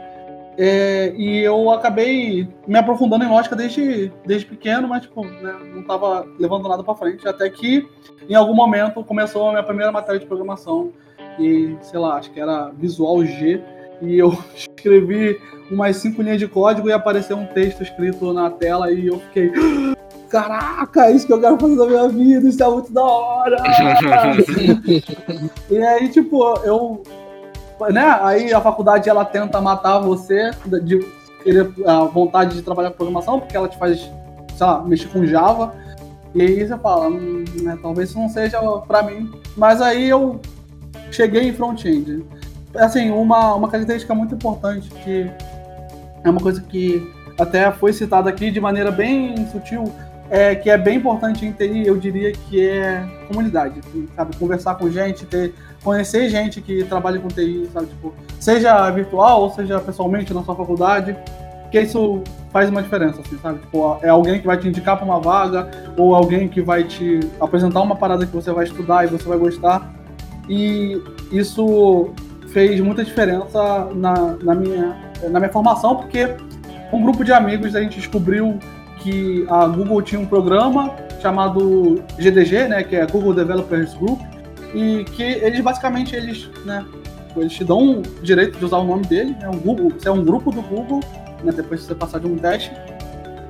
É, 0.59 1.12
e 1.16 1.40
eu 1.40 1.70
acabei 1.70 2.48
me 2.66 2.79
aprofundando 2.79 3.24
em 3.24 3.29
lógica 3.29 3.55
desde, 3.55 4.11
desde 4.24 4.46
pequeno, 4.46 4.88
mas 4.88 5.02
tipo, 5.02 5.22
né, 5.22 5.55
não 5.72 5.81
estava 5.81 6.26
levando 6.38 6.68
nada 6.68 6.83
para 6.83 6.94
frente. 6.94 7.26
Até 7.29 7.48
que, 7.48 7.87
em 8.29 8.35
algum 8.35 8.55
momento, 8.55 9.05
começou 9.05 9.48
a 9.48 9.52
minha 9.52 9.62
primeira 9.62 9.92
matéria 9.92 10.18
de 10.18 10.26
programação. 10.26 10.92
E, 11.38 11.76
sei 11.83 12.00
lá, 12.00 12.16
acho 12.16 12.31
que 12.33 12.40
era 12.40 12.70
Visual 12.70 13.24
G. 13.24 13.62
E 14.02 14.18
eu 14.18 14.37
escrevi 14.55 15.40
umas 15.70 15.96
cinco 15.96 16.22
linhas 16.22 16.38
de 16.38 16.48
código 16.48 16.88
e 16.88 16.92
apareceu 16.92 17.37
um 17.37 17.46
texto 17.46 17.83
escrito 17.83 18.33
na 18.33 18.50
tela. 18.50 18.90
E 18.90 19.07
eu 19.07 19.20
fiquei. 19.20 19.52
Caraca, 20.31 21.07
é 21.07 21.12
isso 21.12 21.26
que 21.26 21.33
eu 21.33 21.40
quero 21.40 21.59
fazer 21.59 21.76
da 21.76 21.87
minha 21.87 22.09
vida, 22.09 22.48
isso 22.48 22.62
é 22.62 22.68
muito 22.68 22.92
da 22.92 23.05
hora! 23.05 23.57
e 25.70 25.79
aí, 25.79 26.09
tipo, 26.09 26.42
eu 26.64 27.02
né? 27.91 28.19
Aí 28.23 28.53
a 28.53 28.61
faculdade 28.61 29.09
ela 29.09 29.25
tenta 29.25 29.61
matar 29.61 29.99
você 29.99 30.51
de 30.83 30.99
querer 31.43 31.73
a 31.87 32.05
vontade 32.05 32.57
de 32.57 32.62
trabalhar 32.62 32.91
com 32.91 32.97
programação, 32.97 33.41
porque 33.41 33.57
ela 33.57 33.69
te 33.69 33.79
faz, 33.79 33.99
sei 34.01 34.67
lá, 34.67 34.83
mexer 34.83 35.09
com 35.09 35.25
Java. 35.25 35.75
E 36.35 36.43
aí 36.43 36.67
você 36.67 36.77
fala, 36.79 37.09
hum, 37.09 37.45
né, 37.62 37.79
talvez 37.81 38.11
isso 38.11 38.19
não 38.19 38.29
seja 38.29 38.61
para 38.87 39.03
mim. 39.03 39.31
Mas 39.57 39.81
aí 39.81 40.09
eu 40.09 40.41
cheguei 41.11 41.49
em 41.49 41.53
front-end. 41.53 42.25
Assim, 42.75 43.11
uma, 43.11 43.55
uma 43.55 43.69
característica 43.69 44.15
muito 44.15 44.35
importante 44.35 44.91
que 44.91 45.31
é 46.25 46.31
uma 46.31 46.41
coisa 46.41 46.61
que 46.61 47.11
até 47.39 47.71
foi 47.71 47.93
citada 47.93 48.29
aqui 48.29 48.51
de 48.51 48.61
maneira 48.61 48.91
bem 48.91 49.47
sutil, 49.49 49.93
é, 50.29 50.55
que 50.55 50.69
é 50.69 50.77
bem 50.77 50.97
importante 50.97 51.47
em 51.47 51.53
TI, 51.53 51.87
eu 51.87 51.97
diria 51.97 52.33
que 52.33 52.69
é 52.69 53.07
comunidade, 53.29 53.81
sabe? 54.15 54.37
Conversar 54.37 54.75
com 54.75 54.91
gente, 54.91 55.25
ter 55.25 55.55
conhecer 55.87 56.29
gente 56.29 56.61
que 56.61 56.83
trabalha 56.83 57.20
com 57.20 57.29
TI, 57.29 57.70
sabe? 57.72 57.87
Tipo, 57.87 58.12
seja 58.40 58.90
virtual 58.90 59.42
ou 59.42 59.51
seja 59.51 59.79
pessoalmente 59.79 60.35
na 60.35 60.42
sua 60.42 60.57
faculdade, 60.57 61.16
que 61.70 61.81
isso 61.81 62.22
faz 62.53 62.68
uma 62.68 62.83
diferença, 62.83 63.20
assim, 63.20 63.38
sabe? 63.38 63.61
Tipo, 63.61 63.96
é 64.03 64.09
alguém 64.09 64.40
que 64.40 64.46
vai 64.49 64.57
te 64.57 64.66
indicar 64.66 64.96
para 64.96 65.05
uma 65.05 65.20
vaga 65.20 65.70
ou 65.96 66.12
alguém 66.12 66.49
que 66.49 66.61
vai 66.61 66.83
te 66.83 67.20
apresentar 67.40 67.83
uma 67.83 67.94
parada 67.94 68.27
que 68.27 68.35
você 68.35 68.51
vai 68.51 68.64
estudar 68.64 69.05
e 69.05 69.07
você 69.07 69.29
vai 69.29 69.38
gostar. 69.38 69.94
E 70.49 71.01
isso 71.31 72.11
fez 72.49 72.81
muita 72.81 73.05
diferença 73.05 73.88
na, 73.94 74.37
na, 74.42 74.55
minha, 74.57 74.96
na 75.31 75.38
minha 75.38 75.53
formação, 75.53 75.94
porque 75.94 76.35
um 76.92 77.01
grupo 77.01 77.25
de 77.25 77.33
amigos 77.33 77.77
a 77.77 77.81
gente 77.81 78.01
descobriu 78.01 78.59
que 78.99 79.46
a 79.49 79.68
Google 79.68 80.03
tinha 80.03 80.20
um 80.20 80.27
programa 80.27 80.96
chamado 81.22 82.03
GDG, 82.18 82.66
né, 82.66 82.83
que 82.83 82.96
é 82.96 83.07
Google 83.07 83.33
Developers 83.33 83.94
Group, 83.94 84.20
e 84.77 85.05
que 85.05 85.23
eles 85.23 85.61
basicamente 85.61 86.15
eles, 86.15 86.51
né, 86.67 86.85
eles 87.35 87.53
te 87.55 87.65
dão 87.65 88.01
o 88.01 88.03
direito 88.23 88.59
de 88.59 88.65
usar 88.65 88.77
o 88.77 88.85
nome 88.85 89.07
dele, 89.07 89.35
é 89.41 89.49
um 89.49 89.59
Google, 89.59 89.91
você 89.91 90.09
é 90.09 90.12
um 90.12 90.23
grupo 90.23 90.51
do 90.53 90.61
Google, 90.61 91.01
né, 91.43 91.51
depois 91.51 91.81
de 91.81 91.87
você 91.87 91.95
passar 91.95 92.21
de 92.21 92.27
um 92.27 92.37
teste, 92.37 92.71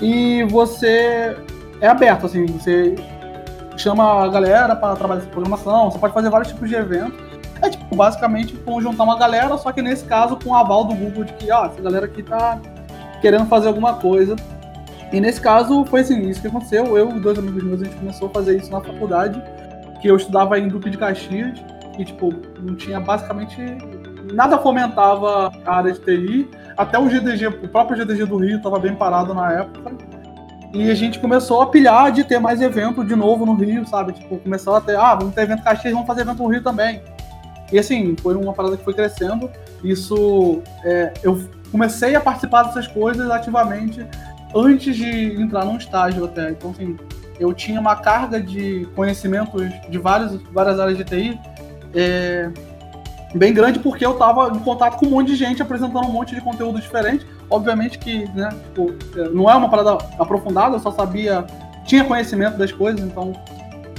e 0.01 0.45
você 0.45 1.37
é 1.81 1.89
aberto, 1.89 2.27
assim, 2.27 2.47
você 2.47 2.95
chama 3.77 4.25
a 4.25 4.29
galera 4.29 4.77
para 4.77 4.95
trabalhar 4.95 5.23
essa 5.23 5.31
programação, 5.31 5.91
você 5.91 5.99
pode 5.99 6.15
fazer 6.15 6.31
vários 6.31 6.49
tipos 6.53 6.69
de 6.69 6.77
eventos. 6.77 7.27
É 7.63 7.71
tipo, 7.71 7.97
basicamente, 7.97 8.55
juntar 8.81 9.05
uma 9.05 9.19
galera, 9.19 9.57
só 9.57 9.73
que 9.73 9.81
nesse 9.81 10.05
caso 10.05 10.37
com 10.37 10.51
o 10.51 10.55
aval 10.55 10.85
do 10.85 10.95
Google 10.95 11.25
de 11.25 11.33
que, 11.35 11.51
ó, 11.51 11.67
essa 11.67 11.81
galera 11.81 12.05
aqui 12.05 12.23
tá 12.23 12.61
querendo 13.23 13.47
fazer 13.47 13.69
alguma 13.69 13.95
coisa. 13.95 14.37
E 15.11 15.21
nesse 15.21 15.41
caso 15.41 15.85
foi 15.87 16.01
assim, 16.01 16.29
isso 16.29 16.41
que 16.41 16.49
aconteceu. 16.49 16.99
Eu 16.99 17.11
e 17.17 17.21
dois 17.21 17.39
amigos 17.39 17.63
meus, 17.63 17.81
a 17.81 17.85
gente 17.85 17.97
começou 17.97 18.29
a 18.29 18.31
fazer 18.31 18.59
isso 18.59 18.71
na 18.71 18.81
faculdade, 18.83 19.43
que 20.01 20.09
eu 20.09 20.17
estudava 20.17 20.59
em 20.59 20.69
Duque 20.69 20.91
de 20.91 20.99
Caxias, 20.99 21.59
e 21.99 22.05
tipo, 22.05 22.33
não 22.61 22.75
tinha 22.75 23.01
basicamente 23.01 23.57
nada 24.33 24.59
fomentava 24.59 25.53
a 25.65 25.77
área 25.77 25.93
de 25.93 26.01
TI. 26.01 26.49
Até 26.77 26.99
o 26.99 27.09
GDG, 27.09 27.47
o 27.47 27.69
próprio 27.69 27.97
GDG 27.97 28.27
do 28.27 28.37
Rio 28.37 28.57
estava 28.59 28.79
bem 28.79 28.95
parado 28.95 29.33
na 29.33 29.53
época. 29.53 29.93
E 30.75 30.91
a 30.91 30.95
gente 30.95 31.19
começou 31.19 31.63
a 31.63 31.67
pilhar 31.67 32.13
de 32.13 32.23
ter 32.25 32.39
mais 32.39 32.61
evento 32.61 33.05
de 33.05 33.17
novo 33.17 33.47
no 33.47 33.55
Rio, 33.55 33.87
sabe? 33.87 34.13
Tipo, 34.13 34.37
começou 34.39 34.75
a 34.75 34.81
ter, 34.81 34.97
ah, 34.97 35.15
vamos 35.15 35.35
ter 35.35 35.43
evento 35.43 35.63
Caxias, 35.63 35.93
vamos 35.93 36.07
fazer 36.07 36.23
evento 36.23 36.43
no 36.43 36.49
Rio 36.49 36.63
também. 36.63 37.01
E 37.73 37.79
assim, 37.79 38.15
foi 38.21 38.35
uma 38.35 38.53
parada 38.53 38.77
que 38.77 38.85
foi 38.85 38.93
crescendo. 38.93 39.51
Isso, 39.83 40.63
é, 40.85 41.15
eu 41.23 41.41
comecei 41.73 42.15
a 42.15 42.21
participar 42.21 42.65
dessas 42.65 42.87
coisas 42.87 43.31
ativamente 43.31 44.07
antes 44.55 44.97
de 44.97 45.41
entrar 45.41 45.65
num 45.65 45.77
estágio 45.77 46.25
até. 46.25 46.51
Então, 46.51 46.71
assim, 46.71 46.97
eu 47.39 47.53
tinha 47.53 47.81
uma 47.81 47.97
carga 47.97 48.41
de 48.41 48.89
conhecimentos 48.95 49.63
de 49.89 49.99
várias, 49.99 50.35
várias 50.53 50.81
áreas 50.81 50.97
de 50.97 51.05
TI 51.05 51.41
é, 51.95 52.51
bem 53.35 53.53
grande 53.53 53.79
porque 53.79 54.05
eu 54.05 54.13
estava 54.13 54.49
em 54.55 54.59
contato 54.61 54.99
com 54.99 55.07
um 55.07 55.11
monte 55.11 55.29
de 55.29 55.37
gente 55.37 55.63
apresentando 55.63 56.07
um 56.07 56.13
monte 56.13 56.35
de 56.35 56.41
conteúdo 56.41 56.81
diferente. 56.81 57.27
Obviamente 57.49 57.99
que, 57.99 58.29
né, 58.35 58.49
tipo, 58.65 58.93
não 59.33 59.49
é 59.51 59.55
uma 59.55 59.69
parada 59.69 59.99
aprofundada, 60.19 60.77
eu 60.77 60.81
só 60.81 60.91
sabia, 60.91 61.47
tinha 61.85 62.05
conhecimento 62.05 62.59
das 62.59 62.73
coisas, 62.73 63.01
então. 63.01 63.33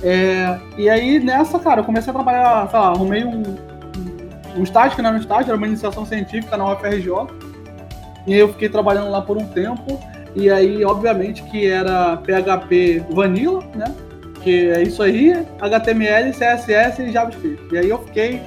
É, 0.03 0.59
e 0.77 0.89
aí 0.89 1.19
nessa, 1.19 1.57
cara, 1.57 1.81
eu 1.81 1.85
comecei 1.85 2.11
a 2.11 2.13
trabalhar, 2.13 2.69
sei 2.69 2.79
lá, 2.79 2.87
arrumei 2.89 3.23
um, 3.23 3.43
um, 4.55 4.63
estágio 4.63 4.95
que 4.95 5.01
não 5.01 5.09
era 5.09 5.17
um 5.17 5.21
estágio, 5.21 5.49
era 5.49 5.57
uma 5.57 5.67
iniciação 5.67 6.05
científica 6.05 6.55
na 6.55 6.71
UFRJ. 6.73 7.09
E 8.27 8.35
eu 8.35 8.49
fiquei 8.49 8.69
trabalhando 8.69 9.09
lá 9.09 9.21
por 9.21 9.37
um 9.37 9.47
tempo. 9.47 9.99
E 10.37 10.49
aí, 10.49 10.85
obviamente, 10.85 11.43
que 11.43 11.65
era 11.65 12.17
PHP 12.17 13.03
Vanilla, 13.09 13.63
né? 13.75 13.93
Que 14.43 14.69
é 14.69 14.83
isso 14.83 15.01
aí, 15.01 15.33
HTML, 15.59 16.31
CSS 16.31 17.01
e 17.01 17.11
JavaScript. 17.11 17.73
E 17.73 17.77
aí 17.77 17.89
eu 17.89 17.99
fiquei 17.99 18.39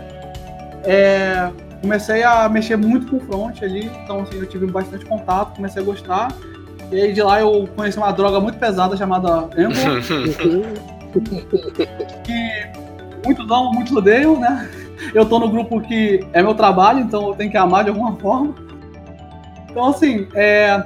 é, 0.85 1.51
comecei 1.81 2.23
a 2.23 2.49
mexer 2.49 2.77
muito 2.77 3.07
com 3.07 3.17
o 3.17 3.21
front 3.21 3.61
ali, 3.63 3.91
então 4.03 4.21
assim, 4.21 4.39
eu 4.39 4.47
tive 4.47 4.67
bastante 4.67 5.05
contato, 5.05 5.57
comecei 5.57 5.83
a 5.83 5.85
gostar. 5.85 6.33
E 6.91 7.01
aí 7.01 7.13
de 7.13 7.23
lá 7.23 7.41
eu 7.41 7.69
conheci 7.77 7.99
uma 7.99 8.13
droga 8.13 8.41
muito 8.41 8.59
pesada 8.59 8.97
chamada 8.97 9.49
Angular. 9.57 10.01
que 12.25 12.49
muitos 13.25 13.45
amam, 13.47 13.73
muitos 13.73 13.95
odeiam, 13.95 14.39
né? 14.39 14.69
Eu 15.15 15.25
tô 15.27 15.39
no 15.39 15.49
grupo 15.49 15.81
que 15.81 16.21
é 16.33 16.43
meu 16.43 16.55
trabalho, 16.55 16.99
então 17.01 17.29
eu 17.29 17.35
tenho 17.35 17.51
que 17.51 17.57
amar 17.57 17.85
de 17.85 17.91
alguma 17.91 18.17
forma. 18.17 18.55
Então 19.71 19.89
assim, 19.89 20.27
é... 20.35 20.83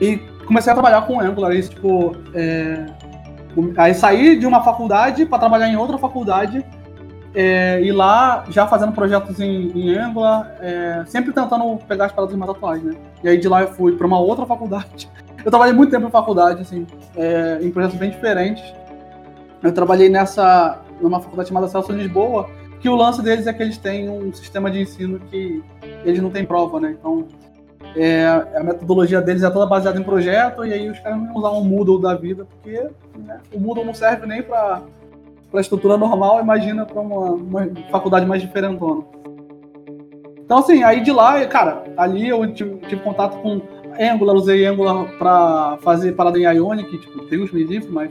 e 0.00 0.18
comecei 0.46 0.70
a 0.70 0.74
trabalhar 0.74 1.02
com 1.02 1.20
Angular, 1.20 1.52
isso 1.52 1.70
tipo, 1.70 2.16
é... 2.34 2.86
aí 3.76 3.94
saí 3.94 4.38
de 4.38 4.46
uma 4.46 4.62
faculdade 4.62 5.26
para 5.26 5.38
trabalhar 5.38 5.68
em 5.68 5.76
outra 5.76 5.98
faculdade 5.98 6.64
é, 7.36 7.82
e 7.82 7.92
lá, 7.92 8.44
já 8.48 8.66
fazendo 8.66 8.92
projetos 8.92 9.38
em, 9.40 9.70
em 9.74 9.94
Angular, 9.94 10.56
é, 10.58 11.04
sempre 11.06 11.34
tentando 11.34 11.76
pegar 11.86 12.06
as 12.06 12.12
paradas 12.12 12.34
mais 12.34 12.50
atuais, 12.50 12.82
né? 12.82 12.94
E 13.22 13.28
aí 13.28 13.36
de 13.36 13.46
lá 13.46 13.60
eu 13.60 13.68
fui 13.68 13.94
para 13.94 14.06
uma 14.06 14.18
outra 14.18 14.46
faculdade. 14.46 15.08
Eu 15.44 15.50
trabalhei 15.50 15.72
muito 15.72 15.92
tempo 15.92 16.08
em 16.08 16.10
faculdade, 16.10 16.62
assim, 16.62 16.84
é, 17.14 17.60
em 17.62 17.70
projetos 17.70 17.96
bem 17.96 18.10
diferentes. 18.10 18.64
Eu 19.62 19.72
trabalhei 19.72 20.08
nessa, 20.08 20.80
numa 21.00 21.20
faculdade 21.20 21.50
chamada 21.50 21.68
Celso 21.68 21.92
Lisboa, 21.92 22.50
que 22.80 22.88
o 22.88 22.96
lance 22.96 23.22
deles 23.22 23.46
é 23.46 23.52
que 23.52 23.62
eles 23.62 23.78
têm 23.78 24.10
um 24.10 24.32
sistema 24.32 24.68
de 24.68 24.80
ensino 24.80 25.20
que 25.20 25.62
eles 26.04 26.20
não 26.20 26.30
têm 26.30 26.44
prova, 26.44 26.80
né? 26.80 26.96
Então, 26.98 27.28
é, 27.96 28.26
a 28.54 28.62
metodologia 28.62 29.22
deles 29.22 29.42
é 29.42 29.50
toda 29.50 29.66
baseada 29.66 29.98
em 29.98 30.02
projeto, 30.02 30.64
e 30.64 30.72
aí 30.72 30.90
os 30.90 30.98
caras 30.98 31.18
não 31.18 31.34
usar 31.34 31.50
um 31.50 31.64
Moodle 31.64 32.00
da 32.00 32.14
vida, 32.14 32.44
porque 32.44 32.88
né, 33.18 33.40
o 33.52 33.58
Moodle 33.58 33.84
não 33.84 33.94
serve 33.94 34.26
nem 34.26 34.42
para 34.42 34.82
a 35.52 35.60
estrutura 35.60 35.96
normal, 35.96 36.40
imagina 36.40 36.84
para 36.84 37.00
uma, 37.00 37.30
uma, 37.30 37.68
faculdade 37.90 38.26
mais 38.26 38.42
diferentona. 38.42 39.02
Então, 40.44 40.58
assim, 40.58 40.82
aí 40.82 41.00
de 41.00 41.10
lá, 41.10 41.44
cara, 41.46 41.84
ali 41.96 42.28
eu 42.28 42.52
tive, 42.52 42.76
tive 42.86 43.02
contato 43.02 43.38
com 43.38 43.62
Angular, 43.98 44.36
usei 44.36 44.66
Angular 44.66 45.16
para 45.18 45.78
fazer 45.78 46.12
parada 46.12 46.38
em 46.38 46.42
Ionic, 46.42 46.98
tipo, 46.98 47.26
tem 47.26 47.42
uns 47.42 47.50
livros, 47.50 47.90
mas 47.90 48.10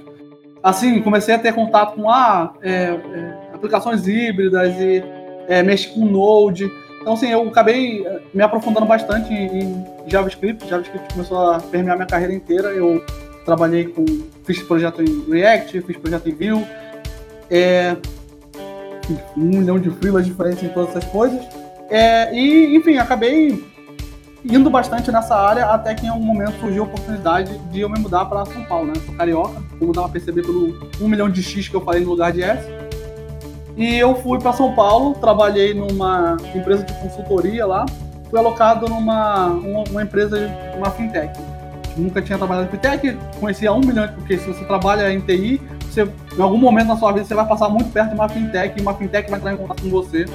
assim, 0.63 0.99
comecei 0.99 1.35
a 1.35 1.39
ter 1.39 1.53
contato 1.53 1.95
com 1.95 2.09
ah, 2.09 2.53
é, 2.63 2.71
é, 2.71 3.49
aplicações 3.53 4.07
híbridas 4.07 4.75
e 4.79 5.03
é, 5.47 5.61
mexer 5.61 5.93
com 5.93 6.05
Node. 6.05 6.71
Então, 7.05 7.13
assim, 7.13 7.27
eu 7.27 7.47
acabei 7.47 8.03
é, 8.03 8.19
me 8.33 8.41
aprofundando 8.41 8.87
bastante 8.87 9.31
em, 9.31 9.85
JavaScript. 10.07 10.67
JavaScript 10.67 11.13
começou 11.13 11.51
a 11.51 11.59
permear 11.59 11.95
minha 11.95 12.07
carreira 12.07 12.33
inteira. 12.33 12.69
Eu 12.69 13.05
trabalhei 13.45 13.85
com, 13.85 14.03
fiz 14.43 14.63
projeto 14.63 15.03
em 15.03 15.23
React, 15.29 15.81
fiz 15.81 15.97
projeto 15.97 16.27
em 16.27 16.33
Vue, 16.33 16.65
é, 17.51 17.95
um 19.37 19.59
milhão 19.59 19.77
de 19.77 19.91
freelas 19.91 20.25
diferentes 20.25 20.63
em 20.63 20.69
todas 20.69 20.95
essas 20.95 21.05
coisas. 21.05 21.45
É, 21.91 22.33
e, 22.35 22.75
enfim, 22.75 22.97
acabei 22.97 23.63
indo 24.43 24.67
bastante 24.71 25.11
nessa 25.11 25.35
área 25.35 25.67
até 25.67 25.93
que 25.93 26.07
em 26.07 26.09
algum 26.09 26.25
momento 26.25 26.59
surgiu 26.59 26.81
a 26.81 26.85
oportunidade 26.87 27.55
de 27.69 27.81
eu 27.81 27.89
me 27.89 27.99
mudar 27.99 28.25
para 28.25 28.47
São 28.47 28.65
Paulo, 28.65 28.87
né? 28.87 28.93
Sou 29.05 29.13
carioca, 29.13 29.61
como 29.77 29.93
dá 29.93 30.01
pra 30.01 30.11
perceber 30.11 30.41
pelo 30.41 30.89
um 30.99 31.07
milhão 31.07 31.29
de 31.29 31.43
X 31.43 31.67
que 31.67 31.75
eu 31.75 31.81
falei 31.81 32.01
no 32.01 32.09
lugar 32.09 32.31
de 32.31 32.41
S. 32.41 32.67
E 33.77 33.95
eu 33.97 34.15
fui 34.15 34.39
para 34.39 34.53
São 34.53 34.73
Paulo, 34.73 35.13
trabalhei 35.15 35.73
numa 35.73 36.37
empresa 36.53 36.83
de 36.83 36.93
consultoria 36.93 37.65
lá, 37.65 37.85
fui 38.29 38.39
alocado 38.39 38.87
numa 38.87 39.47
uma, 39.47 39.83
uma 39.89 40.03
empresa, 40.03 40.49
uma 40.77 40.89
fintech. 40.91 41.37
Nunca 41.97 42.21
tinha 42.21 42.37
trabalhado 42.37 42.67
em 42.67 42.71
fintech, 42.71 43.17
conhecia 43.39 43.71
um 43.73 43.79
milhão, 43.79 44.07
porque 44.15 44.37
se 44.37 44.47
você 44.47 44.63
trabalha 44.65 45.11
em 45.13 45.19
TI, 45.19 45.61
você, 45.89 46.03
em 46.03 46.41
algum 46.41 46.57
momento 46.57 46.87
na 46.87 46.97
sua 46.97 47.11
vida, 47.11 47.25
você 47.25 47.33
vai 47.33 47.47
passar 47.47 47.69
muito 47.69 47.89
perto 47.91 48.09
de 48.09 48.15
uma 48.15 48.29
fintech 48.29 48.77
e 48.77 48.81
uma 48.81 48.93
fintech 48.93 49.29
vai 49.29 49.39
entrar 49.39 49.53
em 49.53 49.57
contato 49.57 49.81
com 49.83 49.89
você. 49.89 50.25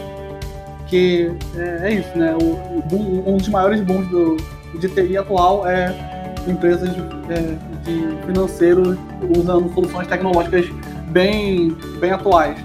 Que 0.86 1.32
é, 1.56 1.88
é 1.88 1.92
isso, 1.92 2.18
né? 2.18 2.34
O, 2.34 3.30
um 3.30 3.36
dos 3.36 3.48
maiores 3.48 3.80
bons 3.80 4.06
do, 4.08 4.36
de 4.78 4.88
TI 4.88 5.16
atual 5.16 5.66
é 5.66 5.94
empresas 6.46 6.92
de, 6.94 7.00
é, 7.00 7.56
de 7.84 8.26
financeiro 8.26 8.98
usando 9.36 9.72
soluções 9.72 10.08
tecnológicas 10.08 10.66
bem, 11.08 11.76
bem 12.00 12.10
atuais. 12.10 12.58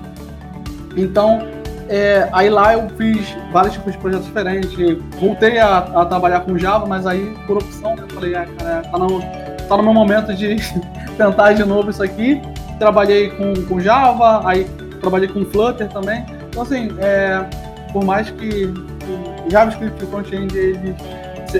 Então, 0.95 1.41
é, 1.87 2.27
aí 2.31 2.49
lá 2.49 2.73
eu 2.73 2.89
fiz 2.89 3.35
vários 3.51 3.73
tipos 3.73 3.93
de 3.93 3.97
projetos 3.99 4.25
diferentes. 4.25 4.71
Voltei 5.19 5.59
a, 5.59 5.77
a 5.77 6.05
trabalhar 6.05 6.41
com 6.41 6.57
Java, 6.57 6.85
mas 6.85 7.05
aí 7.05 7.35
por 7.45 7.57
opção, 7.57 7.95
eu 7.97 8.07
falei, 8.09 8.35
ah, 8.35 8.45
cara, 8.57 8.81
tá 8.81 8.97
no, 8.97 9.21
tá 9.67 9.77
no 9.77 9.83
meu 9.83 9.93
momento 9.93 10.33
de 10.33 10.55
tentar 11.17 11.53
de 11.53 11.63
novo 11.63 11.89
isso 11.89 12.03
aqui 12.03 12.41
trabalhei 12.79 13.29
com, 13.31 13.53
com 13.65 13.79
Java, 13.79 14.47
aí 14.47 14.65
trabalhei 14.99 15.27
com 15.27 15.45
Flutter 15.45 15.87
também. 15.89 16.25
Então, 16.49 16.63
assim, 16.63 16.89
é, 16.99 17.45
por 17.91 18.03
mais 18.03 18.29
que 18.29 18.65
o 18.65 19.49
JavaScript 19.49 20.03
e 20.03 20.07
front-end 20.07 20.57
ele 20.57 20.95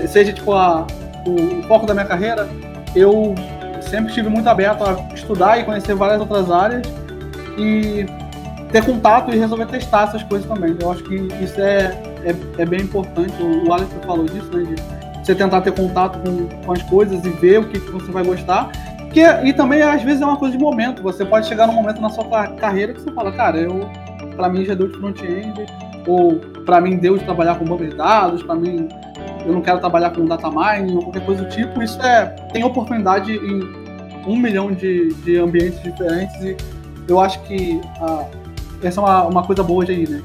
seja 0.08 0.32
tipo 0.32 0.52
a, 0.52 0.86
o, 1.26 1.60
o 1.60 1.62
foco 1.64 1.86
da 1.86 1.94
minha 1.94 2.06
carreira, 2.06 2.48
eu 2.94 3.34
sempre 3.80 4.08
estive 4.08 4.28
muito 4.28 4.48
aberto 4.48 4.82
a 4.82 5.14
estudar 5.14 5.58
e 5.58 5.64
conhecer 5.64 5.94
várias 5.94 6.20
outras 6.20 6.50
áreas 6.50 6.82
e 7.56 8.06
ter 8.70 8.84
contato 8.84 9.32
e 9.32 9.38
resolver 9.38 9.66
testar 9.66 10.04
essas 10.04 10.22
coisas 10.24 10.48
também. 10.48 10.76
Eu 10.80 10.92
acho 10.92 11.02
que 11.04 11.14
isso 11.42 11.60
é, 11.60 11.96
é, 12.24 12.62
é 12.62 12.66
bem 12.66 12.82
importante. 12.82 13.34
O 13.42 13.72
Alex 13.72 13.90
falou 14.04 14.26
disso, 14.26 14.50
né? 14.52 14.64
De 14.64 15.26
você 15.26 15.34
tentar 15.34 15.60
ter 15.60 15.72
contato 15.72 16.18
com, 16.20 16.46
com 16.64 16.72
as 16.72 16.82
coisas 16.84 17.24
e 17.24 17.30
ver 17.30 17.60
o 17.60 17.68
que, 17.68 17.80
que 17.80 17.90
você 17.90 18.10
vai 18.10 18.24
gostar. 18.24 18.70
Porque, 18.98 19.20
e 19.20 19.52
também, 19.52 19.82
às 19.82 20.02
vezes, 20.02 20.20
é 20.20 20.26
uma 20.26 20.36
coisa 20.36 20.56
de 20.56 20.62
momento. 20.62 21.02
Você 21.02 21.24
pode 21.24 21.46
chegar 21.46 21.66
num 21.66 21.72
momento 21.72 22.00
na 22.00 22.10
sua 22.10 22.24
carreira 22.54 22.92
que 22.92 23.00
você 23.00 23.10
fala, 23.12 23.32
cara, 23.32 23.58
eu, 23.58 23.88
pra 24.36 24.48
mim 24.48 24.64
já 24.64 24.74
deu 24.74 24.88
de 24.88 24.98
front-end, 24.98 25.66
ou 26.06 26.36
pra 26.64 26.80
mim 26.80 26.96
deu 26.96 27.16
de 27.16 27.24
trabalhar 27.24 27.56
com 27.56 27.64
banco 27.64 27.84
de 27.84 27.94
dados, 27.94 28.42
pra 28.42 28.54
mim 28.54 28.88
eu 29.44 29.52
não 29.52 29.62
quero 29.62 29.78
trabalhar 29.78 30.10
com 30.10 30.24
data 30.24 30.50
mining 30.50 30.96
ou 30.96 31.02
qualquer 31.02 31.24
coisa 31.24 31.42
do 31.44 31.48
tipo. 31.48 31.82
Isso 31.82 32.00
é, 32.02 32.26
tem 32.52 32.64
oportunidade 32.64 33.32
em 33.32 33.86
um 34.26 34.36
milhão 34.36 34.72
de, 34.72 35.14
de 35.24 35.38
ambientes 35.38 35.80
diferentes 35.82 36.34
e 36.42 36.56
eu 37.08 37.20
acho 37.20 37.40
que 37.42 37.80
ah, 38.00 38.24
essa 38.82 39.00
é 39.00 39.04
uma, 39.04 39.24
uma 39.24 39.42
coisa 39.42 39.62
boa 39.62 39.84
de 39.84 39.92
aí, 39.92 40.08
né? 40.08 40.22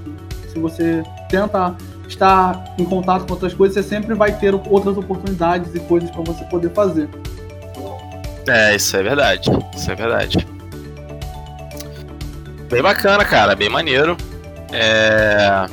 Se 0.51 0.59
você 0.59 1.03
tenta 1.29 1.75
estar 2.07 2.75
em 2.77 2.85
contato 2.85 3.25
com 3.25 3.33
outras 3.33 3.53
coisas, 3.53 3.73
você 3.73 3.83
sempre 3.87 4.13
vai 4.13 4.33
ter 4.37 4.53
outras 4.53 4.97
oportunidades 4.97 5.73
e 5.73 5.79
coisas 5.79 6.09
para 6.11 6.21
você 6.21 6.43
poder 6.45 6.71
fazer. 6.71 7.09
É, 8.47 8.75
isso 8.75 8.95
é 8.97 9.03
verdade. 9.03 9.49
Isso 9.75 9.91
é 9.91 9.95
verdade. 9.95 10.47
Bem 12.69 12.81
bacana, 12.81 13.23
cara. 13.23 13.55
Bem 13.55 13.69
maneiro. 13.69 14.17
É... 14.71 15.65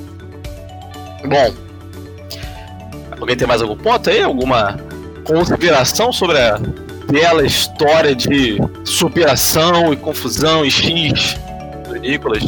Bom. 1.26 1.54
Alguém 3.20 3.36
tem 3.36 3.48
mais 3.48 3.62
algum 3.62 3.76
ponto 3.76 4.08
aí? 4.08 4.22
Alguma 4.22 4.78
consideração 5.24 6.12
sobre 6.12 6.38
a 6.38 6.58
bela 7.10 7.44
história 7.44 8.14
de 8.14 8.58
superação 8.84 9.92
e 9.92 9.96
confusão 9.96 10.64
e 10.64 10.70
X 10.70 11.36
Nicolas. 12.00 12.42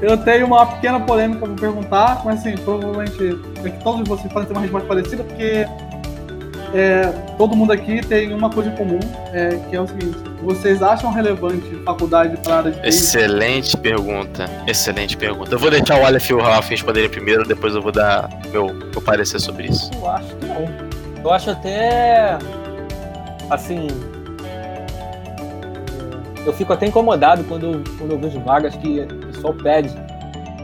Eu 0.00 0.16
tenho 0.18 0.46
uma 0.46 0.66
pequena 0.66 1.00
polêmica 1.00 1.46
pra 1.46 1.54
perguntar, 1.54 2.22
mas 2.24 2.40
assim, 2.40 2.56
provavelmente 2.58 3.40
é 3.64 3.70
que 3.70 3.82
todos 3.82 4.06
vocês 4.06 4.32
podem 4.32 4.48
ter 4.48 4.52
uma 4.52 4.62
resposta 4.62 4.88
parecida, 4.88 5.24
porque 5.24 5.66
é, 6.74 7.06
todo 7.38 7.54
mundo 7.54 7.72
aqui 7.72 8.04
tem 8.04 8.34
uma 8.34 8.50
coisa 8.50 8.68
em 8.68 8.74
comum, 8.74 8.98
é, 9.32 9.60
que 9.70 9.76
é 9.76 9.80
o 9.80 9.86
seguinte: 9.86 10.18
vocês 10.42 10.82
acham 10.82 11.12
relevante 11.12 11.74
faculdade 11.84 12.36
para 12.38 12.54
a 12.54 12.58
área 12.58 12.72
de? 12.72 12.88
Excelente 12.88 13.76
pergunta. 13.76 14.50
Excelente 14.66 15.16
pergunta. 15.16 15.54
Eu 15.54 15.58
vou 15.58 15.70
deixar 15.70 16.00
o 16.00 16.04
Aleph 16.04 16.28
e 16.28 16.34
o 16.34 16.40
Ralph 16.40 16.68
responderem 16.68 17.08
primeiro, 17.08 17.46
depois 17.46 17.74
eu 17.74 17.80
vou 17.80 17.92
dar 17.92 18.28
meu, 18.50 18.74
meu 18.74 19.00
parecer 19.00 19.38
sobre 19.38 19.68
isso. 19.68 19.90
Eu 19.94 20.10
acho 20.10 20.34
que 20.36 20.46
não. 20.46 20.66
Eu 21.22 21.32
acho 21.32 21.50
até. 21.50 22.38
Assim. 23.48 23.86
Eu 26.46 26.52
fico 26.52 26.72
até 26.72 26.86
incomodado 26.86 27.42
quando 27.44 27.66
eu, 27.66 27.84
quando 27.98 28.12
eu 28.12 28.18
vejo 28.18 28.38
vagas 28.40 28.76
que 28.76 29.00
o 29.00 29.26
pessoal 29.26 29.54
pede 29.54 29.90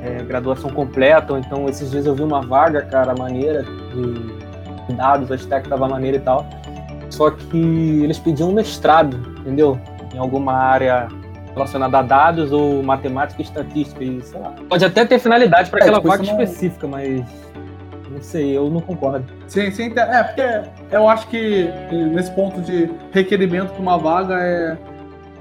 é, 0.02 0.22
graduação 0.22 0.70
completa, 0.70 1.32
ou 1.32 1.38
então 1.38 1.66
esses 1.68 1.90
dias 1.90 2.06
eu 2.06 2.14
vi 2.14 2.22
uma 2.22 2.40
vaga, 2.42 2.82
cara, 2.82 3.14
maneira 3.18 3.64
de 3.64 4.94
dados, 4.94 5.30
a 5.30 5.36
stack 5.36 5.68
tava 5.68 5.88
maneira 5.88 6.16
e 6.16 6.20
tal. 6.20 6.46
Só 7.08 7.30
que 7.30 8.00
eles 8.04 8.18
pediam 8.18 8.50
um 8.50 8.52
mestrado, 8.52 9.16
entendeu? 9.40 9.78
Em 10.14 10.18
alguma 10.18 10.52
área 10.52 11.08
relacionada 11.54 11.98
a 11.98 12.02
dados 12.02 12.52
ou 12.52 12.82
matemática 12.82 13.40
e 13.40 13.44
estatística, 13.44 14.04
e 14.04 14.20
sei 14.22 14.38
lá. 14.40 14.52
Pode 14.68 14.84
até 14.84 15.04
ter 15.04 15.18
finalidade 15.18 15.70
para 15.70 15.80
É, 15.80 15.82
aquela 15.82 15.98
tipo, 15.98 16.08
vaga 16.08 16.22
não- 16.22 16.30
específica, 16.42 16.86
mas 16.86 17.24
não 18.10 18.22
sei, 18.22 18.56
eu 18.56 18.70
não 18.70 18.80
concordo. 18.80 19.24
Sim, 19.48 19.70
sim, 19.70 19.92
é 19.96 20.22
porque 20.22 20.68
eu 20.92 21.08
acho 21.08 21.26
que 21.28 21.68
nesse 22.12 22.30
ponto 22.32 22.60
de 22.60 22.90
requerimento 23.12 23.72
para 23.72 23.82
uma 23.82 23.98
vaga 23.98 24.34
é, 24.40 24.76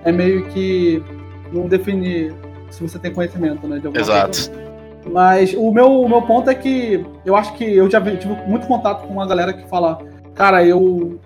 é 0.04 0.12
meio 0.12 0.46
que 0.48 1.04
não 1.52 1.68
definir 1.68 2.34
se 2.70 2.82
você 2.82 3.00
tem 3.00 3.14
conhecimento, 3.14 3.68
né? 3.68 3.82
Exato. 3.94 4.50
coisa. 4.50 4.70
Mas 5.12 5.54
o 5.54 5.72
meu, 5.72 6.02
o 6.02 6.10
meu 6.10 6.22
ponto 6.22 6.50
é 6.50 6.56
que 6.56 7.06
eu 7.26 7.36
acho 7.36 7.54
que 7.54 7.64
eu 7.64 7.90
já 7.90 8.02
tive 8.02 8.36
muito 8.46 8.68
contato 8.68 9.08
com 9.08 9.14
uma 9.14 9.26
galera 9.26 9.54
que 9.54 9.68
fala, 9.68 10.00
cara, 10.36 10.64
eu. 10.64 11.20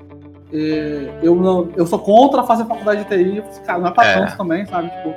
é, 0.54 1.10
eu, 1.22 1.36
não, 1.36 1.70
eu 1.76 1.86
sou 1.86 2.00
contra 2.00 2.44
fazer 2.44 2.66
faculdade 2.66 3.04
de 3.04 3.10
TI. 3.10 3.42
Falei, 3.42 3.66
cara, 3.66 3.80
não 3.80 3.88
é 3.88 3.92
pra 3.92 4.06
É. 4.06 4.20
tanto 4.20 4.38
também, 4.38 4.66
sabe? 4.66 4.90
Tipo, 4.90 5.14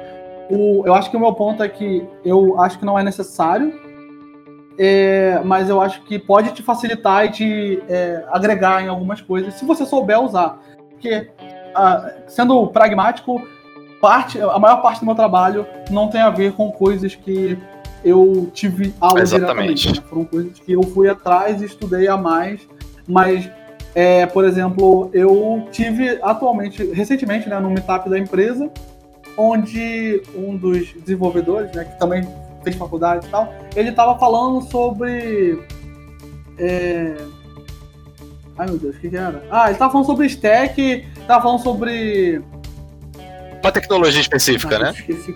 o, 0.51 0.83
eu 0.87 0.95
acho 0.95 1.11
que 1.11 1.17
o 1.17 1.21
meu 1.21 1.33
ponto 1.35 1.63
é 1.63 1.69
que 1.69 2.05
eu 2.25 2.61
acho 2.61 2.79
que 2.79 2.85
não 2.85 2.99
é 2.99 3.03
necessário, 3.03 3.73
é, 4.79 5.41
mas 5.45 5.69
eu 5.69 5.81
acho 5.81 6.03
que 6.03 6.19
pode 6.19 6.53
te 6.53 6.63
facilitar 6.63 7.27
e 7.27 7.31
te 7.31 7.83
é, 7.89 8.25
agregar 8.31 8.83
em 8.83 8.89
algumas 8.89 9.21
coisas, 9.21 9.55
se 9.55 9.65
você 9.65 9.85
souber 9.85 10.21
usar. 10.21 10.59
Porque, 10.91 11.29
ah, 11.77 12.13
sendo 12.27 12.67
pragmático, 12.69 13.47
parte, 14.01 14.41
a 14.41 14.59
maior 14.59 14.83
parte 14.83 15.01
do 15.01 15.07
meu 15.07 15.15
trabalho 15.15 15.67
não 15.91 16.09
tem 16.09 16.21
a 16.21 16.31
ver 16.31 16.53
com 16.53 16.71
coisas 16.71 17.15
que 17.15 17.59
eu 18.05 18.51
tive 18.53 18.95
aula 19.01 19.21
Exatamente. 19.21 19.83
diretamente. 19.83 20.01
né? 20.01 20.07
Foram 20.09 20.25
coisas 20.25 20.59
que 20.59 20.73
eu 20.73 20.83
fui 20.83 21.09
atrás 21.09 21.61
e 21.61 21.65
estudei 21.65 22.07
a 22.09 22.17
mais, 22.17 22.67
mas, 23.07 23.51
é, 23.95 24.27
por 24.27 24.45
exemplo, 24.45 25.11
eu 25.13 25.67
tive 25.73 26.19
atualmente, 26.23 26.85
recentemente, 26.93 27.49
né, 27.49 27.59
no 27.59 27.71
meetup 27.71 28.09
da 28.09 28.19
empresa, 28.19 28.71
onde 29.37 30.23
um 30.35 30.57
dos 30.57 30.93
desenvolvedores, 30.93 31.73
né, 31.73 31.85
que 31.85 31.99
também 31.99 32.27
fez 32.63 32.77
faculdade 32.77 33.27
e 33.27 33.31
tal, 33.31 33.53
ele 33.75 33.91
estava 33.91 34.19
falando 34.19 34.61
sobre. 34.63 35.63
é, 36.59 37.17
Ai 38.59 38.67
meu 38.67 38.79
Deus, 38.79 38.97
o 38.97 39.01
que, 39.01 39.11
que 39.11 39.17
era? 39.17 39.43
Ah, 39.51 39.65
ele 39.65 39.73
estava 39.73 39.93
falando 39.93 40.07
sobre 40.07 40.27
stack, 40.27 41.05
estava 41.27 41.43
falando 41.43 41.63
sobre. 41.63 42.43
Uma 43.63 43.73
tecnologia 43.73 44.21
específica, 44.21 44.79
né? 44.79 44.91
esqueci. 44.93 45.35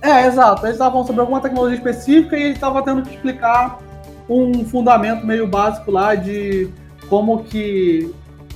É, 0.00 0.26
exato. 0.26 0.64
Eles 0.66 0.74
estavam 0.74 1.06
sobre 1.06 1.20
alguma 1.20 1.40
tecnologia 1.40 1.76
específica 1.76 2.36
e 2.36 2.42
ele 2.42 2.52
estava 2.54 2.82
tendo 2.82 3.02
que 3.02 3.14
explicar 3.14 3.78
um 4.28 4.64
fundamento 4.64 5.24
meio 5.24 5.46
básico 5.46 5.90
lá 5.92 6.14
de 6.16 6.68
como 7.08 7.44
que 7.44 8.12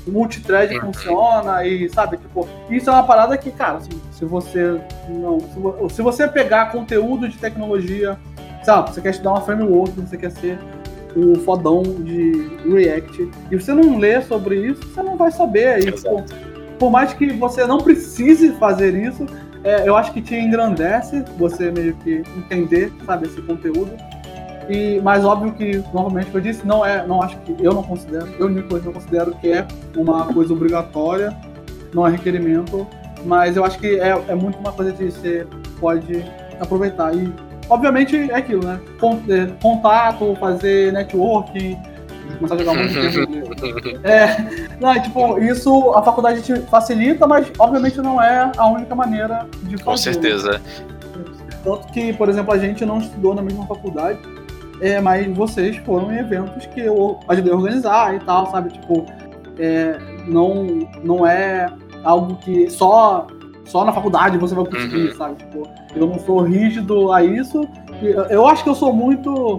o 0.07 0.11
multithread 0.11 0.75
Uhum. 0.79 0.93
funciona 0.93 1.65
e, 1.65 1.89
sabe, 1.89 2.17
tipo, 2.17 2.49
isso 2.71 2.89
é 2.91 2.93
uma 2.93 3.03
parada 3.05 3.37
que, 3.37 3.51
cara, 3.53 3.79
assim, 3.79 3.91
se 4.13 4.25
você 4.25 4.81
não. 5.09 5.39
Se, 5.41 5.59
vo- 5.59 5.89
se 5.91 6.03
você 6.03 6.27
pegar 6.27 6.73
conteúdo 6.73 7.29
de 7.29 7.37
tecnologia, 7.39 8.19
sabe, 8.65 8.93
você 8.93 9.01
quer 9.01 9.11
estudar 9.11 9.31
uma 9.31 9.41
framework, 9.41 9.93
você 10.01 10.17
quer 10.17 10.31
ser 10.33 10.59
o 11.15 11.37
fodão 11.41 11.83
de 11.83 12.51
React, 12.69 13.31
e 13.51 13.57
você 13.57 13.73
não 13.73 13.99
lê 13.99 14.21
sobre 14.23 14.57
isso, 14.67 14.83
você 14.83 15.03
não 15.03 15.17
vai 15.17 15.31
saber. 15.33 15.87
E, 15.87 15.93
tipo, 15.93 16.25
por 16.79 16.91
mais 16.91 17.13
que 17.13 17.33
você 17.33 17.67
não 17.67 17.79
precise 17.79 18.53
fazer 18.53 18.95
isso, 18.95 19.27
é, 19.65 19.89
eu 19.89 19.97
acho 19.97 20.13
que 20.13 20.23
te 20.23 20.35
engrandece 20.35 21.25
você 21.37 21.71
meio 21.71 21.95
que 21.97 22.23
entender, 22.37 22.93
sabe, 23.05 23.27
esse 23.27 23.41
conteúdo. 23.43 23.91
E, 24.69 25.01
mas 25.01 25.25
óbvio 25.25 25.53
que, 25.53 25.83
novamente, 25.93 26.29
eu 26.35 26.41
disse, 26.41 26.67
não 26.67 26.85
é, 26.85 27.07
não 27.07 27.23
acho 27.23 27.37
que 27.39 27.57
eu 27.61 27.73
não 27.73 27.83
considero, 27.83 28.29
eu 28.39 28.49
Nicolas 28.49 28.85
não 28.85 28.93
considero 28.93 29.33
que 29.37 29.53
é 29.53 29.67
uma 29.97 30.27
coisa 30.33 30.53
obrigatória, 30.53 31.37
não 31.95 32.07
é 32.07 32.11
requerimento, 32.11 32.87
mas 33.25 33.57
eu 33.57 33.65
acho 33.65 33.79
que 33.79 33.99
é, 33.99 34.11
é 34.29 34.35
muito 34.35 34.59
uma 34.59 34.73
coisa 34.73 34.93
que 34.93 35.05
você 35.05 35.47
pode 35.81 36.25
aproveitar. 36.61 37.15
E 37.15 37.33
obviamente 37.69 38.17
é 38.31 38.35
aquilo, 38.35 38.65
né? 38.65 38.81
É, 39.29 39.47
Contato, 39.63 40.37
fazer 40.37 40.93
networking, 40.93 41.77
começar 42.37 42.55
a 42.55 42.59
jogar 42.59 42.75
muito 42.75 43.57
tempo. 43.57 43.99
É, 44.07 44.37
não, 44.81 44.95
tipo, 45.03 45.39
isso 45.39 45.91
a 45.93 46.03
faculdade 46.03 46.43
te 46.43 46.55
facilita, 46.63 47.27
mas 47.27 47.51
obviamente 47.59 47.99
não 47.99 48.21
é 48.23 48.51
a 48.57 48.67
única 48.69 48.95
maneira 48.95 49.47
de 49.65 49.77
fazer. 49.77 49.85
Com 49.85 49.97
certeza. 49.97 50.61
Tanto 51.65 51.87
que, 51.89 52.13
por 52.13 52.29
exemplo, 52.29 52.53
a 52.55 52.59
gente 52.59 52.85
não 52.85 52.99
estudou 52.99 53.35
na 53.35 53.43
mesma 53.43 53.67
faculdade, 53.67 54.19
é, 54.81 55.01
mas 55.01 55.27
vocês 55.37 55.77
foram 55.79 56.13
em 56.13 56.19
eventos 56.19 56.65
que 56.67 56.81
eu 56.81 57.19
ajudei 57.29 57.53
a 57.53 57.57
organizar 57.57 58.15
e 58.15 58.21
tal, 58.21 58.51
sabe? 58.51 58.71
Tipo, 58.73 59.05
é, 59.59 59.99
não, 60.29 60.65
não 61.03 61.27
é 61.27 61.67
algo 62.05 62.37
que 62.37 62.71
só, 62.71 63.27
só 63.65 63.85
na 63.85 63.93
faculdade 63.93 64.39
você 64.39 64.55
vai 64.55 64.65
conseguir, 64.67 65.09
Uhum. 65.09 65.17
sabe? 65.17 65.35
Tipo, 65.37 65.69
eu 65.97 66.07
não 66.07 66.19
sou 66.21 66.41
rígido 66.43 67.11
a 67.13 67.25
isso. 67.25 67.67
eu 68.31 68.47
acho 68.47 68.63
que 68.63 68.69
eu 68.71 68.75
sou 68.75 68.93
muito. 68.93 69.59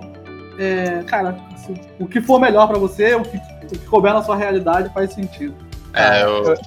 É, 0.58 1.03
cara, 1.03 1.38
assim, 1.53 1.76
o 1.99 2.08
que 2.08 2.22
for 2.22 2.39
melhor 2.39 2.68
pra 2.68 2.78
você, 2.78 3.16
o 3.16 3.22
que, 3.22 3.38
o 3.38 3.68
que 3.68 3.78
couber 3.80 4.14
na 4.14 4.24
sua 4.24 4.36
realidade 4.36 4.89
faz 4.93 5.14
sentido. 5.14 5.53
É, 5.93 6.24
eu, 6.24 6.43
Eu 6.45 6.58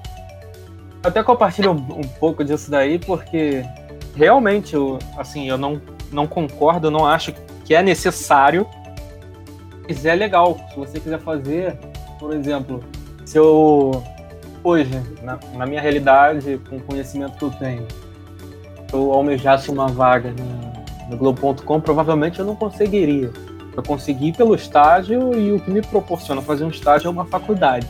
até 1.02 1.22
compartilho 1.22 1.72
um, 1.72 2.00
um 2.00 2.08
pouco 2.18 2.44
disso 2.44 2.70
daí, 2.70 2.98
porque 2.98 3.64
realmente, 4.14 4.74
eu, 4.74 4.98
assim, 5.16 5.48
eu 5.48 5.56
não, 5.56 5.80
não 6.12 6.26
concordo, 6.26 6.88
eu 6.88 6.90
não 6.90 7.06
acho 7.06 7.32
que 7.64 7.74
é 7.74 7.82
necessário, 7.82 8.66
mas 9.88 10.04
é 10.04 10.14
legal. 10.14 10.58
Se 10.70 10.76
você 10.76 11.00
quiser 11.00 11.18
fazer, 11.20 11.78
por 12.18 12.34
exemplo, 12.34 12.82
se 13.24 13.38
eu 13.38 14.02
hoje, 14.62 14.90
na, 15.22 15.38
na 15.54 15.66
minha 15.66 15.80
realidade, 15.80 16.60
com 16.68 16.76
o 16.76 16.80
conhecimento 16.80 17.38
que 17.38 17.44
eu 17.44 17.50
tenho, 17.50 17.86
eu 18.92 19.12
almejasse 19.12 19.70
uma 19.70 19.88
vaga 19.88 20.32
no, 20.32 21.10
no 21.10 21.16
Globo.com, 21.16 21.80
provavelmente 21.80 22.38
eu 22.40 22.44
não 22.44 22.56
conseguiria. 22.56 23.30
Eu 23.76 23.82
consegui 23.82 24.32
pelo 24.32 24.54
estágio 24.54 25.34
e 25.38 25.52
o 25.52 25.60
que 25.60 25.70
me 25.70 25.80
proporciona 25.80 26.42
fazer 26.42 26.64
um 26.64 26.70
estágio 26.70 27.08
é 27.08 27.10
uma 27.10 27.24
faculdade. 27.24 27.88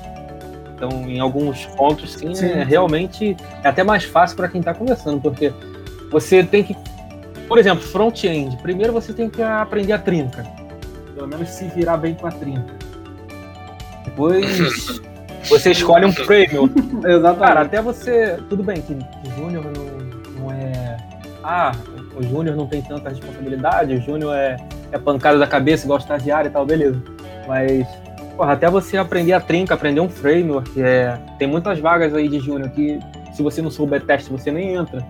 Então, 0.74 0.90
em 1.06 1.20
alguns 1.20 1.66
pontos, 1.66 2.14
sim, 2.14 2.34
Sim, 2.34 2.46
é 2.46 2.64
realmente 2.64 3.36
é 3.62 3.68
até 3.68 3.84
mais 3.84 4.04
fácil 4.04 4.36
para 4.36 4.48
quem 4.48 4.60
está 4.60 4.72
começando, 4.72 5.20
porque 5.20 5.52
você 6.10 6.42
tem 6.42 6.64
que, 6.64 6.74
por 7.46 7.58
exemplo, 7.58 7.82
front-end. 7.82 8.56
Primeiro 8.58 8.92
você 8.92 9.12
tem 9.12 9.28
que 9.28 9.42
aprender 9.42 9.92
a 9.92 9.98
trinca, 9.98 10.42
pelo 11.14 11.28
menos 11.28 11.50
se 11.50 11.66
virar 11.68 11.98
bem 11.98 12.14
com 12.14 12.26
a 12.26 12.30
trinca. 12.30 12.74
Depois 14.06 15.02
você 15.50 15.72
escolhe 15.72 16.06
um 16.06 16.12
framework. 16.12 16.72
Exatamente. 17.04 17.38
Cara, 17.38 17.60
até 17.60 17.82
você. 17.82 18.38
Tudo 18.48 18.62
bem 18.62 18.80
que 18.80 18.94
o 18.94 19.36
Júnior 19.36 19.64
não, 19.64 20.44
não 20.44 20.50
é. 20.50 20.96
Ah, 21.44 21.72
o 22.16 22.22
Júnior 22.22 22.56
não 22.56 22.66
tem 22.66 22.80
tanta 22.80 23.10
responsabilidade, 23.10 23.94
o 23.94 24.00
Júnior 24.00 24.34
é, 24.34 24.56
é 24.92 24.98
pancada 24.98 25.38
da 25.38 25.46
cabeça, 25.46 25.84
igual 25.84 25.98
estagiário 25.98 26.48
e 26.48 26.52
tal, 26.52 26.66
beleza. 26.66 27.02
Mas, 27.46 27.86
porra, 28.36 28.52
até 28.52 28.68
você 28.68 28.96
aprender 28.96 29.32
a 29.32 29.40
trinca, 29.40 29.74
aprender 29.74 30.00
um 30.00 30.08
framework, 30.08 30.80
é, 30.80 31.18
tem 31.38 31.48
muitas 31.48 31.78
vagas 31.78 32.14
aí 32.14 32.28
de 32.28 32.38
Júnior 32.38 32.70
que 32.70 32.98
se 33.32 33.42
você 33.42 33.62
não 33.62 33.70
souber 33.70 34.04
teste, 34.04 34.30
você 34.30 34.50
nem 34.50 34.74
entra. 34.74 35.06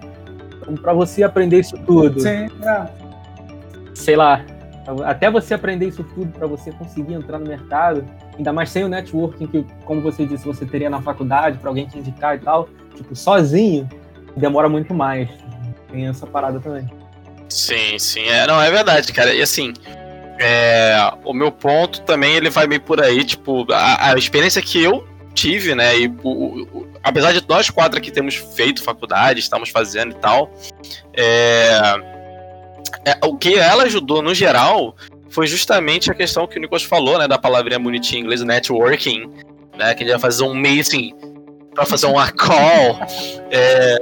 Então, 0.60 0.74
pra 0.74 0.92
você 0.92 1.22
aprender 1.22 1.60
isso 1.60 1.76
tudo, 1.86 2.20
Sim, 2.20 2.46
é. 2.62 2.86
sei 3.94 4.16
lá, 4.16 4.44
até 5.04 5.30
você 5.30 5.54
aprender 5.54 5.86
isso 5.86 6.02
tudo 6.02 6.30
para 6.32 6.46
você 6.46 6.72
conseguir 6.72 7.14
entrar 7.14 7.38
no 7.38 7.46
mercado, 7.46 8.04
ainda 8.36 8.52
mais 8.52 8.70
sem 8.70 8.84
o 8.84 8.88
networking 8.88 9.46
que, 9.46 9.66
como 9.84 10.00
você 10.00 10.26
disse, 10.26 10.44
você 10.44 10.64
teria 10.66 10.90
na 10.90 11.00
faculdade 11.00 11.58
para 11.58 11.70
alguém 11.70 11.86
te 11.86 11.98
indicar 11.98 12.36
e 12.36 12.40
tal, 12.40 12.68
tipo, 12.94 13.14
sozinho, 13.14 13.88
demora 14.36 14.68
muito 14.68 14.94
mais. 14.94 15.28
Tem 15.90 16.06
essa 16.06 16.26
parada 16.26 16.60
também. 16.60 16.88
Sim, 17.50 17.98
sim. 17.98 18.24
É, 18.28 18.46
não, 18.46 18.62
é 18.62 18.70
verdade, 18.70 19.12
cara. 19.12 19.34
E 19.34 19.42
assim, 19.42 19.74
é, 20.38 20.96
o 21.24 21.34
meu 21.34 21.50
ponto 21.50 22.00
também 22.02 22.34
ele 22.34 22.48
vai 22.48 22.66
meio 22.66 22.80
por 22.80 23.02
aí, 23.02 23.24
tipo, 23.24 23.66
a, 23.72 24.12
a 24.12 24.14
experiência 24.14 24.62
que 24.62 24.82
eu 24.82 25.06
tive, 25.34 25.74
né? 25.74 25.98
E 25.98 26.06
o, 26.22 26.62
o, 26.62 26.88
apesar 27.02 27.32
de 27.32 27.46
nós 27.48 27.68
quatro 27.68 27.98
aqui 27.98 28.10
temos 28.10 28.36
feito 28.36 28.82
faculdade, 28.82 29.40
estamos 29.40 29.68
fazendo 29.68 30.12
e 30.12 30.14
tal, 30.14 30.50
é, 31.12 31.70
é, 33.04 33.18
o 33.24 33.36
que 33.36 33.58
ela 33.58 33.82
ajudou 33.84 34.22
no 34.22 34.34
geral 34.34 34.96
foi 35.28 35.46
justamente 35.46 36.10
a 36.10 36.14
questão 36.14 36.46
que 36.46 36.56
o 36.56 36.60
Nicolas 36.60 36.84
falou, 36.84 37.18
né? 37.18 37.26
Da 37.26 37.38
palavrinha 37.38 37.78
bonitinha 37.78 38.20
em 38.20 38.24
inglês, 38.24 38.42
networking, 38.42 39.30
né? 39.76 39.94
Que 39.94 40.04
a 40.04 40.06
gente 40.06 40.10
vai 40.10 40.18
fazer 40.20 40.44
um 40.44 40.54
meeting 40.54 41.14
para 41.74 41.84
fazer 41.84 42.06
uma 42.06 42.30
call. 42.32 43.00
É, 43.50 43.98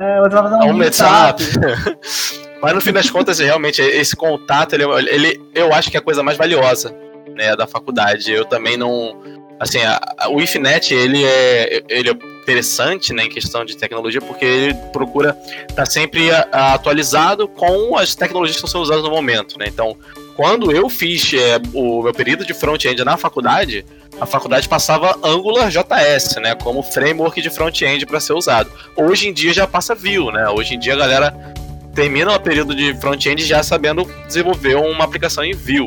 É, 0.00 0.66
um, 0.66 0.70
um 0.70 0.72
meetup. 0.74 1.42
Mas 2.62 2.74
no 2.74 2.80
fim 2.80 2.92
das 2.92 3.08
contas, 3.08 3.38
realmente, 3.38 3.80
esse 3.80 4.14
contato, 4.14 4.74
ele, 4.74 4.84
ele, 5.08 5.40
eu 5.54 5.72
acho 5.72 5.90
que 5.90 5.96
é 5.96 6.00
a 6.00 6.02
coisa 6.02 6.22
mais 6.22 6.36
valiosa 6.36 6.94
né, 7.34 7.56
da 7.56 7.66
faculdade. 7.66 8.30
Eu 8.30 8.44
também 8.44 8.76
não. 8.76 9.18
Assim, 9.58 9.78
a, 9.78 10.00
a, 10.18 10.28
o 10.30 10.40
IFNET, 10.40 10.94
ele 10.94 11.24
é, 11.24 11.82
ele 11.88 12.10
é 12.10 12.12
interessante 12.42 13.12
né, 13.12 13.24
em 13.24 13.28
questão 13.28 13.64
de 13.64 13.76
tecnologia, 13.76 14.20
porque 14.20 14.44
ele 14.44 14.74
procura 14.92 15.36
estar 15.62 15.74
tá 15.74 15.86
sempre 15.86 16.30
a, 16.30 16.74
atualizado 16.74 17.46
com 17.46 17.96
as 17.96 18.14
tecnologias 18.14 18.56
que 18.56 18.66
estão 18.66 18.80
sendo 18.80 18.82
usadas 18.82 19.04
no 19.04 19.10
momento. 19.10 19.58
Né? 19.58 19.66
Então, 19.68 19.96
quando 20.34 20.72
eu 20.72 20.88
fiz 20.88 21.32
é, 21.34 21.60
o 21.74 22.02
meu 22.02 22.12
período 22.14 22.46
de 22.46 22.54
front-end 22.54 23.04
na 23.04 23.18
faculdade, 23.18 23.84
a 24.18 24.26
faculdade 24.26 24.68
passava 24.68 25.18
Angular 25.22 25.70
JS, 25.70 26.36
né, 26.36 26.54
como 26.54 26.82
framework 26.82 27.40
de 27.40 27.50
front-end 27.50 28.06
para 28.06 28.20
ser 28.20 28.32
usado. 28.32 28.70
Hoje 28.96 29.28
em 29.28 29.32
dia 29.32 29.52
já 29.52 29.66
passa 29.66 29.94
Vue, 29.94 30.32
né? 30.32 30.48
Hoje 30.48 30.74
em 30.74 30.78
dia 30.78 30.94
a 30.94 30.96
galera 30.96 31.54
termina 32.00 32.34
o 32.34 32.40
período 32.40 32.74
de 32.74 32.94
front-end 32.94 33.44
já 33.44 33.62
sabendo 33.62 34.10
desenvolver 34.26 34.74
uma 34.74 35.04
aplicação 35.04 35.44
em 35.44 35.52
Vue. 35.52 35.80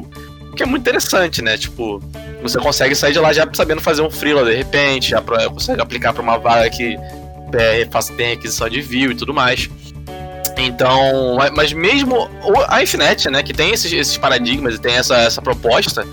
O 0.52 0.56
que 0.56 0.62
é 0.62 0.66
muito 0.66 0.82
interessante, 0.82 1.42
né? 1.42 1.58
Tipo, 1.58 2.00
você 2.40 2.60
consegue 2.60 2.94
sair 2.94 3.14
de 3.14 3.20
lá 3.20 3.34
já 3.34 3.50
sabendo 3.52 3.82
fazer 3.82 4.04
um 4.04 4.12
freela 4.12 4.46
de 4.46 4.56
repente, 4.56 5.10
já 5.10 5.20
pra, 5.20 5.50
consegue 5.50 5.82
aplicar 5.82 6.14
para 6.14 6.22
uma 6.22 6.38
vaga 6.38 6.70
que 6.70 6.96
é, 7.54 7.88
tem 8.16 8.34
aquisição 8.34 8.70
de 8.70 8.80
Vue 8.80 9.12
e 9.12 9.16
tudo 9.16 9.34
mais. 9.34 9.68
Então, 10.56 11.36
mas 11.56 11.74
mesmo 11.74 12.30
a 12.68 12.84
Infinet, 12.84 13.28
né, 13.32 13.42
que 13.42 13.52
tem 13.52 13.72
esses, 13.72 13.92
esses 13.92 14.16
paradigmas 14.16 14.76
e 14.76 14.80
tem 14.80 14.94
essa, 14.94 15.18
essa 15.18 15.42
proposta, 15.42 16.06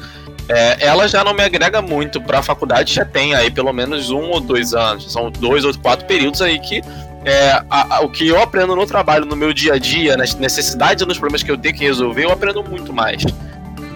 é, 0.48 0.78
ela 0.80 1.06
já 1.08 1.22
não 1.22 1.34
me 1.34 1.42
agrega 1.42 1.82
muito 1.82 2.22
para 2.22 2.38
a 2.38 2.42
faculdade, 2.42 2.94
já 2.94 3.04
tem 3.04 3.34
aí 3.34 3.50
pelo 3.50 3.70
menos 3.70 4.08
um 4.08 4.30
ou 4.30 4.40
dois 4.40 4.72
anos, 4.72 5.12
são 5.12 5.30
dois 5.30 5.62
ou 5.62 5.76
quatro 5.76 6.06
períodos 6.06 6.40
aí 6.40 6.58
que 6.58 6.80
é, 7.24 7.62
a, 7.68 7.96
a, 7.96 8.00
o 8.00 8.08
que 8.08 8.26
eu 8.26 8.40
aprendo 8.40 8.74
no 8.74 8.86
trabalho, 8.86 9.26
no 9.26 9.36
meu 9.36 9.52
dia 9.52 9.74
a 9.74 9.78
dia, 9.78 10.16
nas 10.16 10.34
necessidades 10.34 11.02
e 11.02 11.06
nos 11.06 11.18
problemas 11.18 11.42
que 11.42 11.50
eu 11.50 11.58
tenho 11.58 11.74
que 11.74 11.84
resolver, 11.84 12.24
eu 12.24 12.30
aprendo 12.30 12.62
muito 12.64 12.92
mais. 12.92 13.24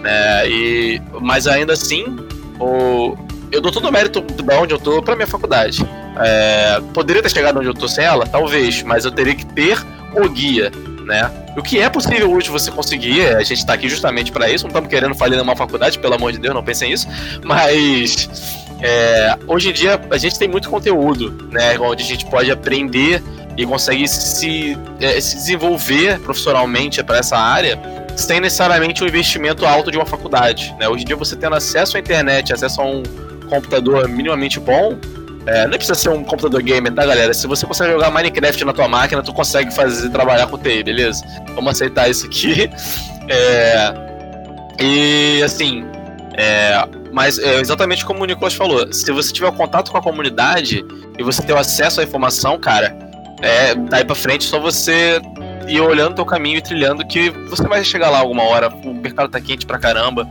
Né? 0.01 0.49
E, 0.49 1.01
mas 1.21 1.47
ainda 1.47 1.73
assim, 1.73 2.05
o, 2.59 3.17
eu 3.51 3.61
dou 3.61 3.71
todo 3.71 3.87
o 3.87 3.91
mérito 3.91 4.21
de 4.21 4.53
onde 4.53 4.73
eu 4.73 4.79
tô 4.79 5.01
para 5.01 5.15
minha 5.15 5.27
faculdade. 5.27 5.85
É, 6.17 6.79
poderia 6.93 7.21
ter 7.21 7.29
chegado 7.29 7.57
onde 7.57 7.67
eu 7.67 7.73
tô 7.73 7.87
sem 7.87 8.05
ela? 8.05 8.25
Talvez, 8.27 8.83
mas 8.83 9.05
eu 9.05 9.11
teria 9.11 9.35
que 9.35 9.45
ter 9.45 9.77
o 10.13 10.29
guia, 10.29 10.71
né? 11.03 11.29
O 11.57 11.63
que 11.63 11.79
é 11.79 11.89
possível 11.89 12.31
hoje 12.31 12.49
você 12.49 12.69
conseguir, 12.69 13.35
a 13.35 13.43
gente 13.43 13.65
tá 13.65 13.73
aqui 13.73 13.89
justamente 13.89 14.31
para 14.31 14.49
isso, 14.49 14.65
não 14.65 14.69
estamos 14.69 14.89
querendo 14.89 15.15
falir 15.15 15.37
numa 15.37 15.55
faculdade, 15.55 15.97
pelo 15.99 16.13
amor 16.13 16.31
de 16.31 16.37
Deus, 16.37 16.53
não 16.53 16.63
pensem 16.63 16.89
nisso, 16.89 17.07
mas 17.43 18.29
é, 18.85 19.35
hoje 19.47 19.69
em 19.69 19.73
dia 19.73 19.99
a 20.11 20.17
gente 20.17 20.37
tem 20.37 20.47
muito 20.47 20.69
conteúdo, 20.69 21.49
né? 21.51 21.77
Onde 21.79 22.03
a 22.03 22.05
gente 22.05 22.23
pode 22.27 22.51
aprender 22.51 23.21
e 23.57 23.65
consegue 23.65 24.07
se, 24.07 24.77
é, 24.99 25.19
se 25.19 25.35
desenvolver 25.37 26.19
profissionalmente 26.19 27.03
para 27.03 27.17
essa 27.17 27.35
área 27.35 27.79
sem 28.15 28.39
necessariamente 28.39 29.03
um 29.03 29.07
investimento 29.07 29.65
alto 29.65 29.89
de 29.89 29.97
uma 29.97 30.05
faculdade. 30.05 30.73
Né? 30.79 30.87
Hoje 30.87 31.03
em 31.03 31.07
dia 31.07 31.15
você 31.15 31.35
tendo 31.35 31.55
acesso 31.55 31.97
à 31.97 31.99
internet, 31.99 32.53
acesso 32.53 32.79
a 32.79 32.85
um 32.85 33.01
computador 33.49 34.07
minimamente 34.07 34.59
bom, 34.59 34.97
é, 35.47 35.63
não 35.63 35.77
precisa 35.77 35.95
ser 35.95 36.09
um 36.09 36.23
computador 36.23 36.61
gamer, 36.61 36.93
tá, 36.93 37.05
galera? 37.05 37.33
Se 37.33 37.47
você 37.47 37.65
consegue 37.65 37.91
jogar 37.91 38.11
Minecraft 38.11 38.65
na 38.65 38.73
tua 38.73 38.87
máquina, 38.87 39.21
tu 39.21 39.33
consegue 39.33 39.73
fazer 39.73 40.09
trabalhar 40.09 40.47
com 40.47 40.57
TI, 40.57 40.83
beleza? 40.83 41.25
Vamos 41.55 41.71
aceitar 41.71 42.09
isso 42.09 42.25
aqui. 42.25 42.69
É, 43.27 43.91
e 44.79 45.41
assim, 45.41 45.83
é, 46.37 46.87
mas 47.15 47.39
é 47.39 47.61
exatamente 47.61 48.03
como 48.03 48.23
o 48.23 48.25
Nicolas 48.25 48.53
falou, 48.53 48.91
se 48.91 49.09
você 49.09 49.31
tiver 49.31 49.49
contato 49.53 49.89
com 49.89 49.97
a 49.97 50.01
comunidade 50.01 50.85
e 51.17 51.23
você 51.23 51.41
ter 51.41 51.55
acesso 51.55 52.01
à 52.01 52.03
informação, 52.03 52.59
cara, 52.59 52.93
é, 53.41 53.73
daí 53.73 54.03
pra 54.03 54.13
frente 54.13 54.43
só 54.43 54.59
você 54.59 55.21
ir 55.65 55.79
olhando 55.79 56.15
teu 56.15 56.25
caminho 56.25 56.57
e 56.57 56.61
trilhando 56.61 57.07
que 57.07 57.29
você 57.29 57.63
vai 57.69 57.85
chegar 57.85 58.09
lá 58.09 58.19
alguma 58.19 58.43
hora. 58.43 58.67
O 58.67 58.93
mercado 58.93 59.29
tá 59.29 59.39
quente 59.39 59.65
pra 59.65 59.79
caramba. 59.79 60.27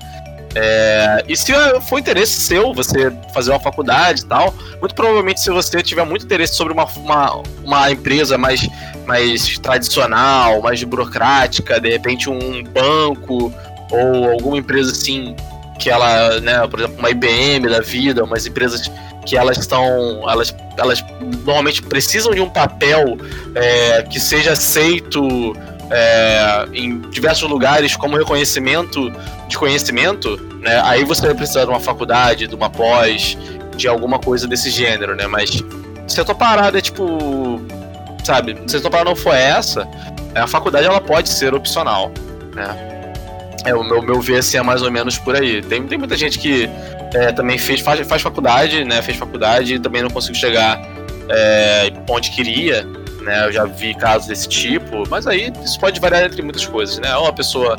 É, 0.54 1.24
e 1.26 1.34
se 1.34 1.54
for 1.88 1.98
interesse 1.98 2.38
seu, 2.42 2.74
você 2.74 3.10
fazer 3.32 3.52
uma 3.52 3.60
faculdade 3.60 4.20
e 4.20 4.26
tal, 4.26 4.52
muito 4.78 4.94
provavelmente 4.94 5.40
se 5.40 5.48
você 5.48 5.82
tiver 5.82 6.04
muito 6.04 6.26
interesse 6.26 6.54
sobre 6.54 6.74
uma, 6.74 6.84
uma, 6.96 7.42
uma 7.64 7.90
empresa 7.90 8.36
mais, 8.36 8.68
mais 9.06 9.58
tradicional, 9.58 10.60
mais 10.60 10.84
burocrática, 10.84 11.80
de 11.80 11.88
repente 11.88 12.28
um 12.28 12.62
banco 12.62 13.50
ou 13.90 14.32
alguma 14.32 14.58
empresa 14.58 14.92
assim 14.92 15.34
que 15.78 15.90
ela, 15.90 16.40
né, 16.40 16.66
por 16.68 16.80
exemplo, 16.80 16.98
uma 16.98 17.10
IBM 17.10 17.68
da 17.68 17.80
vida, 17.80 18.24
umas 18.24 18.46
empresas 18.46 18.90
que 19.26 19.36
elas 19.36 19.58
estão, 19.58 20.28
elas, 20.28 20.54
elas 20.76 21.04
normalmente 21.44 21.82
precisam 21.82 22.32
de 22.32 22.40
um 22.40 22.48
papel 22.48 23.16
é, 23.54 24.02
que 24.02 24.20
seja 24.20 24.52
aceito 24.52 25.54
é, 25.90 26.66
em 26.72 27.00
diversos 27.10 27.48
lugares 27.48 27.96
como 27.96 28.16
reconhecimento 28.16 29.10
de 29.48 29.56
conhecimento, 29.56 30.36
né? 30.60 30.80
Aí 30.84 31.04
você 31.04 31.22
vai 31.22 31.34
precisar 31.34 31.64
de 31.64 31.70
uma 31.70 31.80
faculdade, 31.80 32.46
de 32.46 32.54
uma 32.54 32.70
pós, 32.70 33.36
de 33.76 33.88
alguma 33.88 34.18
coisa 34.18 34.46
desse 34.46 34.70
gênero, 34.70 35.14
né? 35.14 35.26
Mas 35.26 35.62
se 36.06 36.20
a 36.20 36.24
tua 36.24 36.34
parada 36.34 36.78
é 36.78 36.80
tipo, 36.80 37.60
sabe, 38.24 38.56
se 38.66 38.76
a 38.76 38.80
tua 38.80 38.90
parada 38.90 39.10
não 39.10 39.16
for 39.16 39.34
essa, 39.34 39.86
a 40.34 40.46
faculdade 40.46 40.86
ela 40.86 41.00
pode 41.00 41.28
ser 41.28 41.54
opcional, 41.54 42.10
né? 42.54 42.93
É, 43.64 43.74
o 43.74 43.82
meu, 43.82 44.02
meu 44.02 44.20
ver 44.20 44.38
assim, 44.38 44.56
é 44.56 44.62
mais 44.62 44.82
ou 44.82 44.90
menos 44.90 45.18
por 45.18 45.34
aí. 45.34 45.62
Tem, 45.62 45.82
tem 45.86 45.98
muita 45.98 46.16
gente 46.16 46.38
que 46.38 46.68
é, 47.14 47.32
também 47.32 47.58
fez, 47.58 47.80
faz, 47.80 48.06
faz 48.06 48.22
faculdade, 48.22 48.84
né? 48.84 49.00
Fez 49.00 49.16
faculdade 49.16 49.74
e 49.74 49.78
também 49.78 50.02
não 50.02 50.10
conseguiu 50.10 50.40
chegar 50.40 50.80
é, 51.28 51.92
onde 52.08 52.30
queria, 52.30 52.84
né? 53.22 53.46
Eu 53.46 53.52
já 53.52 53.64
vi 53.64 53.94
casos 53.94 54.28
desse 54.28 54.48
tipo, 54.48 55.08
mas 55.08 55.26
aí 55.26 55.52
isso 55.64 55.78
pode 55.80 55.98
variar 56.00 56.24
entre 56.24 56.42
muitas 56.42 56.66
coisas, 56.66 56.98
né? 56.98 57.16
Ou 57.16 57.26
a 57.26 57.32
pessoa 57.32 57.76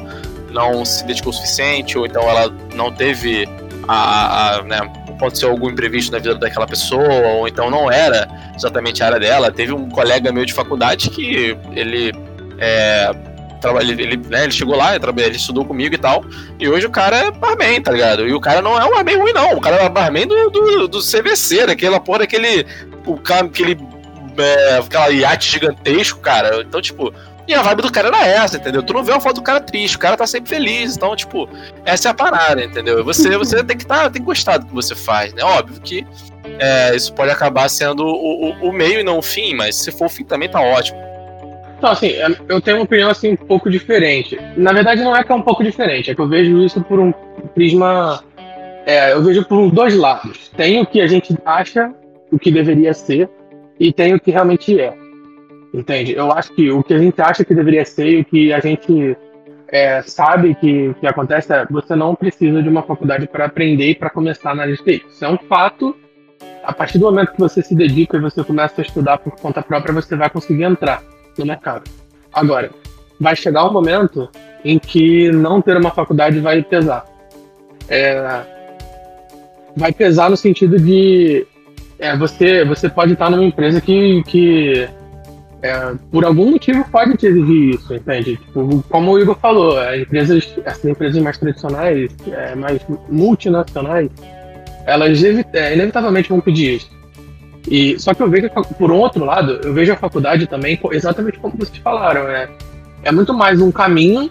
não 0.52 0.84
se 0.86 1.06
dedicou 1.06 1.32
o 1.32 1.36
suficiente, 1.36 1.98
ou 1.98 2.06
então 2.06 2.24
ela 2.24 2.52
não 2.74 2.92
teve 2.92 3.48
a, 3.88 4.56
a 4.56 4.62
né, 4.64 4.80
aconteceu 5.16 5.50
algum 5.50 5.70
imprevisto 5.70 6.12
na 6.12 6.20
vida 6.20 6.36
daquela 6.36 6.66
pessoa, 6.66 7.28
ou 7.28 7.48
então 7.48 7.70
não 7.70 7.92
era 7.92 8.28
exatamente 8.56 9.02
a 9.04 9.08
área 9.08 9.20
dela. 9.20 9.52
Teve 9.52 9.74
um 9.74 9.90
colega 9.90 10.32
meu 10.32 10.46
de 10.46 10.54
faculdade 10.54 11.10
que 11.10 11.58
ele 11.74 12.12
é, 12.58 13.12
ele, 13.80 14.01
ele, 14.01 14.18
né, 14.18 14.43
ele 14.43 14.51
chegou 14.51 14.76
lá, 14.76 14.95
ele 14.95 15.36
estudou 15.36 15.66
comigo 15.66 15.95
e 15.95 15.97
tal. 15.97 16.24
E 16.59 16.68
hoje 16.68 16.86
o 16.86 16.89
cara 16.89 17.18
é 17.18 17.32
barman, 17.32 17.82
tá 17.82 17.91
ligado? 17.91 18.28
E 18.28 18.34
o 18.34 18.39
cara 18.39 18.61
não 18.61 18.80
é 18.80 18.86
um 18.86 18.91
barman 18.91 19.18
ruim, 19.18 19.34
não. 19.34 19.53
O 19.53 19.61
cara 19.61 19.78
é 19.78 19.89
barman 19.89 20.28
do, 20.28 20.49
do, 20.49 20.88
do 20.88 20.99
CVC, 20.99 21.68
daquela 21.68 21.99
porra, 21.99 22.24
aquele. 22.24 22.66
O 23.05 23.18
cara, 23.18 23.45
aquele. 23.45 23.78
É, 24.38 24.78
aquela 24.78 25.09
iate 25.09 25.51
gigantesco, 25.51 26.20
cara. 26.20 26.61
Então, 26.61 26.82
tipo. 26.82 27.13
E 27.47 27.53
a 27.53 27.61
vibe 27.61 27.84
do 27.84 27.91
cara 27.91 28.07
era 28.07 28.26
essa, 28.26 28.57
entendeu? 28.57 28.82
Tu 28.82 28.91
não 28.91 29.03
vê 29.03 29.11
uma 29.11 29.22
foto 29.22 29.36
do 29.36 29.43
cara 29.43 29.61
triste, 29.61 29.97
o 29.97 29.99
cara 29.99 30.18
tá 30.18 30.26
sempre 30.26 30.49
feliz. 30.49 30.97
Então, 30.97 31.16
tipo, 31.16 31.47
essa 31.86 32.07
é 32.07 32.11
a 32.11 32.13
parada, 32.13 32.63
entendeu? 32.63 33.03
Você, 33.05 33.38
você 33.38 33.63
tem 33.63 33.78
que 33.78 33.86
tá, 33.86 34.09
tem 34.09 34.20
que 34.20 34.26
gostar 34.26 34.57
do 34.57 34.66
que 34.66 34.74
você 34.74 34.95
faz, 34.95 35.32
né? 35.32 35.43
Óbvio 35.43 35.80
que 35.80 36.03
é, 36.59 36.95
isso 36.95 37.13
pode 37.13 37.32
acabar 37.32 37.70
sendo 37.70 38.03
o, 38.03 38.49
o, 38.49 38.70
o 38.70 38.74
meio 38.74 38.99
e 38.99 39.03
não 39.03 39.20
o 39.20 39.22
fim, 39.22 39.53
mas 39.53 39.76
se 39.76 39.91
for 39.91 40.05
o 40.05 40.09
fim 40.09 40.24
também 40.24 40.49
tá 40.49 40.59
ótimo. 40.59 40.97
Então, 41.78 41.92
assim, 41.92 42.12
eu 42.48 42.62
tenho 42.62 42.78
uma 42.78 42.84
opinião 42.84 43.10
assim, 43.10 43.34
um 43.34 43.36
pouco 43.36 43.70
diferente. 43.70 44.40
Na 44.56 44.72
verdade, 44.72 45.04
não 45.04 45.16
é 45.16 45.24
que 45.24 45.32
é 45.32 45.36
um 45.36 45.42
pouco 45.42 45.64
diferente, 45.64 46.10
é 46.10 46.16
que 46.16 46.22
eu 46.22 46.28
vejo 46.28 46.64
isso 46.64 46.82
por 46.82 47.00
um 47.00 47.12
prisma. 47.54 48.24
É, 48.86 49.14
eu 49.14 49.24
vejo 49.24 49.44
por 49.46 49.72
dois 49.72 49.96
lados. 49.96 50.50
Tem 50.50 50.80
o 50.82 50.86
que 50.86 51.02
a 51.02 51.08
gente 51.08 51.36
acha 51.46 51.94
o 52.32 52.40
que 52.40 52.52
deveria 52.52 52.94
ser 52.94 53.30
e 53.80 53.92
tem 53.92 54.14
o 54.14 54.20
que 54.20 54.32
realmente 54.32 54.80
é. 54.80 54.94
Entende? 55.74 56.14
Eu 56.14 56.32
acho 56.32 56.54
que 56.54 56.72
o 56.72 56.82
que 56.84 56.94
a 56.94 56.98
gente 56.98 57.22
acha 57.22 57.44
que 57.44 57.54
deveria 57.54 57.84
ser 57.84 58.08
e 58.08 58.22
o 58.22 58.26
que 58.26 58.54
a 58.54 58.60
gente 58.60 59.18
é, 59.68 60.02
sabe 60.04 60.56
que, 60.56 60.94
que 61.00 61.08
acontece 61.08 61.52
é 61.54 61.66
você 61.70 61.96
não 61.96 62.16
precisa 62.16 62.64
de 62.64 62.70
uma 62.70 62.84
faculdade 62.84 63.28
para 63.28 63.46
aprender 63.46 63.90
e 63.90 63.96
para 63.96 64.10
começar 64.10 64.54
de 64.66 64.78
TI. 64.78 65.04
Isso 65.10 65.26
é 65.26 65.30
um 65.30 65.38
fato. 65.38 65.96
A 66.64 66.74
partir 66.74 66.98
do 66.98 67.06
momento 67.06 67.34
que 67.34 67.40
você 67.40 67.62
se 67.62 67.76
dedica 67.76 68.18
e 68.18 68.22
você 68.22 68.44
começa 68.44 68.82
a 68.82 68.84
estudar 68.84 69.18
por 69.18 69.34
conta 69.34 69.62
própria, 69.62 69.94
você 69.94 70.16
vai 70.16 70.30
conseguir 70.30 70.64
entrar 70.64 71.04
no 71.38 71.46
mercado. 71.46 71.90
Agora, 72.34 72.70
vai 73.20 73.36
chegar 73.36 73.66
um 73.66 73.74
momento 73.74 74.30
em 74.64 74.80
que 74.80 75.32
não 75.32 75.62
ter 75.62 75.78
uma 75.78 75.92
faculdade 75.92 76.40
vai 76.40 76.62
pesar. 76.64 77.06
É, 77.88 78.42
vai 79.76 79.92
pesar 79.92 80.30
no 80.30 80.38
sentido 80.38 80.80
de 80.80 81.46
é, 82.00 82.16
você, 82.18 82.66
você 82.66 82.90
pode 82.90 83.14
estar 83.14 83.30
numa 83.30 83.44
empresa 83.44 83.80
que, 83.80 84.24
que 84.24 84.90
é, 85.62 85.96
por 86.12 86.26
algum 86.26 86.52
motivo 86.52 86.86
pode 86.92 87.18
te 87.18 87.28
exigir 87.28 87.76
isso, 87.76 87.94
entende? 87.94 88.38
Tipo, 88.38 88.84
como 88.90 89.12
o 89.12 89.20
Igor 89.20 89.38
falou, 89.40 89.80
as 89.80 90.00
empresas, 90.00 90.54
essas 90.66 90.86
empresas 90.86 91.22
mais 91.22 91.38
tradicionais, 91.38 92.12
é, 92.32 92.56
mais 92.56 92.86
multinacionais, 93.10 94.10
elas 94.86 95.24
é, 95.24 95.74
inevitavelmente 95.74 96.30
vão 96.30 96.40
pedir 96.40 96.76
isso. 96.76 96.95
E, 97.68 97.99
só 97.99 98.13
que 98.13 98.22
eu 98.22 98.30
vejo, 98.30 98.49
por 98.78 98.91
outro 98.91 99.26
lado, 99.26 99.59
eu 99.63 99.74
vejo 99.74 99.91
a 99.91 99.95
faculdade 99.95 100.47
também 100.47 100.80
exatamente 100.91 101.39
como 101.39 101.57
vocês 101.57 101.78
falaram. 101.80 102.28
É, 102.30 102.49
é 103.03 103.11
muito 103.11 103.34
mais 103.34 103.61
um 103.61 103.72
caminho, 103.72 104.30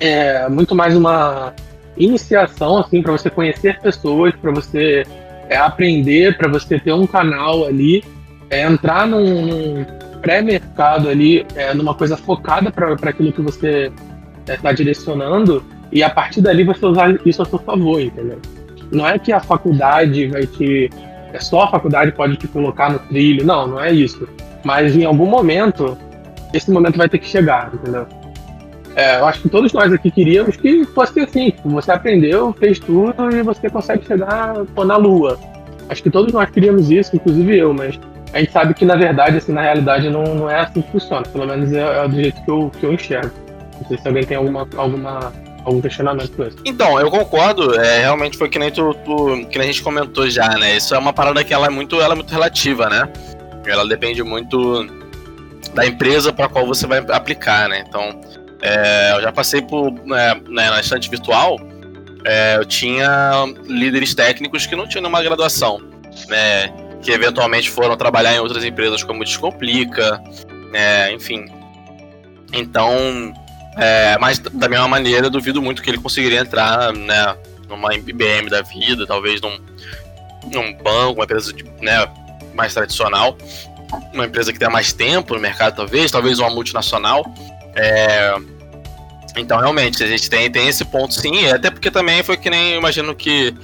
é 0.00 0.48
muito 0.48 0.74
mais 0.74 0.96
uma 0.96 1.54
iniciação, 1.96 2.78
assim, 2.78 3.02
para 3.02 3.12
você 3.12 3.30
conhecer 3.30 3.80
pessoas, 3.80 4.34
para 4.34 4.52
você 4.52 5.04
é, 5.48 5.56
aprender, 5.56 6.36
para 6.36 6.48
você 6.48 6.78
ter 6.78 6.92
um 6.92 7.06
canal 7.06 7.64
ali, 7.64 8.04
é, 8.50 8.62
entrar 8.62 9.06
num, 9.06 9.46
num 9.46 9.86
pré-mercado 10.20 11.08
ali, 11.08 11.46
é, 11.54 11.72
numa 11.72 11.94
coisa 11.94 12.16
focada 12.16 12.70
para 12.70 12.92
aquilo 13.10 13.32
que 13.32 13.40
você 13.40 13.92
está 14.46 14.70
é, 14.70 14.74
direcionando, 14.74 15.64
e 15.92 16.02
a 16.02 16.10
partir 16.10 16.40
dali 16.40 16.64
você 16.64 16.84
usar 16.84 17.16
isso 17.24 17.42
a 17.42 17.44
seu 17.44 17.58
favor, 17.58 18.00
entendeu? 18.00 18.40
Não 18.90 19.06
é 19.06 19.18
que 19.18 19.32
a 19.32 19.40
faculdade 19.40 20.26
vai 20.28 20.46
te. 20.46 20.90
É 21.36 21.40
só 21.40 21.64
a 21.64 21.70
faculdade 21.70 22.12
pode 22.12 22.36
te 22.36 22.48
colocar 22.48 22.90
no 22.90 22.98
trilho. 22.98 23.44
Não, 23.44 23.66
não 23.66 23.78
é 23.78 23.92
isso. 23.92 24.26
Mas 24.64 24.96
em 24.96 25.04
algum 25.04 25.26
momento, 25.26 25.96
esse 26.54 26.70
momento 26.70 26.96
vai 26.96 27.10
ter 27.10 27.18
que 27.18 27.26
chegar, 27.26 27.70
entendeu? 27.74 28.06
É, 28.94 29.20
eu 29.20 29.26
acho 29.26 29.42
que 29.42 29.50
todos 29.50 29.70
nós 29.74 29.92
aqui 29.92 30.10
queríamos 30.10 30.56
que 30.56 30.86
fosse 30.86 31.20
assim. 31.20 31.50
Tipo, 31.50 31.68
você 31.68 31.92
aprendeu, 31.92 32.54
fez 32.54 32.78
tudo 32.78 33.14
e 33.30 33.42
você 33.42 33.68
consegue 33.68 34.06
chegar 34.06 34.64
pô, 34.74 34.82
na 34.82 34.96
lua. 34.96 35.38
Acho 35.90 36.02
que 36.02 36.10
todos 36.10 36.32
nós 36.32 36.48
queríamos 36.48 36.90
isso, 36.90 37.14
inclusive 37.14 37.58
eu, 37.58 37.74
mas 37.74 38.00
a 38.32 38.38
gente 38.38 38.50
sabe 38.50 38.72
que 38.72 38.86
na 38.86 38.96
verdade, 38.96 39.36
assim, 39.36 39.52
na 39.52 39.60
realidade, 39.60 40.08
não, 40.08 40.24
não 40.34 40.50
é 40.50 40.60
assim 40.60 40.80
que 40.80 40.90
funciona. 40.90 41.22
Pelo 41.30 41.46
menos 41.46 41.70
é, 41.70 42.02
é 42.02 42.08
do 42.08 42.14
jeito 42.16 42.42
que 42.42 42.50
eu, 42.50 42.70
que 42.80 42.86
eu 42.86 42.94
enxergo. 42.94 43.30
Não 43.78 43.88
sei 43.88 43.98
se 43.98 44.08
alguém 44.08 44.24
tem 44.24 44.38
alguma, 44.38 44.66
alguma 44.74 45.32
algum 45.66 45.80
questionamento 45.80 46.30
com. 46.30 46.48
Então, 46.64 46.98
eu 47.00 47.10
concordo, 47.10 47.74
é, 47.74 48.00
realmente 48.00 48.38
foi 48.38 48.48
que 48.48 48.58
nem 48.58 48.70
tu, 48.70 48.94
tu, 49.04 49.46
que 49.50 49.58
nem 49.58 49.68
a 49.68 49.72
gente 49.72 49.82
comentou 49.82 50.30
já, 50.30 50.48
né? 50.50 50.76
Isso 50.76 50.94
é 50.94 50.98
uma 50.98 51.12
parada 51.12 51.42
que 51.42 51.52
ela 51.52 51.66
é 51.66 51.70
muito, 51.70 52.00
ela 52.00 52.14
é 52.14 52.16
muito 52.16 52.30
relativa, 52.30 52.88
né? 52.88 53.12
Ela 53.66 53.86
depende 53.86 54.22
muito 54.22 54.86
da 55.74 55.84
empresa 55.84 56.32
para 56.32 56.48
qual 56.48 56.64
você 56.64 56.86
vai 56.86 56.98
aplicar, 57.10 57.68
né? 57.68 57.84
Então, 57.86 58.20
é, 58.62 59.12
eu 59.16 59.22
já 59.22 59.32
passei 59.32 59.60
por 59.60 59.92
né, 60.06 60.40
né 60.48 60.70
na 60.70 60.80
estante 60.80 61.10
virtual, 61.10 61.58
é, 62.24 62.56
eu 62.56 62.64
tinha 62.64 63.44
líderes 63.64 64.14
técnicos 64.14 64.66
que 64.66 64.76
não 64.76 64.88
tinham 64.88 65.02
nenhuma 65.02 65.22
graduação, 65.22 65.80
né? 66.28 66.72
Que 67.02 67.10
eventualmente 67.10 67.68
foram 67.70 67.96
trabalhar 67.96 68.34
em 68.34 68.38
outras 68.38 68.64
empresas 68.64 69.02
como 69.02 69.24
Descomplica, 69.24 70.22
né? 70.70 71.12
Enfim. 71.12 71.46
Então, 72.52 73.34
é, 73.76 74.16
mas 74.18 74.38
da 74.38 74.68
mesma 74.68 74.88
maneira, 74.88 75.28
duvido 75.28 75.60
muito 75.60 75.82
que 75.82 75.90
ele 75.90 75.98
conseguiria 75.98 76.40
entrar, 76.40 76.92
né, 76.92 77.36
numa 77.68 77.94
IBM 77.94 78.48
da 78.48 78.62
vida, 78.62 79.06
talvez 79.06 79.40
num, 79.40 79.58
num 80.52 80.72
banco, 80.74 81.14
uma 81.14 81.24
empresa 81.24 81.52
de, 81.52 81.64
né, 81.80 82.08
mais 82.54 82.72
tradicional, 82.72 83.36
uma 84.12 84.24
empresa 84.24 84.52
que 84.52 84.58
tenha 84.58 84.70
mais 84.70 84.92
tempo 84.92 85.34
no 85.34 85.40
mercado, 85.40 85.76
talvez, 85.76 86.10
talvez 86.10 86.38
uma 86.38 86.50
multinacional. 86.50 87.24
É, 87.74 88.34
então, 89.36 89.58
realmente, 89.58 90.02
a 90.02 90.06
gente 90.06 90.30
tem, 90.30 90.50
tem 90.50 90.68
esse 90.68 90.84
ponto 90.84 91.12
sim, 91.12 91.46
até 91.48 91.70
porque 91.70 91.90
também 91.90 92.22
foi 92.22 92.38
que 92.38 92.48
nem 92.48 92.76
imagino 92.76 93.14
que, 93.14 93.54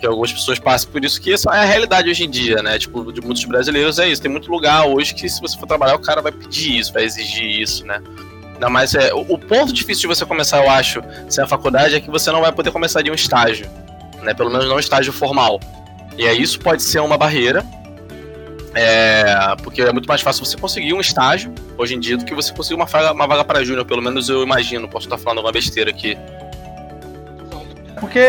que 0.00 0.06
algumas 0.06 0.32
pessoas 0.32 0.58
passam 0.58 0.90
por 0.90 1.04
isso, 1.04 1.20
que 1.20 1.30
isso 1.30 1.48
é 1.48 1.60
a 1.60 1.64
realidade 1.64 2.10
hoje 2.10 2.24
em 2.24 2.30
dia, 2.30 2.60
né? 2.62 2.76
Tipo, 2.78 3.12
de 3.12 3.20
muitos 3.20 3.44
brasileiros 3.44 4.00
é 4.00 4.08
isso. 4.08 4.20
Tem 4.20 4.30
muito 4.30 4.50
lugar 4.50 4.84
hoje 4.86 5.14
que, 5.14 5.28
se 5.28 5.40
você 5.40 5.56
for 5.56 5.66
trabalhar, 5.66 5.94
o 5.94 6.00
cara 6.00 6.20
vai 6.20 6.32
pedir 6.32 6.78
isso, 6.78 6.92
vai 6.92 7.04
exigir 7.04 7.60
isso, 7.60 7.86
né? 7.86 8.02
Não, 8.60 8.68
mas 8.68 8.94
é, 8.94 9.12
o, 9.14 9.20
o, 9.20 9.38
ponto 9.38 9.72
difícil 9.72 10.02
de 10.02 10.14
você 10.14 10.26
começar, 10.26 10.62
eu 10.62 10.70
acho, 10.70 11.02
sem 11.30 11.42
a 11.42 11.46
faculdade, 11.46 11.94
é 11.94 12.00
que 12.00 12.10
você 12.10 12.30
não 12.30 12.42
vai 12.42 12.52
poder 12.52 12.70
começar 12.70 13.00
de 13.00 13.10
um 13.10 13.14
estágio. 13.14 13.66
Né? 14.22 14.34
Pelo 14.34 14.50
menos 14.50 14.68
não 14.68 14.76
um 14.76 14.78
estágio 14.78 15.14
formal. 15.14 15.58
E 16.18 16.28
aí 16.28 16.42
isso 16.42 16.60
pode 16.60 16.82
ser 16.82 17.00
uma 17.00 17.16
barreira. 17.16 17.64
É, 18.74 19.56
porque 19.62 19.80
é 19.80 19.90
muito 19.92 20.06
mais 20.06 20.20
fácil 20.20 20.44
você 20.44 20.56
conseguir 20.56 20.92
um 20.92 21.00
estágio 21.00 21.52
hoje 21.76 21.96
em 21.96 21.98
dia 21.98 22.16
do 22.16 22.24
que 22.24 22.34
você 22.34 22.52
conseguir 22.52 22.76
uma 22.76 22.84
vaga, 22.84 23.12
uma 23.12 23.26
vaga 23.26 23.44
para 23.44 23.64
júnior, 23.64 23.86
pelo 23.86 24.02
menos 24.02 24.28
eu 24.28 24.42
imagino. 24.42 24.86
Posso 24.86 25.06
estar 25.06 25.16
falando 25.16 25.40
uma 25.40 25.50
besteira 25.50 25.90
aqui. 25.90 26.16
Porque, 27.98 28.20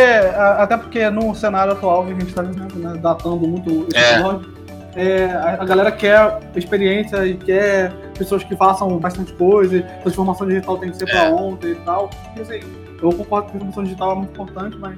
até 0.58 0.78
porque 0.78 1.10
no 1.10 1.36
cenário 1.36 1.74
atual 1.74 2.06
que 2.06 2.12
a 2.12 2.16
gente 2.16 2.30
está 2.30 2.42
né, 2.42 2.98
datando 3.02 3.48
muito 3.48 3.86
esse 3.90 3.98
é. 3.98 4.14
episódio, 4.14 4.54
é, 4.96 5.26
a, 5.26 5.62
a, 5.62 5.66
galera 5.66 5.92
quer 5.92 6.40
experiência 6.56 7.26
e 7.26 7.36
quer 7.36 7.94
pessoas 8.18 8.44
que 8.44 8.56
façam 8.56 8.98
bastante 8.98 9.32
coisa, 9.34 9.82
transformação 10.02 10.48
digital 10.48 10.78
tem 10.78 10.90
que 10.90 10.98
ser 10.98 11.10
é. 11.10 11.12
para 11.12 11.36
ontem 11.36 11.72
e 11.72 11.76
tal. 11.76 12.10
E 12.36 12.42
assim, 12.42 12.60
eu 13.02 13.12
concordo 13.12 13.52
que 13.52 13.58
a 13.58 13.60
transformação 13.60 13.84
digital 13.84 14.12
é 14.12 14.16
muito 14.16 14.32
importante, 14.32 14.78
mas 14.78 14.98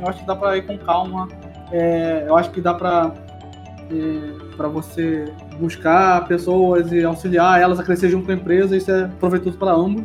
eu 0.00 0.08
acho 0.08 0.20
que 0.20 0.26
dá 0.26 0.34
para 0.34 0.56
ir 0.56 0.66
com 0.66 0.76
calma. 0.78 1.28
É, 1.70 2.24
eu 2.26 2.36
acho 2.36 2.50
que 2.50 2.60
dá 2.60 2.74
para 2.74 3.12
é, 3.90 4.54
para 4.56 4.68
você 4.68 5.32
buscar 5.58 6.26
pessoas 6.26 6.92
e 6.92 7.04
auxiliar 7.04 7.60
elas 7.60 7.78
a 7.78 7.82
crescer 7.82 8.10
junto 8.10 8.26
com 8.26 8.32
a 8.32 8.34
empresa, 8.34 8.76
isso 8.76 8.90
é 8.90 9.08
proveitoso 9.20 9.56
para 9.56 9.72
ambos. 9.72 10.04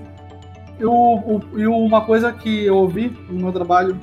E, 0.80 1.60
e 1.60 1.68
uma 1.68 2.02
coisa 2.02 2.32
que 2.32 2.66
eu 2.66 2.78
ouvi 2.78 3.16
no 3.30 3.42
meu 3.42 3.52
trabalho, 3.52 4.00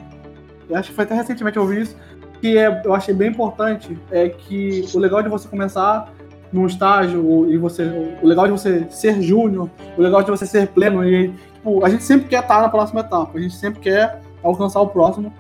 acho 0.75 0.91
que 0.91 0.95
foi 0.95 1.05
até 1.05 1.15
recentemente 1.15 1.57
eu 1.57 1.63
ouvi 1.63 1.83
isso, 1.83 1.97
que 2.41 2.57
é, 2.57 2.83
eu 2.85 2.95
achei 2.95 3.15
bem 3.15 3.29
importante 3.29 3.99
é 4.11 4.29
que 4.29 4.85
o 4.95 4.99
legal 4.99 5.23
de 5.23 5.29
você 5.29 5.47
começar 5.49 6.13
num 6.53 6.67
estágio 6.67 7.51
e 7.51 7.57
você 7.57 7.85
o 8.23 8.27
legal 8.27 8.47
de 8.47 8.53
você 8.53 8.87
ser 8.91 9.21
júnior, 9.23 9.71
o 9.97 10.03
legal 10.03 10.23
de 10.23 10.31
você 10.31 10.47
ser 10.47 10.69
pleno 10.69 11.05
e 11.05 11.29
tipo, 11.55 11.85
a 11.85 11.89
gente 11.89 12.03
sempre 12.03 12.29
quer 12.29 12.43
estar 12.43 12.61
na 12.61 12.69
próxima 12.69 13.01
etapa, 13.01 13.39
a 13.39 13.41
gente 13.41 13.55
sempre 13.55 13.81
quer 13.81 14.21
alcançar 14.43 14.81
o 14.81 14.89
próximo, 14.89 15.33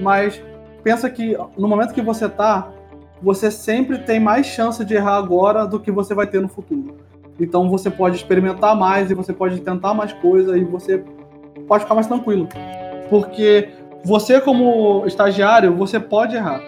mas 0.00 0.42
pensa 0.82 1.08
que 1.08 1.36
no 1.56 1.68
momento 1.68 1.94
que 1.94 2.02
você 2.02 2.26
está, 2.26 2.70
você 3.22 3.50
sempre 3.50 3.98
tem 3.98 4.20
mais 4.20 4.46
chance 4.46 4.84
de 4.84 4.94
errar 4.94 5.16
agora 5.16 5.66
do 5.66 5.80
que 5.80 5.90
você 5.90 6.14
vai 6.14 6.26
ter 6.26 6.40
no 6.40 6.48
futuro. 6.48 6.96
Então 7.40 7.70
você 7.70 7.88
pode 7.88 8.16
experimentar 8.16 8.76
mais 8.76 9.10
e 9.10 9.14
você 9.14 9.32
pode 9.32 9.60
tentar 9.60 9.94
mais 9.94 10.12
coisas 10.12 10.56
e 10.56 10.64
você 10.64 11.04
pode 11.66 11.84
ficar 11.84 11.94
mais 11.94 12.06
tranquilo. 12.06 12.48
Porque 13.08 13.68
você 14.04 14.40
como 14.40 15.04
estagiário, 15.06 15.74
você 15.74 15.98
pode 15.98 16.36
errar. 16.36 16.60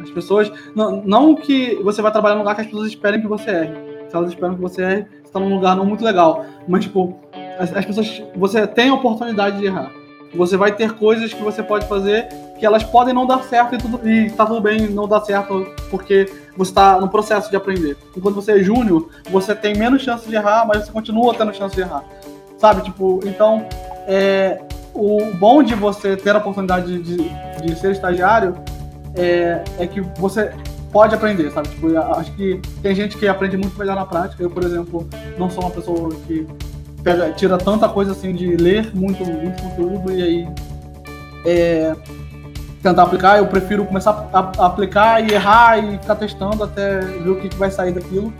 As 0.00 0.10
pessoas. 0.10 0.50
Não, 0.74 1.02
não 1.04 1.34
que 1.34 1.74
você 1.82 2.00
vai 2.00 2.12
trabalhar 2.12 2.36
num 2.36 2.42
lugar 2.42 2.54
que 2.54 2.60
as 2.60 2.66
pessoas 2.66 2.88
esperem 2.88 3.20
que 3.20 3.26
você 3.26 3.50
erre. 3.50 3.74
Se 4.08 4.16
elas 4.16 4.30
esperam 4.30 4.54
que 4.54 4.60
você 4.60 4.82
erre, 4.82 5.06
você 5.22 5.32
tá 5.32 5.40
num 5.40 5.54
lugar 5.54 5.76
não 5.76 5.84
muito 5.84 6.04
legal. 6.04 6.44
Mas, 6.66 6.84
tipo, 6.84 7.18
as, 7.58 7.74
as 7.76 7.84
pessoas. 7.84 8.22
Você 8.36 8.66
tem 8.66 8.88
a 8.90 8.94
oportunidade 8.94 9.58
de 9.58 9.66
errar. 9.66 9.90
Você 10.34 10.56
vai 10.56 10.72
ter 10.72 10.92
coisas 10.92 11.32
que 11.32 11.42
você 11.42 11.62
pode 11.62 11.86
fazer 11.86 12.28
que 12.58 12.66
elas 12.66 12.82
podem 12.82 13.14
não 13.14 13.26
dar 13.26 13.42
certo 13.44 13.76
e, 13.76 13.78
tudo, 13.78 14.08
e 14.08 14.30
tá 14.30 14.44
tudo 14.44 14.60
bem 14.60 14.88
não 14.88 15.06
dar 15.06 15.20
certo 15.20 15.64
porque 15.90 16.30
você 16.56 16.70
está 16.70 17.00
no 17.00 17.08
processo 17.08 17.48
de 17.48 17.56
aprender. 17.56 17.96
Enquanto 18.16 18.34
você 18.34 18.52
é 18.52 18.62
júnior, 18.62 19.08
você 19.30 19.54
tem 19.54 19.76
menos 19.76 20.02
chance 20.02 20.28
de 20.28 20.34
errar, 20.34 20.66
mas 20.66 20.84
você 20.84 20.92
continua 20.92 21.32
tendo 21.34 21.54
chance 21.54 21.74
de 21.74 21.82
errar. 21.82 22.04
Sabe? 22.58 22.82
Tipo, 22.82 23.20
então, 23.24 23.66
é, 24.06 24.60
o 24.98 25.32
bom 25.36 25.62
de 25.62 25.76
você 25.76 26.16
ter 26.16 26.34
a 26.34 26.38
oportunidade 26.38 26.98
de, 26.98 27.16
de 27.62 27.78
ser 27.78 27.92
estagiário 27.92 28.56
é, 29.14 29.62
é 29.78 29.86
que 29.86 30.00
você 30.18 30.52
pode 30.90 31.14
aprender, 31.14 31.52
sabe? 31.52 31.68
Tipo, 31.68 31.96
acho 31.96 32.32
que 32.32 32.60
tem 32.82 32.94
gente 32.96 33.16
que 33.16 33.28
aprende 33.28 33.56
muito 33.56 33.78
melhor 33.78 33.94
na 33.94 34.04
prática. 34.04 34.42
Eu, 34.42 34.50
por 34.50 34.64
exemplo, 34.64 35.08
não 35.38 35.48
sou 35.48 35.62
uma 35.62 35.70
pessoa 35.70 36.10
que 36.26 36.44
pega, 37.04 37.30
tira 37.30 37.56
tanta 37.56 37.88
coisa 37.88 38.10
assim 38.10 38.34
de 38.34 38.56
ler 38.56 38.92
muito, 38.92 39.24
muito 39.24 39.62
conteúdo 39.62 40.10
e 40.10 40.22
aí 40.22 40.48
é, 41.46 41.94
tentar 42.82 43.04
aplicar. 43.04 43.38
Eu 43.38 43.46
prefiro 43.46 43.84
começar 43.84 44.28
a, 44.32 44.66
aplicar 44.66 45.22
e 45.22 45.32
errar 45.32 45.78
e 45.78 45.98
ficar 45.98 46.16
testando 46.16 46.64
até 46.64 46.98
ver 46.98 47.30
o 47.30 47.36
que, 47.36 47.48
que 47.48 47.56
vai 47.56 47.70
sair 47.70 47.92
daquilo. 47.92 48.32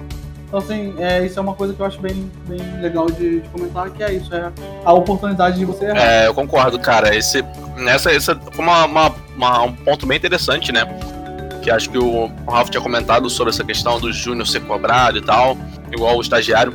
Então, 0.49 0.61
assim, 0.61 0.95
é, 0.99 1.27
isso 1.27 1.39
é 1.39 1.43
uma 1.43 1.53
coisa 1.53 1.75
que 1.75 1.81
eu 1.81 1.85
acho 1.85 2.01
bem, 2.01 2.33
bem 2.49 2.59
legal 2.81 3.07
de, 3.11 3.41
de 3.41 3.49
comentar, 3.51 3.91
que 3.91 4.03
é 4.03 4.15
isso, 4.15 4.35
é 4.35 4.51
a 4.83 4.93
oportunidade 4.95 5.59
de 5.59 5.65
você 5.67 5.85
errar. 5.85 6.03
É, 6.03 6.27
eu 6.27 6.33
concordo, 6.33 6.79
cara. 6.79 7.15
Esse, 7.15 7.45
nessa, 7.77 8.11
esse 8.15 8.35
foi 8.35 8.65
uma, 8.65 8.87
uma, 8.87 9.15
uma, 9.37 9.63
um 9.65 9.73
ponto 9.75 10.07
bem 10.07 10.17
interessante, 10.17 10.73
né? 10.73 10.87
Que 11.63 11.71
acho 11.71 11.91
que 11.91 11.99
o, 11.99 12.31
o 12.47 12.51
Ralph 12.51 12.71
tinha 12.71 12.81
comentado 12.81 13.29
sobre 13.29 13.53
essa 13.53 13.63
questão 13.63 14.01
do 14.01 14.11
Júnior 14.11 14.47
ser 14.47 14.61
cobrado 14.61 15.19
e 15.19 15.21
tal, 15.21 15.55
igual 15.93 16.17
o 16.17 16.21
estagiário. 16.23 16.73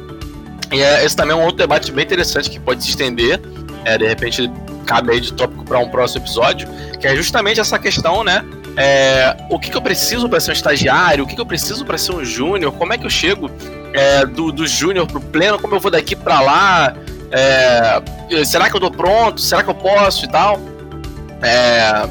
E 0.71 0.79
é, 0.79 1.03
esse 1.03 1.15
também 1.15 1.35
é 1.35 1.39
um 1.39 1.43
outro 1.43 1.57
debate 1.57 1.91
bem 1.91 2.05
interessante 2.05 2.51
que 2.51 2.59
pode 2.59 2.83
se 2.83 2.91
estender. 2.91 3.41
É, 3.85 3.97
de 3.97 4.07
repente, 4.07 4.51
cabe 4.85 5.13
aí 5.13 5.19
de 5.19 5.33
tópico 5.33 5.65
para 5.65 5.79
um 5.79 5.89
próximo 5.89 6.23
episódio, 6.23 6.67
que 6.99 7.07
é 7.07 7.15
justamente 7.15 7.59
essa 7.59 7.79
questão, 7.79 8.23
né? 8.23 8.45
É, 8.75 9.35
o 9.49 9.59
que, 9.59 9.69
que 9.69 9.77
eu 9.77 9.81
preciso 9.81 10.27
para 10.27 10.39
ser 10.39 10.51
um 10.51 10.53
estagiário, 10.53 11.23
o 11.23 11.27
que, 11.27 11.35
que 11.35 11.41
eu 11.41 11.45
preciso 11.45 11.85
para 11.85 11.97
ser 11.97 12.13
um 12.13 12.23
júnior, 12.23 12.71
como 12.73 12.93
é 12.93 12.97
que 12.97 13.05
eu 13.05 13.09
chego 13.09 13.49
é, 13.93 14.25
do, 14.25 14.51
do 14.51 14.65
júnior 14.65 15.07
pro 15.07 15.21
pleno, 15.21 15.59
como 15.59 15.75
eu 15.75 15.79
vou 15.79 15.91
daqui 15.91 16.15
para 16.15 16.39
lá, 16.41 16.95
é, 17.31 18.01
será 18.45 18.69
que 18.69 18.75
eu 18.75 18.81
tô 18.81 18.91
pronto, 18.91 19.39
será 19.41 19.63
que 19.63 19.69
eu 19.69 19.75
posso 19.75 20.25
e 20.25 20.27
tal. 20.27 20.59
É, 21.41 22.07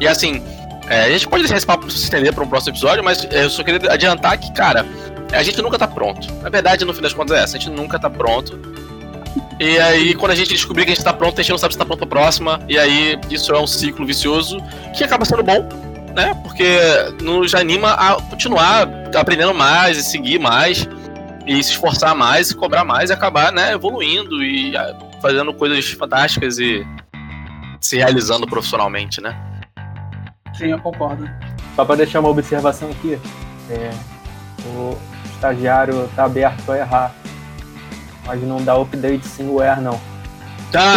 e 0.00 0.08
assim, 0.08 0.42
é, 0.88 1.04
a 1.04 1.10
gente 1.10 1.26
pode 1.28 1.42
deixar 1.42 1.56
esse 1.56 1.66
papo 1.66 1.90
se 1.90 2.04
estender 2.04 2.32
para 2.32 2.44
um 2.44 2.48
próximo 2.48 2.72
episódio, 2.72 3.02
mas 3.02 3.26
eu 3.30 3.48
só 3.48 3.62
queria 3.62 3.90
adiantar 3.90 4.38
que, 4.38 4.52
cara, 4.52 4.84
a 5.32 5.42
gente 5.42 5.60
nunca 5.62 5.78
tá 5.78 5.88
pronto. 5.88 6.32
Na 6.42 6.50
verdade, 6.50 6.84
no 6.84 6.92
fim 6.92 7.00
das 7.00 7.14
contas 7.14 7.38
é 7.38 7.42
essa, 7.42 7.56
a 7.56 7.60
gente 7.60 7.70
nunca 7.70 7.98
tá 7.98 8.10
pronto. 8.10 8.58
E 9.58 9.78
aí, 9.78 10.14
quando 10.14 10.32
a 10.32 10.34
gente 10.34 10.48
descobrir 10.48 10.84
que 10.84 10.92
a 10.92 10.94
gente 10.94 11.04
tá 11.04 11.12
pronto, 11.12 11.38
a 11.40 11.42
gente 11.42 11.50
não 11.50 11.58
sabe 11.58 11.74
se 11.74 11.78
tá 11.78 11.84
pronto 11.84 12.00
pra 12.00 12.20
próxima. 12.20 12.60
E 12.68 12.78
aí, 12.78 13.18
isso 13.30 13.52
é 13.52 13.58
um 13.58 13.66
ciclo 13.66 14.04
vicioso 14.04 14.58
que 14.92 15.04
acaba 15.04 15.24
sendo 15.24 15.42
bom, 15.42 15.68
né? 16.14 16.34
Porque 16.42 16.78
nos 17.20 17.54
anima 17.54 17.92
a 17.92 18.20
continuar 18.22 18.88
aprendendo 19.14 19.54
mais 19.54 19.98
e 19.98 20.02
seguir 20.02 20.38
mais 20.38 20.88
e 21.46 21.62
se 21.62 21.72
esforçar 21.72 22.14
mais 22.14 22.50
e 22.50 22.56
cobrar 22.56 22.84
mais 22.84 23.10
e 23.10 23.12
acabar, 23.12 23.52
né, 23.52 23.72
evoluindo 23.72 24.42
e 24.42 24.76
ah, 24.76 24.96
fazendo 25.20 25.52
coisas 25.52 25.90
fantásticas 25.90 26.58
e 26.58 26.86
se 27.80 27.98
realizando 27.98 28.46
profissionalmente, 28.46 29.20
né? 29.20 29.36
Sim, 30.54 30.68
eu 30.68 30.78
concordo. 30.78 31.28
Só 31.76 31.84
para 31.84 31.96
deixar 31.96 32.20
uma 32.20 32.30
observação 32.30 32.90
aqui, 32.90 33.18
é, 33.68 33.90
o 34.66 34.96
estagiário 35.34 36.08
tá 36.16 36.24
aberto 36.24 36.70
a 36.70 36.78
errar, 36.78 37.14
mas 38.24 38.40
não 38.42 38.62
dá 38.64 38.74
update 38.76 39.26
sem 39.26 39.48
o 39.48 39.62
erro 39.62 39.82
não. 39.82 40.00
Tá. 40.72 40.94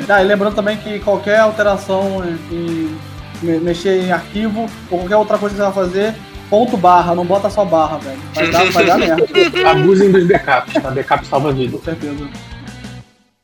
Ah, 0.09 0.21
e 0.21 0.25
lembrando 0.25 0.55
também 0.55 0.77
que 0.77 0.99
qualquer 0.99 1.39
alteração 1.39 2.23
em, 2.51 2.97
em 3.43 3.59
mexer 3.59 4.03
em 4.03 4.11
arquivo 4.11 4.69
ou 4.89 4.99
qualquer 4.99 5.15
outra 5.15 5.37
coisa 5.37 5.55
que 5.55 5.61
você 5.61 5.65
vai 5.65 5.73
fazer, 5.73 6.15
ponto 6.49 6.75
barra, 6.75 7.15
não 7.15 7.25
bota 7.25 7.49
só 7.49 7.63
barra, 7.63 7.97
velho. 7.97 8.19
Vai 8.33 8.51
dar, 8.51 8.71
vai 8.71 8.85
dar 8.85 8.97
merda, 8.99 9.25
Abusem 9.71 10.11
dos 10.11 10.25
backups, 10.27 10.73
tá? 10.73 10.91
Backup 10.91 11.25
salva 11.25 11.51
vida. 11.51 11.77
com 11.77 11.83
certeza. 11.83 12.27